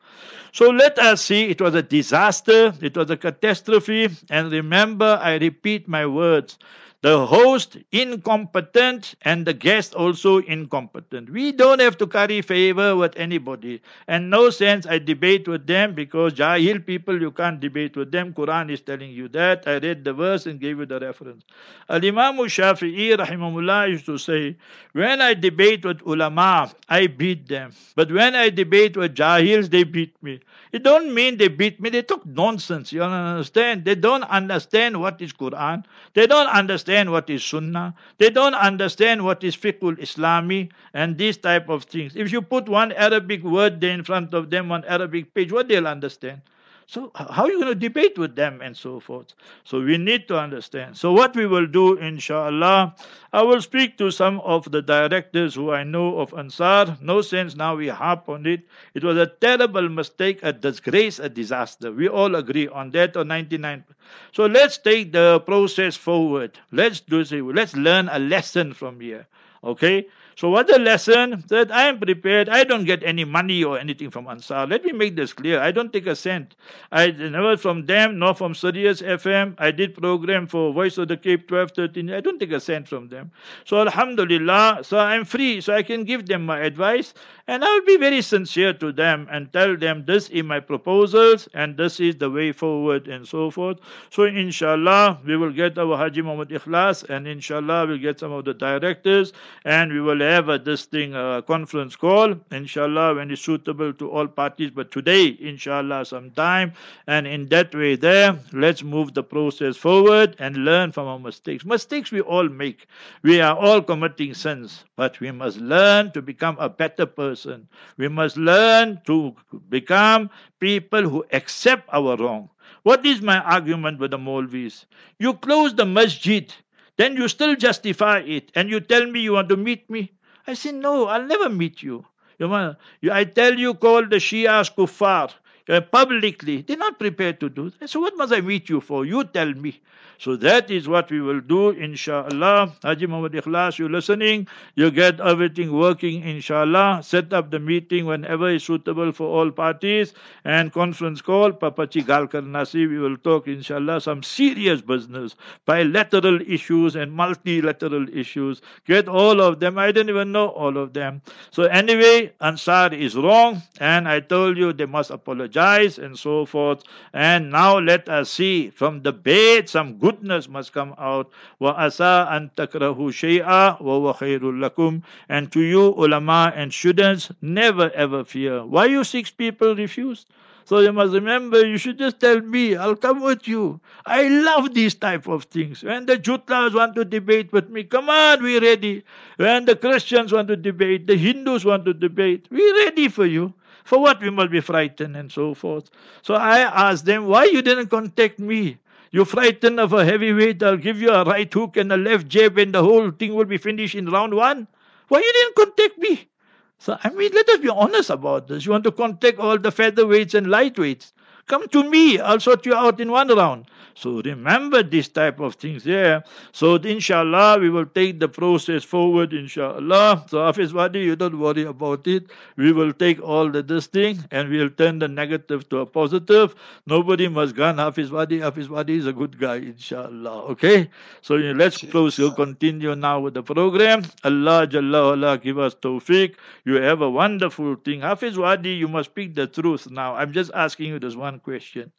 So 0.52 0.70
let 0.70 1.00
us 1.00 1.24
see. 1.24 1.46
It 1.46 1.62
was 1.62 1.76
a 1.76 1.82
disaster. 1.82 2.74
It 2.82 2.98
was 2.98 3.10
a 3.10 3.18
catastrophe. 3.18 4.10
And 4.30 4.52
remember, 4.52 5.18
I 5.22 5.36
repeat 5.38 5.88
my 5.88 6.06
words 6.06 6.60
the 7.02 7.26
host 7.26 7.78
incompetent 7.94 9.16
and 9.22 9.46
the 9.46 9.54
guest 9.54 9.96
also 9.96 10.40
incompetent. 10.40 11.30
We 11.30 11.54
don't 11.54 11.80
have 11.80 11.98
to 12.00 12.08
carry 12.08 12.42
favor 12.42 12.94
with 12.98 13.16
anybody. 13.16 13.82
And 14.10 14.30
no 14.30 14.50
sense 14.50 14.86
I 14.86 15.00
debate 15.00 15.48
with 15.48 15.66
them 15.66 15.94
because 15.94 16.34
Jahil 16.34 16.86
people 16.86 17.22
you 17.22 17.32
can't 17.32 17.62
debate 17.62 17.96
with 17.96 18.12
them. 18.12 18.34
Quran 18.34 18.70
is 18.70 18.82
telling 18.82 19.12
you 19.12 19.30
that. 19.30 19.64
I 19.66 19.78
read 19.78 20.04
the 20.04 20.12
verse 20.12 20.46
and 20.46 20.60
gave 20.60 20.80
you 20.80 20.86
the 20.86 21.00
reference. 21.00 21.46
Al 21.90 22.06
Imam 22.06 22.36
Shafi'i 22.36 23.16
rahimahullah 23.16 23.90
used 23.92 24.06
to 24.06 24.18
say, 24.18 24.58
when 24.92 25.22
I 25.22 25.36
debate 25.36 25.86
with 25.86 26.02
ulama, 26.06 26.70
I 26.90 27.08
beat 27.08 27.48
them. 27.48 27.72
But 27.96 28.12
when 28.12 28.36
I 28.36 28.50
debate 28.50 28.98
with 28.98 29.16
Jahils, 29.16 29.70
they 29.70 29.84
beat 29.86 30.22
me. 30.22 30.42
It 30.74 30.84
don't 30.84 31.14
mean 31.14 31.38
they 31.38 31.48
beat 31.48 31.80
me. 31.80 31.90
They 31.90 32.02
talk 32.02 32.26
nonsense. 32.26 32.92
You 32.92 33.04
understand? 33.04 33.86
They 33.86 33.96
don't 33.96 34.24
understand 34.24 35.00
what 35.00 35.22
is 35.22 35.32
Quran. 35.32 35.86
They 36.14 36.28
don't 36.28 36.48
understand 36.48 36.89
what 36.90 37.30
is 37.30 37.44
Sunnah. 37.44 37.94
They 38.18 38.30
don't 38.30 38.56
understand 38.56 39.24
what 39.24 39.44
is 39.44 39.56
Fiqhul 39.56 40.00
Islami 40.00 40.72
and 40.94 41.18
these 41.18 41.38
type 41.38 41.70
of 41.70 41.84
things. 41.84 42.16
If 42.16 42.32
you 42.32 42.42
put 42.42 42.68
one 42.68 42.92
Arabic 42.94 43.44
word 43.44 43.80
there 43.82 43.94
in 43.94 44.04
front 44.04 44.34
of 44.34 44.50
them, 44.50 44.70
one 44.70 44.84
Arabic 44.86 45.34
page, 45.34 45.52
what 45.52 45.68
they'll 45.68 45.88
understand? 45.88 46.42
So 46.90 47.12
how 47.14 47.44
are 47.44 47.52
you 47.52 47.62
going 47.62 47.72
to 47.72 47.76
debate 47.76 48.18
with 48.18 48.36
them 48.36 48.62
and 48.64 48.76
so 48.76 49.00
forth? 49.00 49.36
So 49.64 49.80
we 49.80 50.00
need 50.00 50.28
to 50.30 50.40
understand. 50.40 50.98
So 50.98 51.14
what 51.14 51.36
we 51.36 51.46
will 51.46 51.68
do, 51.68 51.98
inshallah, 51.98 52.96
I 53.32 53.44
will 53.44 53.62
speak 53.62 54.00
to 54.00 54.10
some 54.10 54.40
of 54.40 54.72
the 54.72 54.82
directors 54.82 55.54
who 55.54 55.72
I 55.72 55.84
know 55.84 56.18
of 56.18 56.34
Ansar. 56.34 56.98
No 57.00 57.22
sense 57.22 57.56
now 57.56 57.76
we 57.76 57.90
harp 57.90 58.28
on 58.28 58.48
it. 58.48 58.62
It 58.96 59.04
was 59.04 59.18
a 59.18 59.28
terrible 59.28 59.88
mistake, 59.88 60.40
a 60.42 60.52
disgrace, 60.52 61.20
a 61.20 61.30
disaster. 61.30 61.92
We 61.92 62.08
all 62.10 62.34
agree 62.34 62.68
on 62.68 62.90
that 62.92 63.16
or 63.16 63.24
99. 63.24 63.84
So 64.32 64.48
let's 64.48 64.80
take 64.80 65.12
the 65.12 65.42
process 65.42 65.96
forward. 65.96 66.58
Let's 66.72 67.02
do. 67.02 67.24
Let's 67.54 67.76
learn 67.76 68.10
a 68.12 68.18
lesson 68.18 68.74
from 68.74 69.00
here. 69.00 69.28
Okay? 69.64 70.08
So 70.40 70.48
what 70.50 70.68
the 70.68 70.80
lesson? 70.80 71.44
That 71.50 71.70
I 71.70 71.90
am 71.90 72.00
prepared. 72.00 72.48
I 72.48 72.64
don't 72.64 72.86
get 72.86 73.04
any 73.04 73.26
money 73.26 73.62
or 73.62 73.78
anything 73.78 74.10
from 74.10 74.26
Ansar. 74.30 74.68
Let 74.68 74.86
me 74.86 74.94
make 74.94 75.18
this 75.18 75.34
clear. 75.34 75.60
I 75.60 75.72
don't 75.72 75.92
take 75.92 76.08
a 76.08 76.16
cent. 76.16 76.56
I 76.94 77.12
never 77.12 77.58
from 77.58 77.86
them 77.88 78.18
nor 78.20 78.34
from 78.34 78.56
Sirius 78.56 79.02
FM. 79.02 79.56
I 79.58 79.72
did 79.72 79.96
program 79.96 80.48
for 80.48 80.72
Voice 80.72 80.98
of 80.98 81.10
the 81.10 81.18
Cape 81.18 81.50
12, 81.50 81.72
13. 81.72 82.14
I 82.14 82.22
don't 82.22 82.40
take 82.40 82.54
a 82.54 82.62
cent 82.62 82.88
from 82.88 83.10
them. 83.10 83.32
So 83.66 83.82
Alhamdulillah. 83.82 84.80
So 84.84 84.98
I'm 84.98 85.26
free. 85.26 85.60
So 85.60 85.74
I 85.74 85.84
can 85.84 86.06
give 86.06 86.28
them 86.28 86.46
my 86.46 86.60
advice. 86.62 87.14
And 87.50 87.66
I 87.66 87.74
will 87.74 87.86
be 87.86 87.98
very 87.98 88.22
sincere 88.22 88.72
to 88.74 88.94
them 88.94 89.28
and 89.30 89.52
tell 89.52 89.76
them 89.76 90.06
this 90.06 90.30
is 90.30 90.44
my 90.44 90.62
proposals 90.62 91.50
and 91.54 91.76
this 91.76 92.00
is 92.00 92.16
the 92.16 92.30
way 92.30 92.52
forward 92.52 93.08
and 93.08 93.28
so 93.28 93.50
forth. 93.50 93.80
So 94.12 94.24
inshallah 94.24 95.20
we 95.26 95.36
will 95.36 95.52
get 95.52 95.78
our 95.78 95.98
Haji 95.98 96.22
Muhammad 96.22 96.50
Ikhlas 96.50 97.04
and 97.10 97.28
inshallah 97.28 97.88
we'll 97.88 97.98
get 97.98 98.20
some 98.20 98.32
of 98.32 98.46
the 98.46 98.54
directors 98.54 99.34
and 99.66 99.92
we 99.92 100.00
will 100.00 100.22
have 100.30 100.50
a, 100.50 100.58
this 100.58 100.86
thing 100.86 101.16
a 101.16 101.44
conference 101.46 101.96
call 101.96 102.36
inshallah 102.52 103.16
when 103.16 103.32
it's 103.32 103.42
suitable 103.42 103.94
to 103.94 104.10
all 104.10 104.28
parties. 104.28 104.72
But 104.72 104.92
today 104.92 105.38
inshallah 105.40 106.06
sometime 106.06 106.74
and 107.08 107.28
in 107.28 107.48
that 107.50 107.74
way 107.76 107.96
there 107.96 108.40
let's 108.54 108.84
move 108.84 109.14
the 109.14 109.24
process 109.24 109.78
forward 109.78 110.36
and 110.40 110.58
learn 110.58 110.92
from 110.92 111.08
our 111.08 111.20
mistakes. 111.20 111.66
Mistakes 111.66 112.12
we 112.12 112.22
all 112.22 112.50
make. 112.50 112.88
We 113.24 113.42
are 113.42 113.58
all 113.58 113.82
committing 113.82 114.34
sins 114.34 114.84
but 114.96 115.20
we 115.20 115.32
must 115.32 115.58
learn 115.58 116.12
to 116.12 116.22
become 116.22 116.58
a 116.60 116.70
better 116.70 117.06
person. 117.06 117.68
We 117.98 118.08
must 118.08 118.38
learn 118.38 119.02
to 119.06 119.36
become 119.70 120.30
people 120.60 121.04
who 121.10 121.26
accept 121.32 121.90
our 121.92 122.18
wrong. 122.18 122.50
What 122.84 123.06
is 123.06 123.22
my 123.22 123.40
argument 123.40 124.00
with 124.00 124.12
the 124.12 124.18
Molvis? 124.18 124.86
You 125.20 125.34
close 125.34 125.76
the 125.76 125.86
masjid, 125.86 126.54
then 126.98 127.16
you 127.16 127.28
still 127.28 127.56
justify 127.56 128.20
it, 128.20 128.52
and 128.56 128.70
you 128.70 128.80
tell 128.80 129.06
me 129.06 129.20
you 129.22 129.34
want 129.34 129.50
to 129.50 129.58
meet 129.58 129.90
me. 129.90 130.12
I 130.50 130.56
said, 130.56 130.74
no, 130.76 131.06
I'll 131.06 131.26
never 131.28 131.48
meet 131.50 131.84
you. 131.84 132.06
You, 132.40 133.12
I 133.12 133.24
tell 133.26 133.54
you, 133.54 133.76
call 133.76 134.08
the 134.08 134.16
Shias 134.16 134.74
kuffar 134.74 135.32
uh, 135.70 135.82
publicly. 135.82 136.62
They're 136.62 136.78
not 136.78 136.98
prepared 137.00 137.40
to 137.42 137.50
do 137.50 137.70
that. 137.80 137.90
So 137.90 138.00
what 138.00 138.18
must 138.18 138.34
I 138.34 138.42
meet 138.42 138.70
you 138.70 138.82
for? 138.82 139.06
You 139.06 139.24
tell 139.24 139.54
me. 139.54 139.80
So 140.18 140.36
that 140.36 140.70
is 140.70 140.86
what 140.90 141.10
we 141.12 141.22
will 141.22 141.40
do, 141.40 141.70
inshallah. 141.70 142.74
Haji 142.84 143.08
Muhammad 143.08 143.32
Ikhlas, 143.34 143.78
you're 143.78 143.90
listening. 143.90 144.48
You 144.76 144.92
get 144.92 145.22
everything 145.22 145.72
working, 145.72 146.24
inshallah. 146.24 147.02
Set 147.04 147.32
up 147.32 147.52
the 147.52 147.60
meeting 147.60 148.06
whenever 148.06 148.50
is 148.50 148.66
suitable 148.66 149.14
for 149.14 149.28
all 149.28 149.50
parties. 149.50 150.14
And 150.44 150.74
conference 150.74 151.22
call, 151.22 151.54
Papachi 151.54 152.04
Galkar 152.04 152.46
Nasi, 152.46 152.86
we 152.86 152.98
will 152.98 153.16
talk, 153.16 153.48
inshallah, 153.48 154.02
some 154.02 154.22
serious 154.22 154.82
business, 154.82 155.36
bilateral 155.66 156.42
issues 156.42 156.98
and 156.98 157.14
multilateral 157.14 158.10
issues. 158.10 158.62
Get 158.86 159.08
all 159.08 159.40
of 159.40 159.62
them. 159.62 159.78
I 159.78 159.94
don't 159.94 160.10
even 160.10 160.34
know 160.34 160.50
all 160.50 160.78
of 160.78 160.94
them. 160.94 161.22
So 161.52 161.64
anyway, 161.64 162.34
Ansar 162.42 162.94
is 162.94 163.16
wrong. 163.16 163.62
And 163.80 164.06
I 164.10 164.20
told 164.20 164.58
you 164.58 164.74
they 164.74 164.86
must 164.86 165.12
apologize 165.12 165.59
and 165.60 166.18
so 166.18 166.46
forth. 166.46 166.84
And 167.14 167.52
now 167.52 167.80
let 167.80 168.08
us 168.08 168.30
see 168.30 168.70
from 168.70 169.02
the 169.02 169.12
bed 169.12 169.68
some 169.68 169.98
goodness 169.98 170.48
must 170.48 170.74
come 170.74 170.96
out. 170.98 171.30
Wa 171.60 171.72
asa 171.72 172.28
an 172.32 172.52
takrahu 172.56 173.12
shay'a 173.12 173.82
wa 173.82 174.14
khairul 174.14 174.60
lakum. 174.64 175.04
And 175.28 175.52
to 175.52 175.62
you, 175.62 175.94
ulama 175.98 176.54
and 176.56 176.74
students, 176.74 177.32
never 177.42 177.92
ever 177.92 178.24
fear. 178.24 178.66
Why 178.66 178.86
you 178.86 179.04
six 179.04 179.32
people 179.32 179.76
refused? 179.76 180.28
So 180.70 180.78
you 180.82 180.94
must 180.94 181.14
remember, 181.14 181.66
you 181.66 181.78
should 181.80 181.98
just 181.98 182.20
tell 182.20 182.42
me, 182.42 182.76
I'll 182.76 182.96
come 182.96 183.24
with 183.24 183.48
you. 183.48 183.82
I 184.06 184.28
love 184.28 184.76
these 184.76 184.94
type 184.94 185.28
of 185.28 185.46
things. 185.46 185.84
When 185.84 186.06
the 186.06 186.16
Jutlas 186.16 186.76
want 186.76 186.94
to 186.94 187.04
debate 187.04 187.52
with 187.52 187.72
me, 187.72 187.86
come 187.86 188.08
on, 188.08 188.44
we're 188.44 188.62
ready. 188.62 189.04
When 189.38 189.66
the 189.66 189.76
Christians 189.76 190.32
want 190.32 190.48
to 190.50 190.56
debate, 190.56 191.08
the 191.08 191.18
Hindus 191.18 191.66
want 191.66 191.86
to 191.86 191.94
debate, 191.96 192.46
we're 192.52 192.76
ready 192.86 193.08
for 193.08 193.26
you. 193.26 193.52
For 193.90 193.98
what 193.98 194.22
we 194.22 194.30
must 194.30 194.52
be 194.52 194.62
frightened 194.62 195.18
and 195.18 195.32
so 195.32 195.56
forth. 195.56 195.90
So 196.22 196.36
I 196.36 196.60
asked 196.60 197.06
them, 197.06 197.26
why 197.26 197.46
you 197.46 197.64
didn't 197.64 197.88
contact 197.88 198.38
me? 198.38 198.78
You're 199.10 199.26
frightened 199.26 199.80
of 199.80 199.94
a 199.94 200.06
heavyweight, 200.06 200.62
I'll 200.62 200.78
give 200.78 201.02
you 201.02 201.10
a 201.10 201.24
right 201.24 201.52
hook 201.52 201.76
and 201.76 201.92
a 201.92 201.98
left 201.98 202.28
jab, 202.28 202.60
and 202.60 202.72
the 202.72 202.84
whole 202.84 203.10
thing 203.10 203.34
will 203.34 203.46
be 203.46 203.58
finished 203.58 203.96
in 203.96 204.06
round 204.06 204.36
one. 204.36 204.68
Why 205.08 205.18
you 205.22 205.34
didn't 205.34 205.56
contact 205.56 205.98
me? 205.98 206.30
So, 206.78 207.00
I 207.04 207.10
mean, 207.10 207.32
let 207.34 207.50
us 207.50 207.58
be 207.62 207.70
honest 207.70 208.12
about 208.12 208.48
this. 208.48 208.64
You 208.64 208.74
want 208.74 208.84
to 208.84 208.92
contact 208.92 209.40
all 209.40 209.58
the 209.58 209.72
featherweights 209.72 210.36
and 210.36 210.46
lightweights. 210.46 211.12
Come 211.50 211.68
to 211.70 211.84
me, 211.84 212.20
I'll 212.20 212.40
sort 212.40 212.66
you 212.68 212.76
out 212.76 213.02
in 213.02 213.12
one 213.12 213.28
round. 213.36 213.66
So 213.96 214.22
remember 214.22 214.82
these 214.82 215.10
type 215.10 215.42
of 215.42 215.56
things 215.56 215.84
there. 215.84 216.24
So 216.54 216.76
inshallah, 216.76 217.60
we 217.60 217.70
will 217.70 217.86
take 217.86 218.22
the 218.22 218.30
process 218.30 218.84
forward, 218.86 219.34
inshallah. 219.34 220.26
So 220.30 220.46
Hafiz 220.46 220.74
Wadi, 220.74 221.02
you 221.02 221.18
don't 221.18 221.38
worry 221.38 221.64
about 221.64 222.08
it. 222.08 222.28
We 222.56 222.72
will 222.72 222.94
take 222.94 223.22
all 223.22 223.50
the 223.50 223.62
this 223.62 223.88
thing 223.88 224.24
and 224.32 224.50
we'll 224.50 224.70
turn 224.70 225.00
the 225.00 225.10
negative 225.10 225.68
to 225.70 225.80
a 225.80 225.86
positive. 225.86 226.56
Nobody 226.86 227.28
must 227.28 227.58
gun 227.58 227.78
Hafiz 227.78 228.10
Wadi. 228.10 228.40
Hafiz 228.40 228.70
Wadi 228.70 228.96
is 228.96 229.06
a 229.06 229.12
good 229.12 229.38
guy, 229.38 229.58
inshallah. 229.58 230.44
Okay? 230.54 230.90
So 231.22 231.36
let's 231.36 231.80
close. 231.80 232.18
We'll 232.18 232.32
continue 232.32 232.96
now 232.96 233.20
with 233.20 233.34
the 233.34 233.44
program. 233.44 234.04
Allah 234.24 234.66
Jalla 234.66 235.12
Allah 235.12 235.38
give 235.38 235.60
us 235.60 235.76
tawfiq. 235.76 236.36
You 236.64 236.76
have 236.76 237.02
a 237.02 237.10
wonderful 237.10 237.76
thing. 237.76 238.00
Hafiz 238.00 238.38
Wadi, 238.38 238.70
you 238.70 238.88
must 238.88 239.10
speak 239.10 239.36
the 239.36 239.48
truth 239.48 239.92
now. 239.92 240.16
I'm 240.16 240.32
just 240.32 240.52
asking 240.54 240.92
you 240.92 241.00
this 241.00 241.18
one 241.18 241.39
question. 241.40 241.92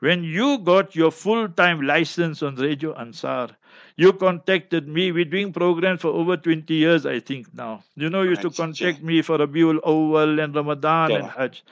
When 0.00 0.24
you 0.24 0.58
got 0.58 0.94
your 0.96 1.10
full 1.10 1.48
time 1.48 1.82
license 1.82 2.42
on 2.42 2.56
Radio 2.56 2.94
Ansar, 2.94 3.50
you 3.96 4.12
contacted 4.12 4.88
me. 4.88 5.12
We're 5.12 5.24
doing 5.24 5.52
programs 5.52 6.02
for 6.02 6.08
over 6.08 6.36
20 6.36 6.72
years, 6.74 7.06
I 7.06 7.20
think 7.20 7.54
now. 7.54 7.84
You 7.96 8.10
know, 8.10 8.22
you 8.22 8.30
used 8.30 8.42
to 8.42 8.50
contact 8.50 9.02
me 9.02 9.22
for 9.22 9.38
Rabiul 9.38 9.80
Awwal 9.80 10.42
and 10.42 10.54
Ramadan 10.54 11.10
yeah. 11.10 11.18
and 11.18 11.26
Hajj. 11.30 11.64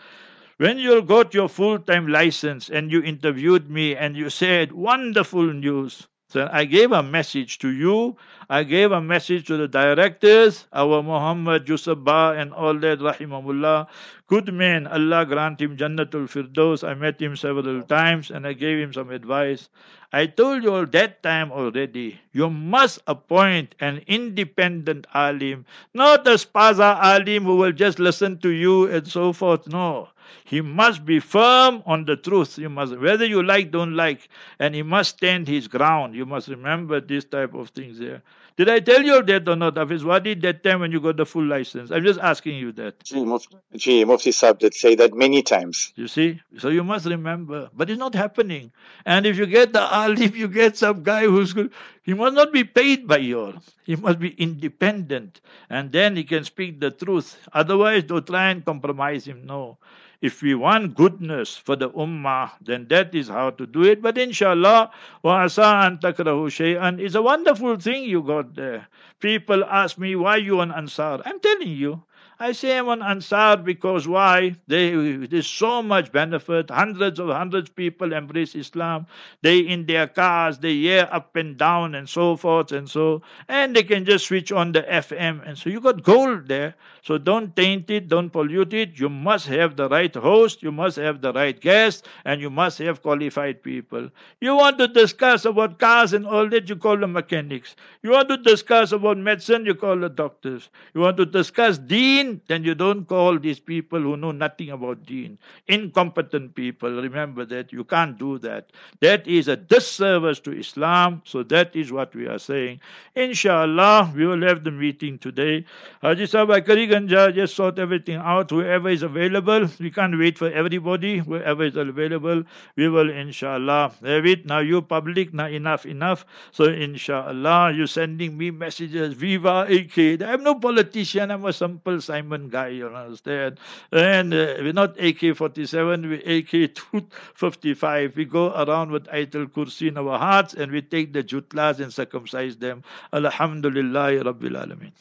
When 0.58 0.78
you 0.78 1.00
got 1.02 1.32
your 1.32 1.48
full 1.48 1.78
time 1.78 2.06
license 2.08 2.68
and 2.68 2.92
you 2.92 3.02
interviewed 3.02 3.70
me 3.70 3.96
and 3.96 4.16
you 4.16 4.28
said, 4.28 4.72
wonderful 4.72 5.52
news, 5.52 6.06
so 6.30 6.48
I 6.52 6.64
gave 6.64 6.92
a 6.92 7.02
message 7.02 7.58
to 7.58 7.70
you. 7.70 8.16
I 8.48 8.62
gave 8.62 8.92
a 8.92 9.00
message 9.00 9.48
to 9.48 9.56
the 9.56 9.66
directors, 9.66 10.64
our 10.72 11.02
Muhammad 11.02 11.66
Yusabba 11.66 12.38
and 12.40 12.52
all 12.52 12.74
that, 12.78 13.00
rahimahullah. 13.00 13.88
Good 14.30 14.54
man, 14.54 14.86
Allah 14.86 15.26
grant 15.26 15.60
him 15.60 15.76
Jannatul 15.76 16.28
Firdaus. 16.30 16.86
I 16.86 16.94
met 16.94 17.20
him 17.20 17.34
several 17.34 17.82
times 17.82 18.30
and 18.30 18.46
I 18.46 18.52
gave 18.52 18.78
him 18.78 18.92
some 18.92 19.10
advice. 19.10 19.68
I 20.12 20.26
told 20.26 20.62
you 20.62 20.72
all 20.72 20.86
that 20.86 21.20
time 21.24 21.50
already, 21.50 22.20
you 22.32 22.48
must 22.48 23.00
appoint 23.08 23.74
an 23.80 24.04
independent 24.06 25.08
alim, 25.14 25.66
not 25.94 26.28
a 26.28 26.38
spaza 26.38 26.96
alim 27.02 27.42
who 27.42 27.56
will 27.56 27.72
just 27.72 27.98
listen 27.98 28.38
to 28.38 28.50
you 28.50 28.86
and 28.86 29.04
so 29.08 29.32
forth. 29.32 29.66
No. 29.66 30.10
He 30.44 30.60
must 30.60 31.04
be 31.04 31.18
firm 31.18 31.82
on 31.84 32.04
the 32.04 32.14
truth. 32.14 32.56
You 32.56 32.68
must, 32.68 32.96
whether 32.98 33.24
you 33.24 33.42
like, 33.42 33.72
don't 33.72 33.96
like, 33.96 34.28
and 34.60 34.76
he 34.76 34.84
must 34.84 35.16
stand 35.16 35.48
his 35.48 35.66
ground. 35.66 36.14
You 36.14 36.24
must 36.24 36.46
remember 36.46 37.00
this 37.00 37.24
type 37.24 37.52
of 37.54 37.70
things 37.70 37.98
there. 37.98 38.22
Did 38.56 38.68
I 38.68 38.80
tell 38.80 39.02
you 39.02 39.22
that 39.22 39.48
or 39.48 39.56
not, 39.56 39.76
Hafiz? 39.76 40.04
What 40.04 40.24
did 40.24 40.42
that 40.42 40.62
time 40.62 40.80
when 40.80 40.92
you 40.92 41.00
got 41.00 41.16
the 41.16 41.26
full 41.26 41.44
license? 41.46 41.90
I'm 41.90 42.04
just 42.04 42.20
asking 42.20 42.56
you 42.56 42.72
that. 42.72 43.02
Gee, 43.04 43.24
Mufti, 43.24 43.56
gee, 43.76 44.04
Mufti 44.04 44.30
Saab 44.30 44.58
did 44.58 44.74
say 44.74 44.94
that 44.96 45.14
many 45.14 45.42
times. 45.42 45.92
You 45.96 46.08
see? 46.08 46.40
So 46.58 46.68
you 46.68 46.84
must 46.84 47.06
remember. 47.06 47.70
But 47.74 47.90
it's 47.90 47.98
not 47.98 48.14
happening. 48.14 48.72
And 49.06 49.26
if 49.26 49.38
you 49.38 49.46
get 49.46 49.72
the 49.72 49.80
alim, 49.80 50.34
you 50.34 50.48
get 50.48 50.76
some 50.76 51.02
guy 51.02 51.24
who's 51.24 51.52
good. 51.52 51.72
He 52.02 52.14
must 52.14 52.34
not 52.34 52.52
be 52.52 52.64
paid 52.64 53.08
by 53.08 53.18
you. 53.18 53.54
He 53.84 53.96
must 53.96 54.18
be 54.18 54.30
independent. 54.30 55.40
And 55.70 55.92
then 55.92 56.16
he 56.16 56.24
can 56.24 56.44
speak 56.44 56.80
the 56.80 56.90
truth. 56.90 57.38
Otherwise, 57.52 58.04
don't 58.04 58.26
try 58.26 58.50
and 58.50 58.64
compromise 58.64 59.24
him. 59.26 59.46
No. 59.46 59.78
If 60.20 60.42
we 60.42 60.54
want 60.54 60.94
goodness 60.94 61.56
for 61.56 61.76
the 61.76 61.90
ummah, 61.90 62.52
then 62.60 62.86
that 62.88 63.14
is 63.14 63.28
how 63.28 63.50
to 63.50 63.66
do 63.66 63.84
it. 63.84 64.02
But 64.02 64.18
inshallah, 64.18 64.90
wa 65.22 65.32
asa 65.44 65.64
an 65.88 65.98
takrahu 65.98 66.52
shay'an 66.52 67.00
is 67.00 67.14
a 67.14 67.22
wonderful 67.22 67.76
thing 67.80 68.04
you 68.04 68.22
got 68.22 68.54
there. 68.54 68.88
People 69.20 69.64
ask 69.64 69.96
me, 69.98 70.16
why 70.16 70.36
you 70.36 70.60
an 70.60 70.72
Ansar? 70.72 71.22
I'm 71.24 71.40
telling 71.40 71.68
you, 71.68 72.02
I 72.42 72.52
say 72.52 72.78
I'm 72.78 72.88
on 72.88 73.02
Ansar 73.02 73.58
because 73.58 74.08
why? 74.08 74.56
They, 74.66 75.16
there's 75.26 75.46
so 75.46 75.82
much 75.82 76.10
benefit. 76.10 76.70
Hundreds 76.70 77.20
of 77.20 77.28
hundreds 77.28 77.68
of 77.68 77.76
people 77.76 78.14
embrace 78.14 78.54
Islam. 78.54 79.06
They 79.42 79.58
in 79.58 79.84
their 79.84 80.06
cars, 80.06 80.58
they 80.58 80.72
hear 80.72 81.06
up 81.12 81.36
and 81.36 81.58
down 81.58 81.94
and 81.94 82.08
so 82.08 82.36
forth 82.36 82.72
and 82.72 82.88
so, 82.88 83.20
and 83.46 83.76
they 83.76 83.82
can 83.82 84.06
just 84.06 84.26
switch 84.26 84.52
on 84.52 84.72
the 84.72 84.82
FM. 84.82 85.46
And 85.46 85.58
so 85.58 85.68
you 85.68 85.80
got 85.80 86.02
gold 86.02 86.48
there. 86.48 86.74
So 87.02 87.18
don't 87.18 87.54
taint 87.56 87.90
it, 87.90 88.08
don't 88.08 88.30
pollute 88.30 88.72
it. 88.74 88.98
You 88.98 89.08
must 89.10 89.46
have 89.48 89.76
the 89.76 89.88
right 89.88 90.14
host, 90.14 90.62
you 90.62 90.72
must 90.72 90.96
have 90.96 91.20
the 91.20 91.32
right 91.34 91.58
guest, 91.60 92.08
and 92.24 92.40
you 92.40 92.48
must 92.50 92.78
have 92.78 93.02
qualified 93.02 93.62
people. 93.62 94.10
You 94.40 94.54
want 94.54 94.78
to 94.78 94.88
discuss 94.88 95.44
about 95.44 95.78
cars 95.78 96.12
and 96.12 96.26
all 96.26 96.48
that, 96.50 96.68
you 96.68 96.76
call 96.76 96.96
the 96.96 97.06
mechanics. 97.06 97.76
You 98.02 98.10
want 98.10 98.28
to 98.28 98.36
discuss 98.36 98.92
about 98.92 99.18
medicine, 99.18 99.64
you 99.66 99.74
call 99.74 99.98
the 99.98 100.08
doctors. 100.08 100.68
You 100.94 101.00
want 101.00 101.16
to 101.18 101.26
discuss 101.26 101.78
deen, 101.78 102.29
then 102.46 102.64
you 102.64 102.74
don't 102.74 103.04
call 103.06 103.38
these 103.38 103.60
people 103.60 104.00
who 104.00 104.16
know 104.16 104.32
nothing 104.32 104.70
about 104.70 105.04
deen. 105.06 105.38
Incompetent 105.68 106.54
people, 106.54 106.90
remember 107.02 107.44
that. 107.46 107.72
You 107.72 107.84
can't 107.84 108.18
do 108.18 108.38
that. 108.38 108.70
That 109.00 109.26
is 109.26 109.48
a 109.48 109.56
disservice 109.56 110.40
to 110.40 110.52
Islam. 110.52 111.22
So 111.24 111.42
that 111.44 111.74
is 111.74 111.90
what 111.92 112.14
we 112.14 112.26
are 112.26 112.38
saying. 112.38 112.80
Inshallah, 113.14 114.12
we 114.14 114.26
will 114.26 114.42
have 114.46 114.64
the 114.64 114.70
meeting 114.70 115.18
today. 115.18 115.64
Haji 116.02 116.26
Sahib 116.26 116.48
Ganja 116.66 117.34
just 117.34 117.54
sort 117.56 117.78
everything 117.78 118.16
out. 118.16 118.50
Whoever 118.50 118.88
is 118.88 119.02
available, 119.02 119.68
we 119.78 119.90
can't 119.90 120.18
wait 120.18 120.38
for 120.38 120.50
everybody. 120.50 121.18
Whoever 121.18 121.64
is 121.64 121.76
available, 121.76 122.44
we 122.76 122.88
will 122.88 123.10
inshallah 123.10 123.92
have 124.04 124.26
it. 124.26 124.46
Now 124.46 124.60
you 124.60 124.82
public, 124.82 125.34
now 125.34 125.46
enough, 125.46 125.86
enough. 125.86 126.24
So 126.52 126.64
inshallah, 126.64 127.72
you're 127.74 127.86
sending 127.86 128.36
me 128.36 128.50
messages, 128.50 129.14
Viva 129.14 129.66
AK. 129.68 130.22
I'm 130.22 130.42
no 130.42 130.54
politician, 130.56 131.30
I'm 131.30 131.44
a 131.44 131.52
simple 131.52 132.00
Simon 132.20 132.50
guy, 132.50 132.68
you 132.68 132.86
understand? 132.88 133.58
And 133.90 134.34
uh, 134.34 134.56
we're 134.58 134.74
not 134.74 135.00
AK 135.00 135.34
47, 135.36 136.08
we're 136.10 136.38
AK 136.38 136.74
255. 136.74 138.14
We 138.14 138.26
go 138.26 138.52
around 138.52 138.90
with 138.90 139.06
Ayatul 139.06 139.46
Kursi 139.46 139.88
in 139.88 139.96
our 139.96 140.18
hearts 140.18 140.52
and 140.52 140.70
we 140.70 140.82
take 140.82 141.14
the 141.14 141.22
jutlas 141.24 141.80
and 141.80 141.90
circumcise 141.92 142.56
them. 142.58 142.82
Alhamdulillah 143.14 144.22
Rabbil 144.22 144.56
Alameen. 144.62 144.92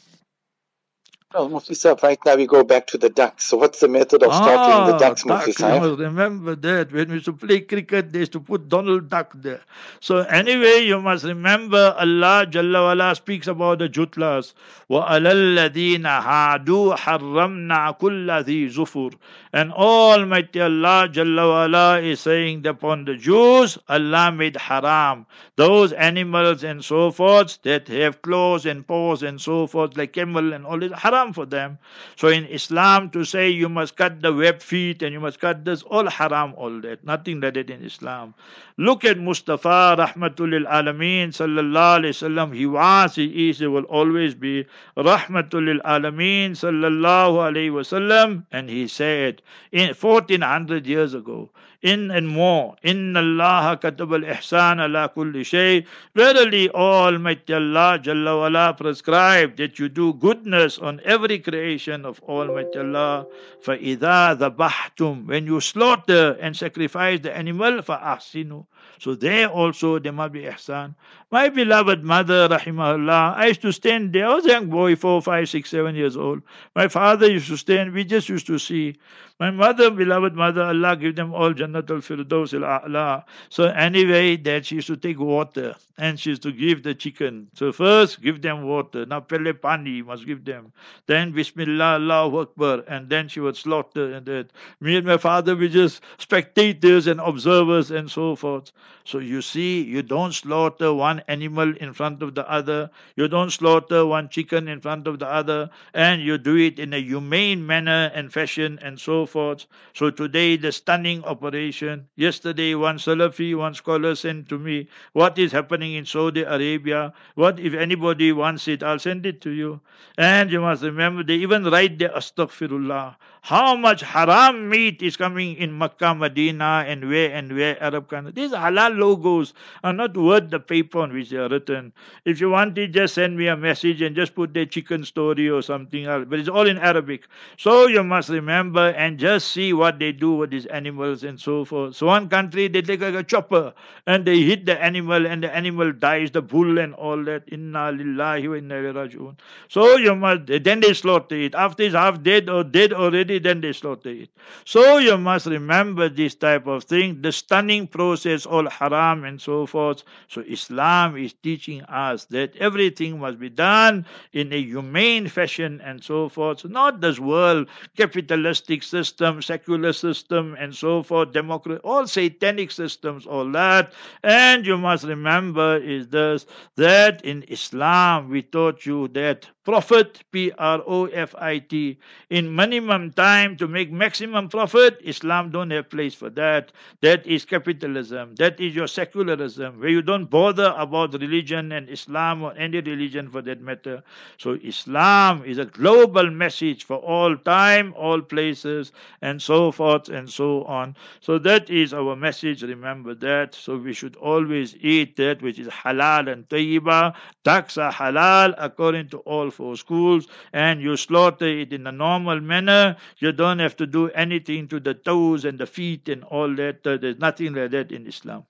Well, 1.34 1.48
Mufti 1.48 1.74
Sahib, 1.74 2.00
right 2.04 2.18
now 2.24 2.36
we 2.36 2.46
go 2.46 2.62
back 2.62 2.86
to 2.88 2.98
the 2.98 3.08
ducks. 3.08 3.46
So 3.46 3.56
what's 3.56 3.80
the 3.80 3.88
method 3.88 4.22
of 4.22 4.32
starting 4.32 4.92
the 4.92 4.98
ducks, 4.98 5.24
Mufti 5.26 5.50
Sahib? 5.50 5.82
You 5.82 5.96
remember 5.96 6.54
that. 6.54 6.92
When 6.92 7.08
we 7.08 7.14
used 7.14 7.24
to 7.24 7.32
play 7.32 7.62
cricket, 7.62 8.12
they 8.12 8.20
used 8.20 8.30
to 8.32 8.40
put 8.40 8.68
Donald 8.68 9.08
Duck 9.08 9.32
there. 9.34 9.60
So 9.98 10.18
anyway, 10.18 10.84
you 10.86 11.00
must 11.00 11.24
remember 11.24 11.92
Allah 11.98 12.46
Jalla 12.48 12.84
wala 12.84 13.16
speaks 13.16 13.48
about 13.48 13.80
the 13.80 13.88
jutlas. 13.88 14.54
وَعَلَى 14.88 15.72
الَّذِينَ 15.72 16.04
هَادُوا 16.04 16.96
حَرَّمْنَا 16.96 17.98
كُلَّ 17.98 18.44
ذِي 18.44 18.68
زُفُرٍ 18.72 19.14
And 19.52 19.72
Almighty 19.72 20.60
Allah 20.60 21.08
Jalla 21.10 21.48
wala 21.48 22.00
is 22.00 22.20
saying 22.20 22.62
that 22.62 22.70
upon 22.70 23.06
the 23.06 23.16
Jews, 23.16 23.76
Allah 23.88 24.30
made 24.30 24.56
haram. 24.56 25.26
Those 25.56 25.92
animals 25.94 26.62
and 26.62 26.84
so 26.84 27.10
forth 27.10 27.58
that 27.62 27.88
have 27.88 28.22
claws 28.22 28.66
and 28.66 28.86
paws 28.86 29.24
and 29.24 29.40
so 29.40 29.66
forth, 29.66 29.96
like 29.96 30.12
camel 30.12 30.52
and 30.52 30.64
all 30.64 30.78
this, 30.78 30.92
haram 30.92 31.17
haram 31.19 31.33
for 31.33 31.45
them. 31.45 31.77
So 32.15 32.27
in 32.27 32.45
Islam, 32.45 33.09
to 33.11 33.23
say 33.23 33.49
you 33.49 33.69
must 33.69 33.95
cut 33.95 34.21
the 34.21 34.33
web 34.33 34.61
feet 34.61 35.01
and 35.01 35.13
you 35.13 35.19
must 35.19 35.39
cut 35.39 35.65
this, 35.65 35.83
all 35.83 36.09
haram, 36.09 36.53
all 36.57 36.81
that. 36.81 37.03
Nothing 37.03 37.41
like 37.41 37.53
that 37.55 37.69
in 37.69 37.83
Islam. 37.83 38.33
Look 38.77 39.03
at 39.03 39.17
Mustafa, 39.17 39.95
Rahmatul 39.99 40.65
Alameen, 40.67 41.29
Sallallahu 41.29 41.99
Alaihi 41.99 42.15
Wasallam. 42.15 42.55
He 42.55 42.65
was, 42.65 43.15
he 43.15 43.49
is, 43.49 43.59
he 43.59 43.67
will 43.67 43.83
always 43.83 44.35
be 44.35 44.65
Rahmatul 44.97 45.81
Alameen, 45.81 46.51
Sallallahu 46.51 47.43
Alaihi 47.49 47.71
Wasallam. 47.71 48.45
And 48.51 48.69
he 48.69 48.87
said, 48.87 49.41
in 49.71 49.93
1400 49.93 50.87
years 50.87 51.13
ago, 51.13 51.49
in 51.82 52.10
and 52.10 52.26
more. 52.26 52.76
In 52.82 53.16
Allah 53.16 53.78
katab 53.80 54.12
al 54.14 54.24
ihsan 54.34 54.80
ala 54.80 55.10
kulli 55.14 55.44
shay. 55.44 55.84
Verily, 56.14 56.70
Almighty 56.70 57.52
Allah 57.52 57.98
Jalla 58.02 58.40
wala 58.40 58.74
prescribed 58.74 59.58
that 59.58 59.78
you 59.78 59.88
do 59.88 60.14
goodness 60.14 60.78
on 60.78 61.00
every 61.04 61.38
creation 61.38 62.04
of 62.04 62.20
Almighty 62.22 62.78
Allah. 62.78 63.26
فَإِذَا 63.64 64.38
ذَبَحْتُمْ 64.38 65.26
When 65.26 65.46
you 65.46 65.60
slaughter 65.60 66.36
and 66.40 66.56
sacrifice 66.56 67.20
the 67.20 67.36
animal, 67.36 67.82
فَأَحْسِنُوا 67.82 68.64
so 68.99 69.15
there 69.15 69.47
also 69.47 69.97
there 69.97 70.11
must 70.11 70.33
be 70.33 70.41
ihsan. 70.41 70.93
My 71.31 71.47
beloved 71.47 72.03
mother, 72.03 72.49
rahimahullah, 72.49 73.35
I 73.35 73.47
used 73.47 73.61
to 73.61 73.71
stand 73.71 74.13
there. 74.13 74.27
I 74.27 74.33
was 74.35 74.45
a 74.45 74.49
young 74.49 74.67
boy, 74.69 74.95
four, 74.95 75.21
five, 75.21 75.47
six, 75.47 75.69
seven 75.69 75.95
years 75.95 76.17
old. 76.17 76.41
My 76.75 76.87
father 76.87 77.31
used 77.31 77.47
to 77.47 77.57
stand. 77.57 77.93
We 77.93 78.03
just 78.03 78.27
used 78.27 78.47
to 78.47 78.59
see. 78.59 78.95
My 79.39 79.51
mother, 79.51 79.89
beloved 79.89 80.33
mother, 80.35 80.63
Allah 80.63 80.97
give 80.97 81.15
them 81.15 81.33
all 81.33 81.53
Jannatul 81.53 82.01
Firdaus 82.03 82.53
al-A'la. 82.53 83.23
So 83.47 83.67
anyway, 83.67 84.35
that 84.35 84.65
she 84.65 84.75
used 84.75 84.87
to 84.87 84.97
take 84.97 85.17
water 85.17 85.75
and 85.97 86.19
she 86.19 86.31
used 86.31 86.41
to 86.43 86.51
give 86.51 86.83
the 86.83 86.93
chicken. 86.93 87.47
So 87.53 87.71
first, 87.71 88.21
give 88.21 88.41
them 88.41 88.63
water. 88.63 89.05
Now 89.05 89.21
pele 89.21 89.53
pani 89.53 90.01
must 90.01 90.25
give 90.25 90.43
them. 90.43 90.73
Then 91.07 91.31
Bismillah, 91.31 91.95
Allahu 91.95 92.39
Akbar. 92.39 92.83
And 92.89 93.07
then 93.09 93.29
she 93.29 93.39
would 93.39 93.55
slaughter 93.55 94.13
and 94.13 94.25
that. 94.25 94.47
Me 94.81 94.97
and 94.97 95.07
my 95.07 95.15
father, 95.17 95.55
we 95.55 95.69
just 95.69 96.01
spectators 96.17 97.07
and 97.07 97.21
observers 97.21 97.91
and 97.91 98.11
so 98.11 98.35
forth. 98.35 98.73
So 99.03 99.19
you 99.19 99.41
see, 99.41 99.81
you 99.81 100.01
don't 100.01 100.33
slaughter 100.33 100.93
one 100.93 101.23
animal 101.27 101.75
in 101.77 101.93
front 101.93 102.21
of 102.21 102.35
the 102.35 102.49
other. 102.49 102.91
You 103.15 103.27
don't 103.27 103.49
slaughter 103.49 104.05
one 104.05 104.29
chicken 104.29 104.67
in 104.67 104.81
front 104.81 105.07
of 105.07 105.19
the 105.19 105.27
other. 105.27 105.69
And 105.93 106.21
you 106.21 106.37
do 106.37 106.55
it 106.57 106.79
in 106.79 106.93
a 106.93 107.01
humane 107.01 107.65
manner 107.65 108.11
and 108.13 108.31
fashion 108.31 108.79
and 108.81 108.99
so 108.99 109.25
forth. 109.25 109.65
So 109.93 110.11
today, 110.11 110.57
the 110.57 110.71
stunning 110.71 111.23
operation. 111.23 112.07
Yesterday, 112.15 112.75
one 112.75 112.97
Salafi, 112.97 113.55
one 113.57 113.73
scholar 113.73 114.15
sent 114.15 114.49
to 114.49 114.59
me 114.59 114.87
what 115.13 115.37
is 115.37 115.51
happening 115.51 115.93
in 115.93 116.05
Saudi 116.05 116.43
Arabia. 116.43 117.13
What 117.35 117.59
if 117.59 117.73
anybody 117.73 118.31
wants 118.31 118.67
it, 118.67 118.83
I'll 118.83 118.99
send 118.99 119.25
it 119.25 119.41
to 119.41 119.49
you. 119.51 119.81
And 120.17 120.51
you 120.51 120.61
must 120.61 120.83
remember, 120.83 121.23
they 121.23 121.35
even 121.35 121.63
write 121.65 121.99
the 121.99 122.09
Astaghfirullah 122.09 123.15
how 123.41 123.75
much 123.75 124.01
haram 124.01 124.69
meat 124.69 125.01
is 125.01 125.15
coming 125.15 125.55
in 125.55 125.77
Makkah, 125.77 126.13
Medina, 126.13 126.83
and 126.85 127.07
where 127.09 127.31
and 127.31 127.55
where 127.55 127.81
Arab 127.81 128.09
countries. 128.09 128.51
Halal 128.51 128.78
logos 128.87 129.53
are 129.83 129.91
not 129.91 130.15
worth 130.15 130.49
the 130.49 130.59
paper 130.59 130.99
on 130.99 131.11
which 131.11 131.29
they 131.29 131.37
are 131.37 131.49
written. 131.49 131.91
If 132.23 132.39
you 132.39 132.49
want 132.49 132.77
it, 132.77 132.93
just 132.93 133.15
send 133.15 133.37
me 133.37 133.47
a 133.47 133.57
message 133.57 134.01
and 134.01 134.15
just 134.15 134.33
put 134.33 134.53
the 134.53 134.65
chicken 134.65 135.03
story 135.03 135.49
or 135.49 135.61
something 135.61 136.05
else. 136.05 136.25
But 136.29 136.39
it's 136.39 136.47
all 136.47 136.67
in 136.67 136.77
Arabic. 136.77 137.27
So 137.57 137.87
you 137.87 138.03
must 138.03 138.29
remember 138.29 138.89
and 138.91 139.19
just 139.19 139.51
see 139.51 139.73
what 139.73 139.99
they 139.99 140.11
do 140.13 140.31
with 140.33 140.51
these 140.51 140.65
animals 140.67 141.23
and 141.23 141.39
so 141.39 141.65
forth. 141.65 141.95
So 141.95 142.05
one 142.05 142.29
country 142.29 142.67
they 142.67 142.81
take 142.81 143.01
like 143.01 143.15
a 143.15 143.23
chopper 143.23 143.73
and 144.07 144.25
they 144.25 144.41
hit 144.41 144.65
the 144.65 144.81
animal 144.81 145.27
and 145.27 145.43
the 145.43 145.53
animal 145.53 145.91
dies, 145.91 146.31
the 146.31 146.41
bull 146.41 146.77
and 146.79 146.93
all 146.93 147.21
that. 147.25 147.43
Inna 147.51 147.91
lillahi 147.91 148.49
wa 148.49 148.55
inna 148.55 148.75
raji'un. 148.75 149.35
So 149.67 149.97
you 149.97 150.15
must 150.15 150.45
then 150.45 150.79
they 150.79 150.93
slaughter 150.93 151.35
it. 151.35 151.55
After 151.55 151.83
it's 151.83 151.95
half 151.95 152.21
dead 152.23 152.49
or 152.49 152.63
dead 152.63 152.93
already, 152.93 153.39
then 153.39 153.61
they 153.61 153.73
slaughter 153.73 154.09
it. 154.09 154.29
So 154.65 154.97
you 154.97 155.17
must 155.17 155.47
remember 155.47 156.09
this 156.09 156.35
type 156.35 156.67
of 156.67 156.83
thing, 156.83 157.21
the 157.21 157.31
stunning 157.31 157.87
process, 157.87 158.45
all 158.45 158.68
haram 158.69 159.23
and 159.23 159.41
so 159.41 159.65
forth. 159.65 160.03
So 160.27 160.41
Islam 160.41 161.17
is 161.17 161.33
teaching 161.33 161.81
us 161.83 162.25
that 162.25 162.55
everything 162.57 163.19
must 163.19 163.39
be 163.39 163.49
done 163.49 164.05
in 164.33 164.51
a 164.53 164.61
humane 164.61 165.27
fashion 165.27 165.81
and 165.83 166.03
so 166.03 166.29
forth. 166.29 166.63
Not 166.65 167.01
this 167.01 167.19
world 167.19 167.67
capitalistic 167.97 168.83
system, 168.83 169.41
secular 169.41 169.93
system, 169.93 170.55
and 170.59 170.75
so 170.75 171.03
forth, 171.03 171.31
democracy, 171.31 171.81
all 171.83 172.07
satanic 172.07 172.71
systems, 172.71 173.25
all 173.25 173.49
that. 173.51 173.93
And 174.23 174.65
you 174.65 174.77
must 174.77 175.03
remember 175.05 175.77
is 175.77 176.07
this 176.09 176.45
that 176.75 177.23
in 177.23 177.43
Islam 177.43 178.29
we 178.29 178.41
taught 178.41 178.85
you 178.85 179.07
that 179.09 179.47
profit, 179.69 180.23
P 180.31 180.51
R 180.57 180.81
O 180.87 181.05
F 181.05 181.35
I 181.37 181.59
T, 181.59 181.99
in 182.31 182.55
minimum 182.55 183.11
time 183.11 183.55
to 183.57 183.67
make 183.67 183.91
maximum 183.91 184.49
profit, 184.49 184.99
Islam 185.03 185.51
don't 185.51 185.69
have 185.69 185.91
place 185.91 186.15
for 186.15 186.31
that. 186.31 186.71
That 187.01 187.27
is 187.27 187.45
capitalism. 187.45 188.33
That 188.35 188.59
is 188.59 188.75
your 188.75 188.87
secularism, 188.87 189.79
where 189.79 189.89
you 189.89 190.01
don't 190.01 190.25
bother 190.25 190.73
about 190.75 191.13
religion 191.13 191.71
and 191.71 191.87
Islam 191.87 192.41
or 192.41 192.51
any 192.57 192.81
religion 192.81 193.29
for 193.29 193.43
that 193.43 193.61
matter. 193.61 194.01
So 194.39 194.57
Islam 194.63 195.43
is 195.45 195.59
a 195.59 195.65
global 195.65 196.31
message 196.31 196.85
for 196.85 196.97
all 196.97 197.37
time, 197.37 197.93
all 197.95 198.21
places, 198.21 198.91
and 199.21 199.39
so 199.39 199.71
forth 199.71 200.09
and 200.09 200.27
so 200.27 200.63
on. 200.63 200.95
So 201.19 201.37
that 201.39 201.69
is 201.69 201.93
our 201.93 202.15
message. 202.15 202.63
Remember 202.63 203.13
that. 203.15 203.53
So 203.53 203.77
we 203.77 203.93
should 203.93 204.15
always 204.15 204.75
eat 204.77 205.15
that 205.17 205.43
which 205.43 205.59
is 205.59 205.67
halal 205.67 206.31
and 206.31 206.49
tayyiba. 206.49 207.13
Ducks 207.43 207.77
are 207.77 207.91
halal 207.91 208.55
according 208.57 209.09
to 209.09 209.19
all 209.19 209.51
for 209.59 209.75
schools 209.75 210.27
and 210.53 210.81
you 210.81 210.95
slaughter 210.95 211.49
it 211.63 211.73
in 211.73 211.85
a 211.85 211.91
normal 211.91 212.39
manner. 212.39 212.95
You 213.17 213.33
don't 213.33 213.59
have 213.59 213.75
to 213.83 213.85
do 213.85 214.09
anything 214.25 214.69
to 214.69 214.79
the 214.79 214.93
toes 214.93 215.43
and 215.43 215.59
the 215.59 215.67
feet 215.67 216.07
and 216.07 216.23
all 216.23 216.55
that. 216.55 216.87
Uh, 216.87 216.97
there's 216.97 217.19
nothing 217.19 217.53
like 217.53 217.71
that 217.71 217.91
in 217.91 218.07
Islam. 218.07 218.45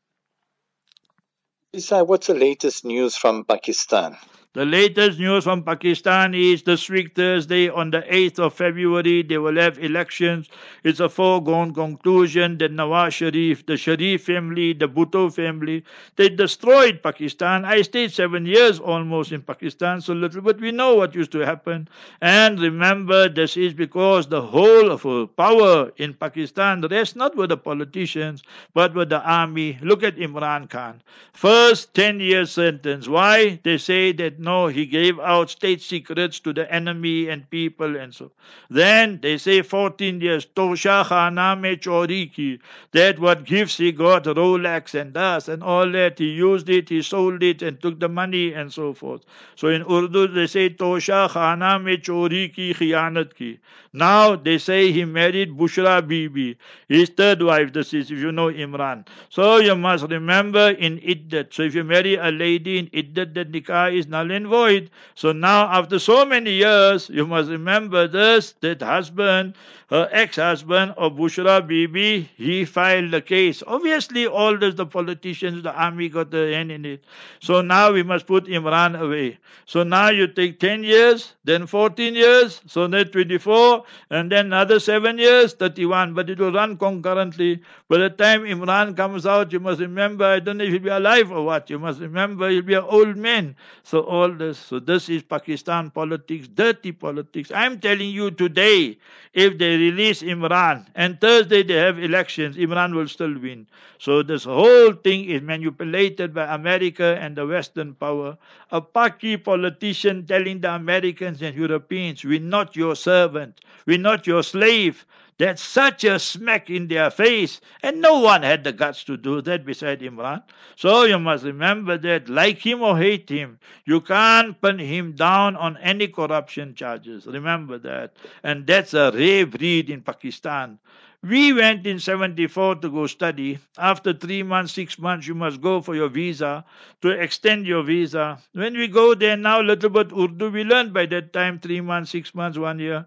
Isai, 1.75 2.05
what's 2.05 2.27
the 2.27 2.35
latest 2.35 2.85
news 2.85 3.15
from 3.15 3.45
Pakistan? 3.45 4.17
The 4.53 4.65
latest 4.65 5.19
news 5.19 5.43
from 5.43 5.61
Pakistan 5.61 6.33
is 6.33 6.63
this 6.63 6.89
week, 6.89 7.13
Thursday, 7.13 7.69
on 7.69 7.91
the 7.91 8.01
8th 8.01 8.39
of 8.39 8.55
February, 8.55 9.21
they 9.21 9.37
will 9.37 9.57
have 9.57 9.77
elections. 9.77 10.49
It's 10.83 10.99
a 10.99 11.07
foregone 11.07 11.71
conclusion 11.71 12.57
that 12.57 12.71
Nawaz 12.71 13.11
Sharif, 13.11 13.67
the 13.67 13.77
Sharif 13.77 14.23
family, 14.23 14.73
the 14.73 14.89
Bhutto 14.89 15.31
family, 15.31 15.83
they 16.15 16.29
destroyed 16.29 17.03
Pakistan. 17.03 17.63
I 17.63 17.83
stayed 17.83 18.11
seven 18.11 18.47
years 18.47 18.79
almost 18.79 19.31
in 19.31 19.43
Pakistan, 19.43 20.01
so 20.01 20.13
little, 20.13 20.41
but 20.41 20.59
we 20.59 20.71
know 20.71 20.95
what 20.95 21.13
used 21.13 21.31
to 21.33 21.45
happen. 21.45 21.87
And 22.19 22.59
remember, 22.59 23.29
this 23.29 23.55
is 23.55 23.75
because 23.75 24.29
the 24.29 24.41
whole 24.41 24.89
of 24.89 25.05
power 25.35 25.91
in 25.97 26.15
Pakistan 26.15 26.81
rests 26.89 27.15
not 27.15 27.35
with 27.35 27.49
the 27.49 27.57
politicians, 27.57 28.41
but 28.73 28.95
with 28.95 29.09
the 29.09 29.21
army. 29.21 29.77
Look 29.83 30.01
at 30.01 30.15
Imran 30.15 30.71
Khan. 30.71 31.03
First 31.33 31.93
10 31.93 32.19
years 32.19 32.49
sentence. 32.49 33.07
Why? 33.07 33.59
They 33.61 33.77
say 33.77 34.11
that 34.13 34.38
no, 34.39 34.67
he 34.67 34.85
gave 34.85 35.19
out 35.19 35.49
state 35.49 35.81
secrets 35.81 36.39
to 36.39 36.53
the 36.53 36.71
enemy 36.73 37.27
and 37.27 37.49
people 37.49 37.97
and 37.97 38.15
so. 38.15 38.31
Then 38.69 39.19
they 39.21 39.37
say 39.37 39.61
14 39.61 40.21
years, 40.21 40.45
Tosha 40.45 41.03
Khana 41.05 41.59
me 41.59 41.75
chori 41.75 42.59
That 42.93 43.19
what 43.19 43.43
gifts 43.43 43.77
he 43.77 43.91
got, 43.91 44.23
Rolex 44.23 44.99
and 44.99 45.13
das 45.13 45.49
and 45.49 45.61
all 45.61 45.91
that. 45.91 46.19
He 46.19 46.29
used 46.29 46.69
it, 46.69 46.87
he 46.89 47.01
sold 47.01 47.43
it 47.43 47.61
and 47.61 47.81
took 47.81 47.99
the 47.99 48.07
money 48.07 48.53
and 48.53 48.71
so 48.71 48.93
forth. 48.93 49.23
So 49.55 49.67
in 49.67 49.81
Urdu 49.83 50.27
they 50.27 50.47
say 50.47 50.69
Tosha 50.69 51.29
Khana 51.29 51.83
me 51.83 51.97
chori 51.97 52.53
ki 52.53 52.73
khiyanat 52.73 53.35
ki. 53.35 53.59
Now 53.91 54.35
they 54.37 54.57
say 54.59 54.91
he 54.91 55.03
married 55.03 55.57
Bushra 55.57 56.07
Bibi, 56.07 56.57
his 56.87 57.09
third 57.09 57.41
wife. 57.41 57.73
This 57.73 57.93
is 57.93 58.09
if 58.09 58.19
you 58.19 58.31
know 58.31 58.47
Imran. 58.47 59.05
So 59.29 59.57
you 59.57 59.75
must 59.75 60.05
remember 60.09 60.69
in 60.69 60.99
Iddat. 60.99 61.53
So 61.53 61.63
if 61.63 61.75
you 61.75 61.83
marry 61.83 62.15
a 62.15 62.29
lady 62.31 62.77
in 62.77 62.87
Iddat, 62.87 63.33
the 63.33 63.45
nikah 63.45 63.93
is 63.93 64.07
null 64.07 64.28
and 64.31 64.47
void. 64.47 64.89
So 65.15 65.31
now, 65.31 65.67
after 65.67 65.99
so 65.99 66.25
many 66.25 66.53
years, 66.53 67.09
you 67.09 67.25
must 67.25 67.49
remember 67.49 68.07
this 68.07 68.53
that 68.61 68.81
husband, 68.81 69.55
her 69.89 70.07
ex 70.11 70.35
husband 70.35 70.93
of 70.97 71.13
Bushra 71.13 71.65
Bibi, 71.65 72.29
he 72.37 72.65
filed 72.65 73.11
the 73.11 73.21
case. 73.21 73.63
Obviously, 73.65 74.27
all 74.27 74.57
this, 74.57 74.75
the 74.75 74.85
politicians, 74.85 75.63
the 75.63 75.73
army 75.73 76.09
got 76.09 76.29
the 76.31 76.53
hand 76.53 76.71
in 76.71 76.85
it. 76.85 77.03
So 77.39 77.61
now 77.61 77.91
we 77.91 78.03
must 78.03 78.27
put 78.27 78.45
Imran 78.45 78.99
away. 78.99 79.39
So 79.65 79.83
now 79.83 80.09
you 80.09 80.27
take 80.27 80.59
10 80.59 80.83
years, 80.83 81.33
then 81.43 81.65
14 81.65 82.15
years, 82.15 82.61
so 82.67 82.87
then 82.87 83.07
24, 83.07 83.83
and 84.11 84.31
then 84.31 84.47
another 84.47 84.79
7 84.79 85.17
years, 85.17 85.53
31. 85.53 86.13
But 86.13 86.29
it 86.29 86.39
will 86.39 86.51
run 86.53 86.77
concurrently. 86.77 87.61
By 87.87 87.97
the 87.97 88.09
time 88.09 88.41
Imran 88.43 88.95
comes 88.95 89.25
out, 89.25 89.51
you 89.51 89.59
must 89.59 89.79
remember, 89.79 90.25
I 90.25 90.39
don't 90.39 90.57
know 90.57 90.63
if 90.63 90.71
he'll 90.71 90.81
be 90.81 90.89
alive 90.89 91.31
or 91.31 91.43
what, 91.43 91.69
you 91.69 91.79
must 91.79 91.99
remember 91.99 92.49
he'll 92.49 92.61
be 92.61 92.75
an 92.75 92.83
old 92.83 93.17
man. 93.17 93.55
So 93.83 94.01
all 94.19 94.31
this. 94.31 94.59
So 94.59 94.79
this 94.79 95.07
is 95.09 95.23
Pakistan 95.23 95.89
politics, 95.91 96.47
dirty 96.47 96.91
politics. 96.91 97.51
I'm 97.55 97.79
telling 97.79 98.09
you 98.09 98.31
today, 98.31 98.97
if 99.33 99.57
they 99.57 99.77
release 99.77 100.21
Imran 100.21 100.85
and 100.95 101.19
Thursday 101.21 101.63
they 101.63 101.75
have 101.75 101.99
elections, 101.99 102.57
Imran 102.57 102.93
will 102.93 103.07
still 103.07 103.33
win. 103.39 103.67
So 103.97 104.23
this 104.23 104.43
whole 104.43 104.93
thing 104.93 105.25
is 105.25 105.41
manipulated 105.41 106.33
by 106.33 106.53
America 106.53 107.17
and 107.21 107.35
the 107.35 107.47
Western 107.47 107.95
power. 107.95 108.37
A 108.71 108.81
Paki 108.81 109.43
politician 109.43 110.25
telling 110.25 110.61
the 110.61 110.73
Americans 110.73 111.41
and 111.41 111.55
Europeans, 111.55 112.23
we're 112.23 112.39
not 112.39 112.75
your 112.75 112.95
servant, 112.95 113.61
we're 113.85 113.97
not 113.97 114.27
your 114.27 114.43
slave. 114.43 115.05
That's 115.39 115.61
such 115.63 116.03
a 116.03 116.19
smack 116.19 116.69
in 116.69 116.89
their 116.89 117.09
face, 117.09 117.61
and 117.81 118.01
no 118.01 118.19
one 118.19 118.43
had 118.43 118.65
the 118.65 118.73
guts 118.73 119.05
to 119.05 119.15
do 119.15 119.41
that 119.43 119.65
beside 119.65 120.01
Imran. 120.01 120.43
So 120.75 121.05
you 121.05 121.17
must 121.17 121.45
remember 121.45 121.97
that, 121.97 122.27
like 122.27 122.59
him 122.59 122.81
or 122.81 122.97
hate 122.97 123.29
him, 123.29 123.57
you 123.85 124.01
can't 124.01 124.61
pin 124.61 124.79
him 124.79 125.13
down 125.13 125.55
on 125.55 125.77
any 125.77 126.09
corruption 126.09 126.75
charges. 126.75 127.25
Remember 127.25 127.77
that. 127.79 128.17
And 128.43 128.67
that's 128.67 128.93
a 128.93 129.11
rare 129.15 129.45
breed 129.45 129.89
in 129.89 130.01
Pakistan. 130.01 130.77
We 131.23 131.53
went 131.53 131.87
in 131.87 131.99
74 131.99 132.75
to 132.75 132.89
go 132.89 133.07
study. 133.07 133.59
After 133.77 134.11
three 134.11 134.43
months, 134.43 134.73
six 134.73 134.99
months, 134.99 135.25
you 135.25 135.35
must 135.35 135.61
go 135.61 135.81
for 135.81 135.95
your 135.95 136.09
visa 136.09 136.65
to 137.01 137.09
extend 137.11 137.65
your 137.65 137.83
visa. 137.83 138.39
When 138.53 138.77
we 138.77 138.89
go 138.89 139.15
there 139.15 139.37
now, 139.37 139.61
little 139.61 139.89
bit 139.89 140.11
Urdu, 140.11 140.49
we 140.49 140.65
learned 140.65 140.93
by 140.93 141.05
that 141.07 141.31
time, 141.31 141.59
three 141.59 141.79
months, 141.81 142.11
six 142.11 142.35
months, 142.35 142.57
one 142.57 142.79
year. 142.79 143.05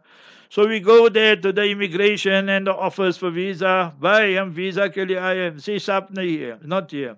So 0.52 0.68
we 0.68 0.80
go 0.80 1.10
there 1.10 1.36
to 1.36 1.52
the 1.52 1.70
immigration 1.70 2.50
and 2.50 2.68
the 2.68 2.74
offers 2.74 3.18
for 3.18 3.32
visa. 3.32 3.94
Bhai, 4.00 4.36
हम 4.36 4.54
visa 4.54 4.90
के 4.90 5.06
लिए 5.06 5.18
आए 5.18 5.38
हैं. 5.38 5.58
See, 5.60 5.80
साहब 5.80 6.08
नहीं 6.18 6.38
है, 6.38 6.60
not 6.66 6.92
here. 6.92 7.16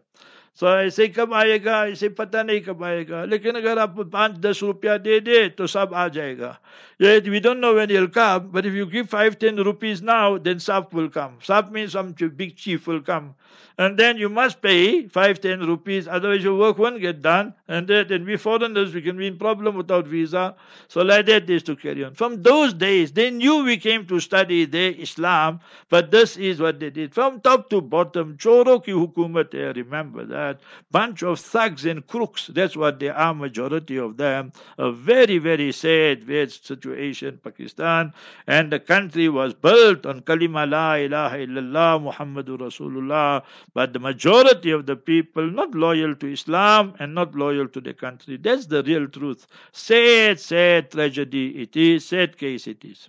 So 0.59 0.67
ऐसे 0.67 1.07
कब 1.07 1.33
आएगा 1.33 1.85
ऐसे 1.87 2.07
पता 2.15 2.41
नहीं 2.43 2.61
कब 2.61 2.83
आएगा 2.83 3.23
लेकिन 3.31 3.55
अगर 3.55 3.79
आप 3.79 3.99
पाँच 4.13 4.31
दस 4.45 4.61
रुपया 4.63 4.97
दे 4.97 5.19
दे 5.19 5.47
तो 5.57 5.67
सब 5.67 5.93
आ 5.93 6.07
जाएगा 6.07 6.57
Yet 6.99 7.29
we 7.29 7.39
don't 7.39 7.61
know 7.61 7.75
when 7.75 7.89
he'll 7.89 8.09
come, 8.09 8.49
but 8.51 8.65
if 8.65 8.73
you 8.73 8.85
give 8.85 9.09
five, 9.09 9.39
ten 9.39 9.55
rupees 9.55 10.01
now, 10.01 10.37
then 10.37 10.59
Sap 10.59 10.93
will 10.93 11.07
come. 11.09 11.37
Sap 11.41 11.71
means 11.71 11.93
some 11.93 12.11
big 12.11 12.57
chief 12.57 12.87
will 12.87 12.99
come. 12.99 13.35
And 13.76 13.98
then 13.98 14.16
you 14.16 14.28
must 14.28 14.62
pay 14.62 15.08
five, 15.08 15.40
ten 15.40 15.60
rupees, 15.66 16.06
otherwise 16.06 16.44
your 16.44 16.56
work 16.56 16.78
won't 16.78 17.00
get 17.00 17.22
done. 17.22 17.54
And 17.66 17.88
then 17.88 18.24
we 18.24 18.36
foreigners, 18.36 18.94
we 18.94 19.02
can 19.02 19.16
be 19.16 19.26
in 19.26 19.36
problem 19.36 19.74
without 19.76 20.06
visa. 20.06 20.54
So 20.86 21.02
like 21.02 21.26
that 21.26 21.48
they 21.48 21.54
used 21.54 21.66
to 21.66 21.74
carry 21.74 22.04
on. 22.04 22.14
From 22.14 22.42
those 22.42 22.72
days, 22.72 23.10
they 23.10 23.30
knew 23.30 23.64
we 23.64 23.76
came 23.76 24.06
to 24.06 24.20
study 24.20 24.64
their 24.64 24.92
Islam, 24.92 25.58
but 25.88 26.12
this 26.12 26.36
is 26.36 26.60
what 26.60 26.78
they 26.78 26.90
did. 26.90 27.12
From 27.12 27.40
top 27.40 27.68
to 27.70 27.80
bottom, 27.80 28.36
choro 28.36 28.84
ki 28.84 28.92
hukumat 28.92 29.74
remember 29.74 30.24
that. 30.24 30.60
Bunch 30.92 31.24
of 31.24 31.40
thugs 31.40 31.84
and 31.84 32.06
crooks, 32.06 32.46
that's 32.54 32.76
what 32.76 33.00
they 33.00 33.08
are, 33.08 33.34
majority 33.34 33.96
of 33.96 34.16
them. 34.16 34.52
A 34.78 34.92
very, 34.92 35.38
very 35.38 35.72
sad, 35.72 36.22
very 36.22 36.48
situation, 36.48 37.40
Pakistan. 37.42 38.12
And 38.46 38.70
the 38.70 38.78
country 38.78 39.28
was 39.28 39.52
built 39.54 40.06
on 40.06 40.20
kalima 40.20 40.70
la 40.70 40.94
ilaha 40.94 41.38
illallah 41.38 42.12
Muhammadur 42.12 42.58
Rasulullah 42.58 43.42
but 43.72 43.92
the 43.92 43.98
majority 43.98 44.70
of 44.70 44.86
the 44.86 44.96
people 44.96 45.50
not 45.50 45.74
loyal 45.74 46.14
to 46.16 46.32
Islam 46.32 46.94
and 46.98 47.14
not 47.14 47.34
loyal 47.34 47.68
to 47.68 47.80
the 47.80 47.94
country. 47.94 48.36
That's 48.36 48.66
the 48.66 48.82
real 48.82 49.08
truth. 49.08 49.46
Sad, 49.72 50.40
sad 50.40 50.90
tragedy 50.90 51.62
it 51.62 51.76
is, 51.76 52.06
sad 52.06 52.36
case 52.36 52.66
it 52.66 52.84
is. 52.84 53.08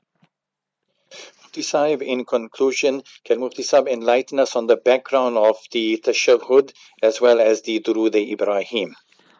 In 1.57 2.25
conclusion, 2.25 3.01
can 3.23 3.39
Mufti 3.39 3.63
Sahib 3.63 3.87
enlighten 3.87 4.39
us 4.39 4.57
on 4.57 4.67
the 4.67 4.75
background 4.75 5.37
of 5.37 5.57
the 5.71 5.97
Tashahhud 6.03 6.73
as 7.01 7.21
well 7.21 7.39
as 7.39 7.61
the 7.61 7.79
Durood 7.79 8.15
Ibrahim? 8.15 8.93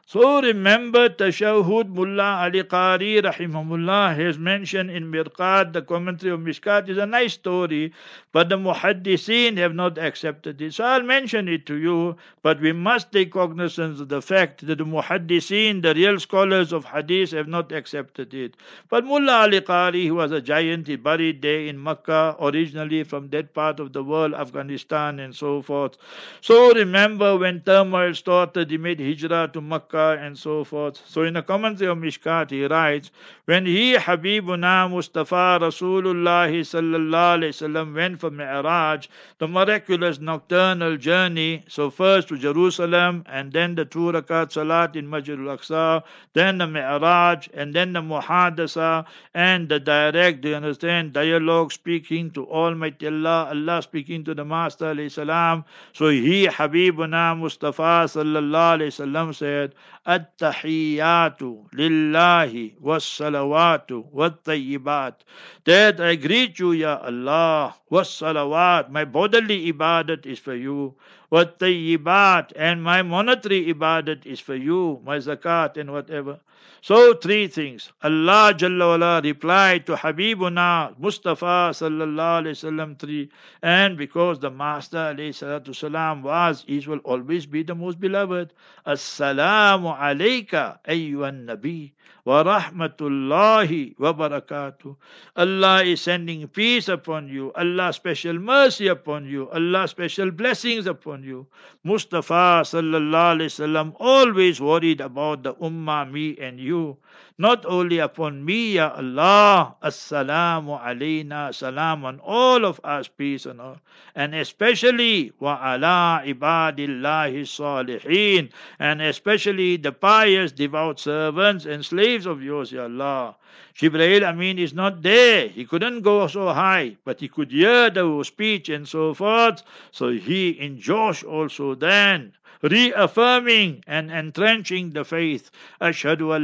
So 0.08 0.40
remember 0.40 1.10
Tashahud 1.10 1.90
Mullah 1.90 2.44
Ali 2.44 2.62
Qari 2.62 3.24
rahimahullah 3.24 4.16
has 4.16 4.38
mentioned 4.38 4.92
in 4.92 5.12
Mirqat, 5.12 5.74
the 5.74 5.82
commentary 5.82 6.32
of 6.32 6.42
Mishkat 6.42 6.88
is 6.90 7.00
a 7.00 7.08
nice 7.08 7.34
story, 7.34 7.92
but 8.32 8.48
the 8.50 8.56
Muhaddiseen 8.56 9.58
have 9.58 9.74
not 9.74 9.98
accepted 9.98 10.62
it. 10.62 10.76
So 10.76 10.84
I'll 10.84 11.02
mention 11.02 11.48
it 11.48 11.66
to 11.66 11.78
you, 11.78 12.18
but 12.44 12.62
we 12.62 12.72
must 12.72 13.12
take 13.12 13.32
cognizance 13.32 14.00
of 14.00 14.10
the 14.10 14.22
fact 14.22 14.68
that 14.68 14.78
the 14.78 14.86
Muhaddiseen, 14.86 15.82
the 15.82 15.96
real 15.96 16.20
scholars 16.20 16.72
of 16.72 16.86
Hadith, 16.86 17.32
have 17.32 17.48
not 17.48 17.72
accepted 17.72 18.32
it. 18.36 18.58
But 18.90 19.06
Mullah 19.06 19.48
Ali 19.48 19.62
Qari, 19.62 20.04
he 20.04 20.12
was 20.12 20.32
a 20.32 20.40
giant, 20.40 20.86
he 20.86 20.98
buried 20.98 21.42
there 21.42 21.62
in 21.62 21.82
Makkah, 21.82 22.36
originally 22.40 23.02
from 23.02 23.30
that 23.30 23.56
part 23.56 23.80
of 23.80 23.92
the 23.92 24.04
world, 24.04 24.36
Afghanistan 24.36 25.20
and 25.20 25.36
so 25.36 25.64
forth. 25.64 25.98
So 26.42 26.72
remember 26.76 27.38
when 27.38 27.62
turmoil 27.62 28.14
started, 28.14 28.70
he 28.70 28.78
made 28.78 29.00
hijrah 29.00 29.50
to 29.54 29.62
Makkah 29.62 29.95
And 29.96 30.38
so 30.38 30.64
forth. 30.64 31.02
So 31.08 31.24
in 31.24 31.36
the 31.36 31.42
commentary 31.42 31.90
of 31.90 31.98
Mishkat, 31.98 32.52
he 32.52 32.66
writes, 32.66 33.12
when 33.46 33.66
he, 33.66 33.96
Habibuna 33.96 34.90
Mustafa 34.90 35.60
Rasulullah 35.62 36.50
sallallahu 36.50 37.40
alayhi 37.40 37.54
wasallam 37.54 37.96
went 37.96 38.20
for 38.20 38.30
Mi'raj, 38.30 39.08
the 39.38 39.48
miraculous 39.48 40.20
nocturnal 40.20 40.98
journey, 40.98 41.64
so 41.68 41.90
first 41.90 42.28
to 42.30 42.38
Jerusalem 42.38 43.24
and 43.28 43.54
then 43.54 43.76
the 43.76 43.86
two 43.86 44.12
rakat 44.12 44.52
salat 44.52 44.96
in 44.96 45.10
Masjid 45.10 45.40
al-Aqsa, 45.40 46.04
then 46.34 46.58
the 46.58 46.68
Mi'raj 46.68 47.48
and 47.54 47.74
then 47.74 47.94
the 47.94 48.02
Muhadasa 48.02 49.06
and 49.34 49.70
the 49.70 49.80
direct, 49.80 50.42
do 50.42 50.50
you 50.50 50.56
understand, 50.56 51.14
dialogue 51.14 51.72
speaking 51.72 52.32
to 52.32 52.46
Almighty 52.48 53.08
Allah, 53.08 53.48
Allah 53.52 53.82
speaking 53.82 54.24
to 54.26 54.34
the 54.34 54.44
Master 54.44 54.94
alayhi 54.94 55.12
salam. 55.12 55.64
So 55.94 56.10
he, 56.10 56.48
Habibuna 56.48 57.38
Mustafa 57.38 58.06
sallallahu 58.06 58.80
alayhi 58.80 58.88
wasallam 58.88 59.36
said, 59.36 59.76
التحيات 60.09 61.43
لله 61.75 62.71
والصلوات 62.81 63.93
والطيبات 63.93 65.23
that 65.65 66.01
I 66.01 66.17
greet 66.17 66.59
you 66.59 66.73
Ya 66.73 66.97
Allah 67.03 67.75
والصلوات 67.91 68.91
my 68.91 69.05
bodily 69.05 69.73
ibadat 69.73 70.27
is 70.27 70.39
for 70.39 70.55
you 70.55 70.95
والطيبات 71.33 72.53
and 72.57 72.83
my 72.83 73.03
monetary 73.03 73.73
ibadat 73.75 74.25
is 74.27 74.41
for 74.41 74.55
you 74.55 75.01
my 75.05 75.19
zakat 75.19 75.77
and 75.77 75.91
whatever 75.93 76.39
so 76.82 77.16
three 77.16 77.48
things. 77.48 77.92
Allah 78.04 78.54
Jalla 78.56 78.90
wala 79.00 79.22
replied 79.24 79.88
to 79.88 79.96
Habibuna 79.96 80.94
Mustafa 81.00 81.72
sallallahu 81.74 82.44
alayhi 82.44 82.58
wasallam 82.62 83.00
three. 83.00 83.30
And 83.64 83.98
because 83.98 84.40
the 84.40 84.52
Master 84.52 84.98
alayhi 85.16 86.22
was, 86.22 86.64
he 86.68 86.80
will 86.88 87.00
always 87.00 87.48
be 87.48 87.64
the 87.64 87.74
most 87.74 88.00
beloved. 88.00 88.54
Assalamu 88.86 89.98
alayka 89.98 90.78
ayyuhan 90.88 91.46
nabi 91.48 91.94
wa 92.26 92.44
rahmatullahi 92.44 93.94
wa 94.00 94.14
barakatuh. 94.14 94.96
Allah 95.36 95.84
is 95.84 96.02
sending 96.02 96.48
peace 96.48 96.90
upon 96.90 97.28
you, 97.28 97.52
Allah 97.54 97.94
special 97.94 98.40
mercy 98.40 98.88
upon 98.88 99.26
you, 99.26 99.50
Allah 99.52 99.88
special 99.88 100.32
blessings 100.32 100.88
upon 100.88 101.24
you. 101.24 101.46
Mustafa 101.84 102.66
sallallahu 102.66 103.38
alaihi 103.38 103.54
wasallam 103.54 103.96
always 104.00 104.60
worried 104.60 105.02
about 105.02 105.44
the 105.44 105.54
ummah, 105.56 106.10
me 106.10 106.36
and 106.40 106.60
you. 106.60 106.98
Not 107.38 107.66
only 107.66 108.00
upon 108.00 108.46
me, 108.46 108.76
Ya 108.76 108.94
Allah, 108.96 109.76
Assalamu 109.84 110.80
alayna, 110.82 111.54
salam 111.54 112.06
on 112.06 112.22
all 112.22 112.64
of 112.64 112.80
us, 112.82 113.10
peace 113.10 113.46
and 113.46 113.60
all. 113.60 113.78
And 114.16 114.34
especially, 114.34 115.34
wa 115.38 115.60
ala 115.60 116.24
ibadillahi 116.26 117.44
salihin, 117.44 118.52
and 118.80 119.02
especially 119.02 119.76
the 119.76 119.92
pious, 119.92 120.54
devout 120.54 120.98
servants 120.98 121.66
and 121.66 121.84
slaves 121.84 122.26
of 122.26 122.42
yours, 122.42 122.72
Ya 122.72 122.84
Allah. 122.84 123.36
Jibreel 123.76 124.24
Amin 124.24 124.58
is 124.58 124.74
not 124.74 125.02
there. 125.02 125.50
He 125.50 125.66
couldn't 125.66 126.04
go 126.04 126.28
so 126.28 126.54
high, 126.54 126.96
but 127.04 127.20
he 127.20 127.28
could 127.28 127.52
hear 127.52 127.90
the 127.90 128.24
speech 128.24 128.70
and 128.70 128.88
so 128.88 129.14
forth. 129.14 129.62
So 129.92 130.12
he 130.12 130.52
in 130.52 130.80
Josh 130.80 131.22
also 131.26 131.76
then 131.76 132.32
reaffirming 132.62 133.84
and 133.88 134.12
entrenching 134.12 134.92
the 134.92 135.04
faith. 135.04 135.52
An 135.82 135.94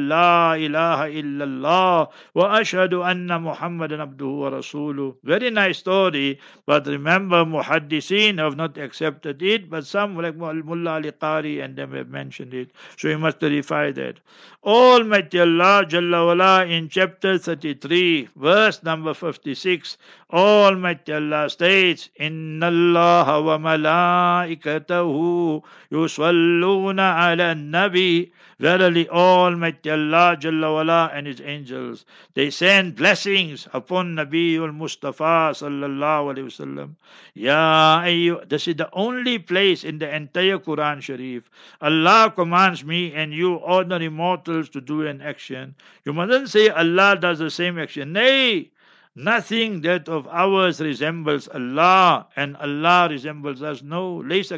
la 0.10 0.54
ilaha 0.54 1.10
illallah 1.10 2.10
wa 2.34 2.60
ashhadu 2.60 3.06
anna 3.06 3.40
Muhammadan 3.40 4.00
abduhu 4.00 4.40
wa 4.40 4.50
rasuluh. 4.50 5.16
Very 5.24 5.50
nice 5.50 5.80
story, 5.80 6.40
but 6.66 6.88
remember 6.88 7.46
Muhaddiseen 7.46 8.40
have 8.40 8.56
not 8.56 8.78
accepted 8.78 9.42
it, 9.42 9.70
but 9.70 9.86
some 9.86 10.18
like 10.18 10.36
Mullah 10.36 10.94
Ali 10.94 11.12
Qari 11.12 11.64
and 11.64 11.76
them 11.76 11.94
have 11.94 12.10
mentioned 12.10 12.54
it. 12.54 12.72
So 12.98 13.10
we 13.10 13.16
must 13.16 13.40
verify 13.40 13.92
that. 13.92 14.20
Almighty 14.64 15.40
Allah 15.40 15.86
Jalla 15.88 16.26
wala 16.28 16.66
in 16.66 16.90
chapter 16.90 17.38
33, 17.38 18.30
verse 18.36 18.84
number 18.84 19.14
56, 19.14 19.98
Almighty 20.32 21.14
Allah 21.14 21.50
states, 21.50 22.10
Inna 22.20 22.68
Allah 22.68 23.42
wa 23.42 23.58
malaikatahu 23.58 25.64
yusalluna 26.02 27.32
ala 27.32 27.56
nabi. 27.56 28.32
Verily 28.62 29.10
Almighty 29.10 29.90
Allah 29.90 30.38
Jalla 30.40 30.72
wala 30.72 31.12
and 31.16 31.26
His 31.26 31.42
angels, 31.42 32.06
they 32.36 32.52
send 32.52 32.96
blessings 32.96 33.68
upon 33.74 34.16
Nabiul 34.16 34.72
Mustafa 34.72 35.50
sallallahu 35.58 36.36
alayhi 36.36 36.46
wasallam. 36.46 36.96
Ya 37.34 38.02
ayyu, 38.04 38.48
this 38.48 38.68
is 38.68 38.76
the 38.76 38.88
only 38.94 39.40
place 39.40 39.84
in 39.84 39.98
the 39.98 40.16
entire 40.16 40.60
Quran 40.60 41.02
Sharif. 41.02 41.50
Allah 41.82 42.32
commands 42.36 42.86
me 42.86 43.12
and 43.14 43.34
you 43.34 43.56
ordinary 43.56 44.10
mortals 44.10 44.70
to 44.70 44.80
do 44.80 45.08
an 45.08 45.22
action. 45.22 45.74
You 46.06 46.14
mustn't 46.14 46.50
say 46.50 46.70
Allah 46.70 47.18
does 47.20 47.40
the 47.40 47.50
same 47.50 47.80
action. 47.80 48.14
Nay, 48.14 48.70
Nothing 49.14 49.82
that 49.82 50.08
of 50.08 50.26
ours 50.32 50.80
resembles 50.80 51.50
Allah 51.50 52.28
and 52.38 52.56
Allah 52.56 53.10
resembles 53.12 53.62
us. 53.62 53.84
No, 53.84 54.24
laysa 54.26 54.56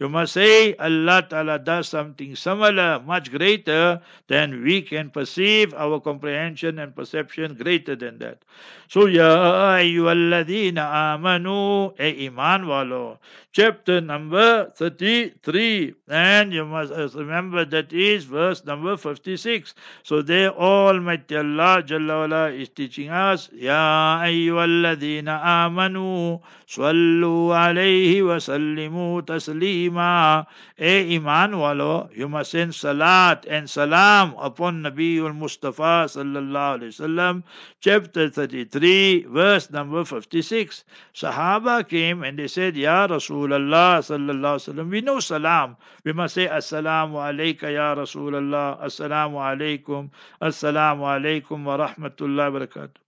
You 0.00 0.08
must 0.08 0.32
say 0.32 0.74
Allah 0.74 1.24
Ta'ala 1.30 1.60
does 1.60 1.88
something 1.88 2.34
similar, 2.34 3.00
much 3.06 3.30
greater 3.30 4.02
than 4.26 4.64
we 4.64 4.82
can 4.82 5.10
perceive, 5.10 5.72
our 5.74 6.00
comprehension 6.00 6.80
and 6.80 6.96
perception 6.96 7.54
greater 7.54 7.94
than 7.94 8.18
that. 8.18 8.42
So, 8.88 9.06
Ya 9.06 9.76
ayyuhalladhina 9.76 11.14
amanu, 11.14 11.94
e 12.00 12.26
iman 12.26 12.66
walo. 12.66 13.18
Chapter 13.52 14.00
number 14.00 14.70
33. 14.76 15.94
And 16.08 16.52
you 16.52 16.64
must 16.64 16.92
uh, 16.92 17.08
remember 17.14 17.64
that 17.64 17.92
is 17.92 18.24
verse 18.24 18.64
number 18.64 18.96
56. 18.96 19.74
So 20.02 20.22
there 20.22 20.52
Almighty 20.52 21.36
Allah 21.36 21.82
Jalla 21.84 22.56
is 22.56 22.68
teaching 22.68 23.10
us 23.10 23.27
عباس 23.28 23.50
يا 23.52 24.24
أيها 24.24 24.64
الذين 24.64 25.28
آمنوا 25.28 26.38
صلوا 26.66 27.56
عليه 27.56 28.22
وسلموا 28.22 29.20
تسليما. 29.20 30.44
أي 30.80 31.00
إيمان 31.10 31.54
ولو 31.54 32.08
يمسن 32.16 32.70
صلاة 32.70 33.40
and 33.46 33.64
سلام 33.66 34.32
upon 34.36 34.74
نبي 34.86 35.20
المصطفى 35.26 36.04
صلى 36.08 36.38
الله 36.38 36.60
عليه 36.60 36.86
وسلم 36.86 37.42
chapter 37.80 38.28
33 38.28 39.26
verse 39.28 39.70
number 39.70 40.04
56 40.04 40.84
صحابة 41.14 41.82
came 41.82 42.22
and 42.22 42.38
they 42.38 42.48
said 42.48 42.76
يا 42.76 43.06
رسول 43.06 43.52
الله 43.52 44.00
صلى 44.00 44.32
الله 44.32 44.48
عليه 44.48 44.62
وسلم 44.70 44.90
we 44.90 45.00
know 45.00 45.18
سلام 45.18 45.76
we 46.06 46.12
must 46.12 46.34
say 46.34 46.48
السلام 46.52 47.16
عليك 47.16 47.62
يا 47.62 47.94
رسول 47.94 48.34
الله 48.36 48.86
السلام 48.86 49.36
عليكم 49.36 50.08
السلام 50.42 51.04
عليكم 51.04 51.66
ورحمة 51.66 52.16
الله 52.20 52.48
وبركاته 52.48 53.07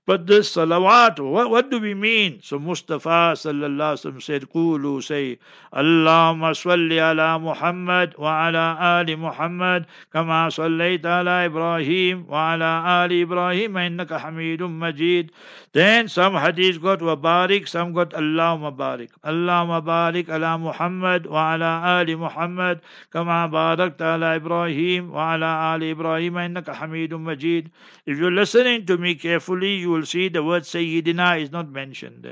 But 0.07 0.25
this 0.25 0.55
salawat, 0.55 1.19
what, 1.19 1.51
what 1.51 1.69
do 1.69 1.79
we 1.79 1.93
mean? 1.93 2.39
So 2.41 2.57
Mustafa 2.57 3.37
sallallahu 3.37 4.01
alaihi 4.01 4.23
said, 4.23 4.49
Qulu, 4.49 5.03
say, 5.03 5.37
Allahumma 5.71 6.57
salli 6.57 6.97
ala 6.97 7.37
Muhammad 7.37 8.17
wa 8.17 8.47
ala 8.47 8.75
ali 8.81 9.15
Muhammad, 9.15 9.85
kama 10.11 10.49
sallayta 10.49 11.21
ala 11.21 11.45
Ibrahim 11.45 12.25
wa 12.25 12.53
ala 12.53 13.03
ali 13.05 13.21
Ibrahim, 13.21 13.77
innaka 13.77 14.19
hamidun 14.19 14.73
majid. 14.73 15.31
Then 15.73 16.09
some 16.09 16.33
hadith 16.33 16.81
got 16.81 17.03
wa 17.03 17.15
barik, 17.15 17.67
some 17.67 17.93
got 17.93 18.09
Allahumma 18.09 18.75
barik. 18.75 19.11
Allahumma 19.23 19.85
barik 19.85 20.29
ala 20.29 20.57
Muhammad 20.57 21.27
wa 21.27 21.53
ala 21.53 22.01
ali 22.01 22.15
Muhammad, 22.15 22.81
kama 23.11 23.47
barakta 23.53 24.17
ala 24.17 24.35
Ibrahim 24.35 25.11
wa 25.11 25.35
ala 25.35 25.77
ali 25.77 25.91
Ibrahim, 25.91 26.33
innaka 26.41 26.73
hamidun 26.73 27.21
majid. 27.21 27.69
If 28.07 28.17
you're 28.17 28.31
listening 28.31 28.87
to 28.87 28.97
me 28.97 29.13
carefully, 29.13 29.75
you 29.75 29.90
will 29.91 30.05
see 30.05 30.29
the 30.29 30.43
word 30.43 30.63
Sayyidina 30.63 31.41
is 31.41 31.51
not 31.51 31.69
mentioned. 31.69 32.25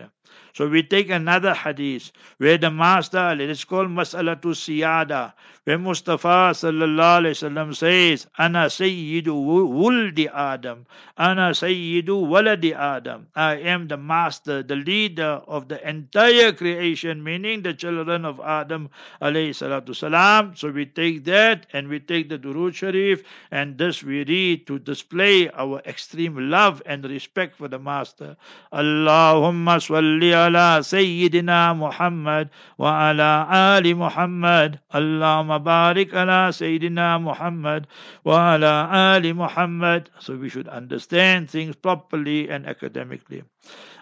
So 0.53 0.67
we 0.67 0.83
take 0.83 1.09
another 1.09 1.53
hadith 1.53 2.11
where 2.37 2.57
the 2.57 2.71
master, 2.71 3.35
let 3.35 3.49
us 3.49 3.63
call 3.63 3.85
Mas'alatu 3.85 4.53
Siyada, 4.55 5.33
where 5.63 5.77
Mustafa 5.77 6.51
sallallahu 6.53 7.21
alayhi 7.21 7.37
wasallam 7.37 7.75
says, 7.75 8.27
Ana 8.37 8.65
Sayyidu 8.67 9.27
Wuldi 9.27 10.27
Adam, 10.33 10.85
Ana 11.17 11.51
Sayyidu 11.51 12.25
Waladi 12.27 12.75
Adam. 12.75 13.27
I 13.35 13.57
am 13.57 13.87
the 13.87 13.97
master, 13.97 14.63
the 14.63 14.75
leader 14.75 15.41
of 15.47 15.67
the 15.67 15.87
entire 15.87 16.51
creation, 16.53 17.23
meaning 17.23 17.61
the 17.61 17.73
children 17.73 18.25
of 18.25 18.39
Adam 18.39 18.89
alayhi 19.21 19.49
salatu 19.49 19.95
salam. 19.95 20.55
So 20.55 20.71
we 20.71 20.85
take 20.85 21.25
that 21.25 21.67
and 21.73 21.87
we 21.87 21.99
take 21.99 22.29
the 22.29 22.39
Durud 22.39 22.73
Sharif 22.73 23.23
and 23.51 23.77
this 23.77 24.03
we 24.03 24.23
read 24.23 24.65
to 24.67 24.79
display 24.79 25.49
our 25.49 25.81
extreme 25.85 26.49
love 26.49 26.81
and 26.85 27.05
respect 27.05 27.55
for 27.55 27.67
the 27.67 27.79
master. 27.79 28.37
Allahumma 28.73 29.77
salli 29.79 30.38
على 30.38 30.78
سيدنا 30.82 31.72
محمد 31.72 32.48
وعلى 32.78 33.30
آل 33.78 33.96
محمد 33.96 34.78
اللهم 34.94 35.58
بارك 35.58 36.14
على 36.14 36.52
سيدنا 36.52 37.18
محمد 37.18 37.86
وعلى 38.24 38.74
آل 39.16 39.24
محمد 39.36 40.02
so 40.20 40.36
we 40.36 40.48
should 40.48 40.68
understand 40.68 41.50
things 41.50 41.74
properly 41.76 42.48
and 42.48 42.66
academically 42.66 43.42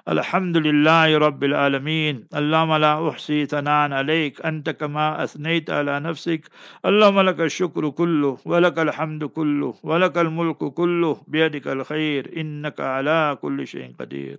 الحمد 0.08 0.58
لله 0.58 1.18
رب 1.18 1.44
العالمين 1.44 2.16
اللهم 2.40 2.74
لا 2.76 3.10
أحصي 3.10 3.46
ثناء 3.46 3.92
عليك 3.92 4.46
أنت 4.46 4.70
كما 4.70 5.24
أثنيت 5.24 5.70
على 5.70 6.00
نفسك 6.00 6.42
اللهم 6.86 7.20
لك 7.20 7.40
الشكر 7.40 7.90
كله 7.90 8.38
ولك 8.46 8.80
الحمد 8.80 9.24
كله 9.24 9.74
ولك 9.84 10.18
الملك 10.18 10.58
كله 10.58 11.18
بيدك 11.28 11.68
الخير 11.68 12.32
إنك 12.38 12.80
على 12.80 13.38
كل 13.42 13.68
شيء 13.68 13.92
قدير 14.00 14.38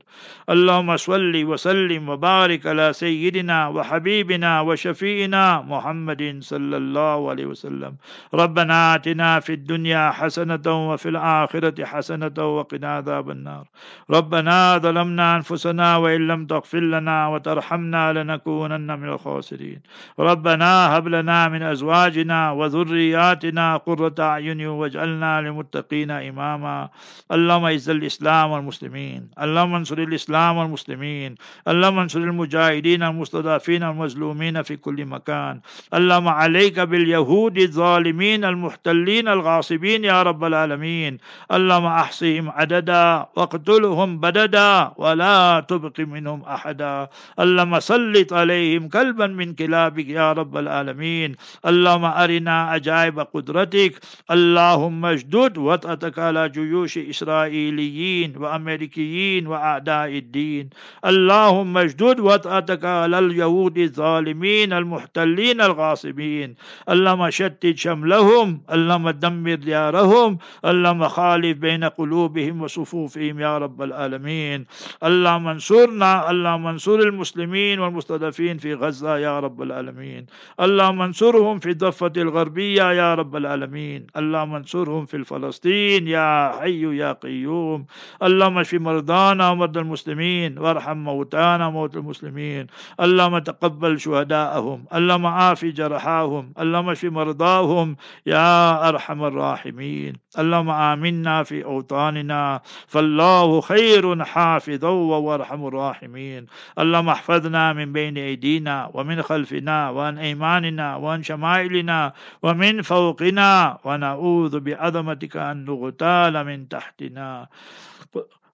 اللهم 0.51 0.97
صل 0.97 1.35
وسلم 1.45 2.09
وبارك 2.09 2.67
على 2.67 2.93
سيدنا 2.93 3.69
وحبيبنا 3.69 4.61
وشفينا 4.61 5.61
محمد 5.61 6.39
صلى 6.41 6.77
الله 6.77 7.31
عليه 7.31 7.47
وسلم 7.47 7.93
ربنا 8.35 8.95
آتنا 8.95 9.41
في 9.41 9.53
الدنيا 9.53 10.11
حسنة 10.11 10.67
وفي 10.91 11.09
الآخرة 11.09 11.85
حسنة 11.85 12.39
وقنا 12.57 12.89
عذاب 12.97 13.31
النار 13.31 13.65
ربنا 14.11 14.79
ظلمنا 14.79 15.37
أنفسنا 15.37 15.58
أنفسنا 15.59 15.97
وإن 15.97 16.29
لم 16.29 16.47
تغفر 16.47 16.81
لنا 16.81 17.29
وترحمنا 17.29 18.13
لنكونن 18.13 18.99
من 19.01 19.09
الخاسرين. 19.09 19.81
ربنا 20.19 20.97
هب 20.97 21.09
لنا 21.09 21.49
من 21.49 21.63
أزواجنا 21.63 22.51
وذرياتنا 22.53 23.77
قرة 23.77 24.15
أعين 24.19 24.67
واجعلنا 24.67 25.41
للمتقين 25.41 26.11
إماما. 26.11 26.89
اللهم 27.33 27.65
اعز 27.65 27.91
الإسلام 27.91 28.51
والمسلمين. 28.51 29.21
اللهم 29.43 29.75
انصر 29.75 29.99
الإسلام 29.99 30.57
والمسلمين. 30.57 31.35
اللهم 31.69 31.99
انصر 31.99 32.19
المجاهدين 32.19 33.03
المستضعفين 33.03 33.83
المظلومين 33.83 34.63
في 34.63 34.77
كل 34.77 35.07
مكان. 35.07 35.61
اللهم 35.95 36.29
عليك 36.29 36.81
باليهود 36.81 37.59
الظالمين 37.59 38.45
المحتلين 38.45 39.29
الغاصبين 39.29 40.05
يا 40.05 40.23
رب 40.23 40.45
العالمين. 40.45 41.19
اللهم 41.53 41.87
أحصهم 41.87 42.45
عددا 42.51 43.27
واقتلهم 43.37 44.21
بددا 44.21 44.93
ولا 44.97 45.38
تبق 45.69 46.01
منهم 46.01 46.41
أحدا. 46.43 47.09
اللهم 47.41 47.81
سلط 47.81 48.33
عليهم 48.33 48.89
كلبا 48.89 49.27
من 49.27 49.55
كلابك 49.55 50.09
يا 50.09 50.33
رب 50.33 50.57
العالمين. 50.57 51.37
اللهم 51.67 52.05
أرنا 52.05 52.57
عجائب 52.73 53.21
قدرتك. 53.21 53.93
اللهم 54.31 55.07
اشدد 55.07 55.59
وطأتك 55.59 56.19
على 56.19 56.49
جيوش 56.49 56.99
إسرائيليين 56.99 58.37
وأمريكيين 58.37 59.47
وأعداء 59.47 60.09
الدين. 60.09 60.71
اللهم 61.05 61.79
اشدد 61.79 62.21
وطأتك 62.21 62.85
على 62.85 63.19
اليهود 63.19 63.79
الظالمين 63.79 64.73
المحتلين 64.73 65.61
الغاصبين. 65.61 66.49
اللهم 66.89 67.31
شتت 67.31 67.77
شملهم. 67.77 68.49
اللهم 68.73 69.11
دمر 69.11 69.55
ديارهم. 69.55 70.39
اللهم 70.65 71.03
خالف 71.09 71.57
بين 71.59 71.85
قلوبهم 71.85 72.63
وصفوفهم 72.63 73.35
يا 73.41 73.59
رب 73.59 73.83
العالمين. 73.83 74.67
اللهم 75.05 75.28
انصرنا 75.37 76.31
اللهم 76.31 76.67
انصر 76.67 76.99
المسلمين 76.99 77.81
والمستضعفين 77.81 78.59
في 78.59 78.75
غزة 78.75 79.19
يا 79.19 79.41
رب 79.41 79.63
العالمين. 79.63 80.27
اللهم 80.61 81.03
انصرهم 81.03 81.59
في 81.59 81.71
الضفة 81.71 82.13
الغربية 82.17 82.93
يا 82.93 83.15
رب 83.15 83.37
العالمين. 83.37 84.07
اللهم 84.17 84.55
انصرهم 84.55 85.07
في 85.07 85.25
فلسطين 85.25 86.09
يا 86.09 86.53
حي 86.61 86.97
يا 86.97 87.13
قيوم. 87.13 87.87
اللهم 88.23 88.59
اشف 88.59 88.75
مرضانا 88.75 89.51
ومرضى 89.51 89.81
المسلمين 89.81 90.59
وارحم 90.59 90.97
موتانا 90.97 91.71
موتى 91.71 91.99
المسلمين. 91.99 92.67
اللهم 93.01 93.39
تقبل 93.39 94.01
شهداءهم 94.01 94.85
اللهم 94.95 95.27
عاف 95.27 95.65
جرحاهم 95.65 96.53
اللهم 96.61 96.91
اشف 96.91 97.05
مرضاهم 97.05 97.97
يا 98.27 98.89
أرحم 98.89 99.25
الراحمين. 99.25 100.13
اللهم 100.39 100.71
آمنا 100.71 101.43
في 101.43 101.65
أوطاننا 101.65 102.61
فالله 102.87 103.61
خير 103.61 104.25
حافظا 104.25 104.91
وارحم 105.19 105.67
الراحمين. 105.67 106.47
اللهم 106.79 107.09
احفظنا 107.09 107.73
من 107.73 107.93
بين 107.93 108.19
أيدينا 108.19 108.91
ومن 108.95 109.23
خلفنا 109.23 109.91
وعن 109.91 110.19
أيماننا 110.19 110.97
وعن 110.97 111.23
شمائلنا 111.23 112.13
ومن 112.43 112.83
فوقنا 112.83 113.79
ونعوذ 113.85 114.61
بعظمتك 114.61 115.37
أن 115.37 115.65
نغتال 115.65 116.45
من 116.45 116.69
تحتنا. 116.69 117.49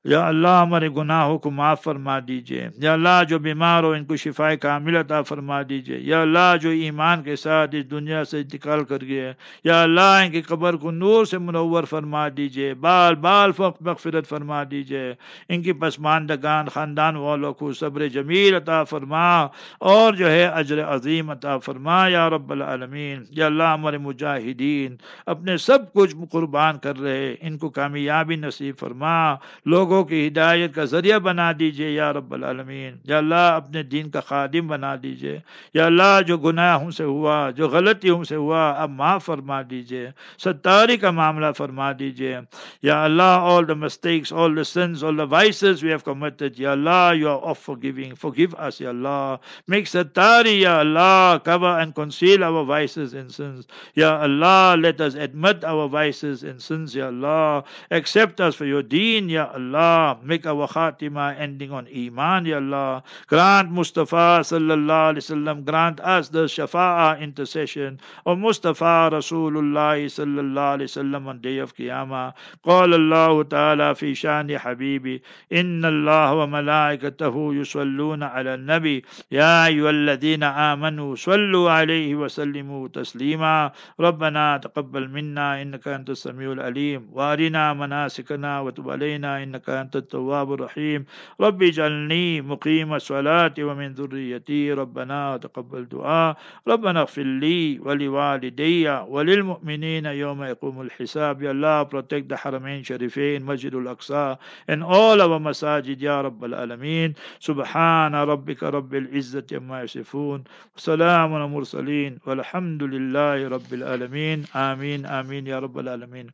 یا 0.04 0.26
اللہ 0.26 0.48
ہمارے 0.48 0.88
گناہوں 0.88 1.38
کو 1.38 1.50
معاف 1.50 1.82
فرما 1.82 2.18
دیجیے۔ 2.28 2.68
یا 2.78 2.92
اللہ 2.92 3.22
جو 3.28 3.38
بیمار 3.38 3.82
ہو، 3.82 3.90
ان 3.90 4.04
کو 4.04 4.16
شفا 4.16 4.54
کامل 4.54 4.96
عطا 4.96 5.22
فرما 5.22 5.62
دیجیے۔ 5.68 5.98
یا 6.00 6.20
اللہ 6.20 6.54
جو 6.60 6.68
ایمان 6.68 7.22
کے 7.22 7.36
ساتھ 7.36 7.74
اس 7.74 7.90
دنیا 7.90 8.24
سے 8.24 8.38
انتقال 8.38 8.84
کر 8.84 8.98
گئے 9.08 9.34
یا 9.64 9.82
اللہ 9.82 10.00
ان 10.00 10.30
کی 10.30 10.42
قبر 10.42 10.76
کو 10.76 10.90
نور 10.90 11.24
سے 11.24 11.38
منور 11.38 11.84
فرما 11.84 12.28
دیجیے۔ 12.36 12.74
بال 12.74 13.14
بال 13.14 13.52
فق 13.52 13.76
مغفرت 13.80 14.28
فرما 14.28 14.62
دیجیے۔ 14.70 15.14
ان 15.48 15.62
کی 15.62 15.72
پسماندگان، 15.72 16.66
خاندان 16.66 17.16
والوں 17.16 17.54
کو 17.54 17.72
صبر 17.72 18.06
جمیل 18.06 18.54
عطا 18.54 18.84
فرما۔ 18.84 19.42
اور 19.78 20.14
جو 20.14 20.30
ہے 20.30 20.44
اجر 20.44 20.84
عظیم 20.84 21.30
عطا 21.30 21.58
فرما، 21.58 22.08
یا 22.08 22.30
رب 22.30 22.52
العالمین۔ 22.52 23.24
یا 23.30 23.46
اللہ 23.46 23.62
ہمارے 23.62 23.98
مجاہدین، 23.98 24.96
اپنے 25.26 25.56
سب 25.56 25.92
کچھ 25.92 26.16
قربان 26.32 26.78
کر 26.78 26.98
رہے۔ 26.98 27.34
ان 27.40 27.58
کو 27.58 27.68
کامیابی 27.68 28.36
نصیب 28.36 28.74
فرما۔ 28.78 29.34
لوگوں 29.66 29.93
لوگوں 29.94 30.08
کی 30.08 30.28
ہدایت 30.28 30.74
کا 30.74 30.84
ذریعہ 30.84 31.18
بنا 31.18 31.52
دیجیے 31.58 31.90
یا 31.90 32.12
رب 32.12 32.34
العالمین۔ 32.34 32.94
یا 33.04 33.18
اللہ 33.18 33.34
اپنے 33.34 33.82
دین 33.82 34.10
کا 34.10 34.20
خادم 34.20 34.66
بنا 34.66 34.94
دیجیے۔ 35.02 35.38
یا 35.74 35.86
اللہ 35.86 36.20
جو 36.26 36.38
گناہ 36.38 36.80
ہم 36.80 36.90
سے 36.90 37.04
ہوا، 37.04 37.50
جو 37.50 37.68
غلطی 37.68 38.10
ہم 38.10 38.24
سے 38.24 38.36
ہوا، 38.36 38.70
اب 38.70 38.90
معاف 38.90 39.24
فرما 39.24 39.62
دیجیے۔ 39.70 40.08
ستاری 40.38 40.96
کا 40.96 41.10
معاملہ 41.10 41.46
فرما 41.56 41.92
دیجیے۔ 41.98 42.36
یا 42.82 43.04
اللہ 43.04 43.22
all 43.22 43.62
the 43.62 43.76
mistakes 43.76 44.38
all 44.38 44.50
the 44.50 44.62
sins 44.78 44.94
all 45.04 45.14
the 45.14 45.26
vices 45.26 45.72
we 45.72 45.90
have 45.90 46.14
committed 46.14 46.50
یا 46.58 46.72
اللہ 46.72 47.10
you 47.16 47.26
are 47.26 47.42
of 47.42 47.54
forgiving 47.70 48.10
forgive 48.10 48.62
us 48.62 48.70
یا 48.80 48.88
اللہ۔ 48.88 49.36
Make 49.72 49.84
ستاری، 49.86 50.60
یا 50.60 50.78
اللہ 50.80 51.36
cover 51.48 51.72
and 51.74 51.90
conceal 52.02 52.52
our 52.52 52.64
vices 52.70 53.12
and 53.12 53.28
sins 53.40 53.60
یا 53.96 54.22
اللہ 54.22 54.74
let 54.76 55.06
us 55.06 55.18
admit 55.18 55.74
our 55.74 55.86
vices 55.94 56.42
and 56.42 56.58
sins 56.72 56.86
یا 56.94 57.06
اللہ۔ 57.06 57.60
Accept 57.94 58.44
us 58.44 58.50
for 58.50 58.66
your 58.66 58.82
deen 58.94 59.30
یا 59.30 59.46
اللہ۔ 59.52 59.83
Allah. 59.84 60.18
Make 60.22 60.46
our 60.46 60.66
khatima 60.68 61.38
ending 61.38 61.70
on 61.72 61.86
Iman, 61.88 62.46
Ya 62.46 62.56
Allah. 62.56 63.02
Grant 63.28 63.70
Mustafa 63.70 64.40
sallallahu 64.40 65.14
alaihi 65.14 65.24
wasallam, 65.24 65.64
grant 65.64 66.00
us 66.00 66.28
the 66.28 66.44
shafa'a 66.44 67.20
intercession 67.20 68.00
of 68.26 68.38
Mustafa 68.38 69.10
Rasulullah 69.12 69.96
sallallahu 70.00 70.80
alaihi 70.80 70.90
wasallam 70.90 71.26
on 71.26 71.40
day 71.40 71.58
of 71.58 71.74
Qiyamah. 71.76 72.32
قال 72.64 72.94
الله 72.94 73.42
تعالى 73.42 73.94
في 73.94 74.14
شان 74.14 74.58
حبيبي 74.58 75.22
إن 75.52 75.84
الله 75.84 76.34
وملائكته 76.34 77.54
يصلون 77.54 78.22
على 78.22 78.54
النبي 78.54 79.04
يا 79.32 79.66
أيها 79.66 79.90
الذين 79.90 80.42
آمنوا 80.42 81.14
صلوا 81.14 81.70
عليه 81.70 82.14
وسلموا 82.14 82.88
تسليما 82.88 83.72
ربنا 84.00 84.56
تقبل 84.56 85.08
منا 85.08 85.62
إنك 85.62 85.88
أنت 85.88 86.10
السميع 86.10 86.52
العليم 86.52 87.08
وأرنا 87.12 87.72
مناسكنا 87.72 88.60
وتب 88.60 88.90
علينا 88.90 89.42
إنك 89.42 89.68
أنت 89.80 89.96
التواب 89.96 90.52
الرحيم. 90.52 91.04
رب 91.40 91.62
اجعلني 91.62 92.40
مقيم 92.40 92.94
الصلاة 92.94 93.54
ومن 93.58 93.92
ذريتي 93.92 94.72
ربنا 94.72 95.36
تقبل 95.36 95.88
دعاء. 95.88 96.36
ربنا 96.68 97.00
اغفر 97.00 97.22
لي 97.22 97.78
ولوالدي 97.80 98.88
وللمؤمنين 98.88 100.06
يوم 100.06 100.42
يقوم 100.42 100.80
الحساب. 100.80 101.42
يا 101.42 101.50
الله 101.50 101.84
protect 101.84 102.28
the 102.28 102.34
حرمين 102.34 102.84
شريفين 102.84 103.44
مسجد 103.44 103.74
الأقصى 103.74 104.36
and 104.70 104.82
all 104.82 105.20
our 105.20 105.38
مساجد 105.40 106.02
يا 106.02 106.20
رب 106.20 106.44
العالمين 106.44 107.14
سبحان 107.40 108.14
ربك 108.14 108.62
رب 108.62 108.94
العزة 108.94 109.46
عما 109.52 109.82
يصفون 109.82 110.44
وسلام 110.76 111.34
على 111.34 111.44
المرسلين 111.44 112.18
والحمد 112.26 112.82
لله 112.82 113.48
رب 113.48 113.70
العالمين 113.72 114.44
آمين 114.56 115.06
آمين 115.06 115.46
يا 115.46 115.58
رب 115.58 115.78
العالمين 115.78 116.26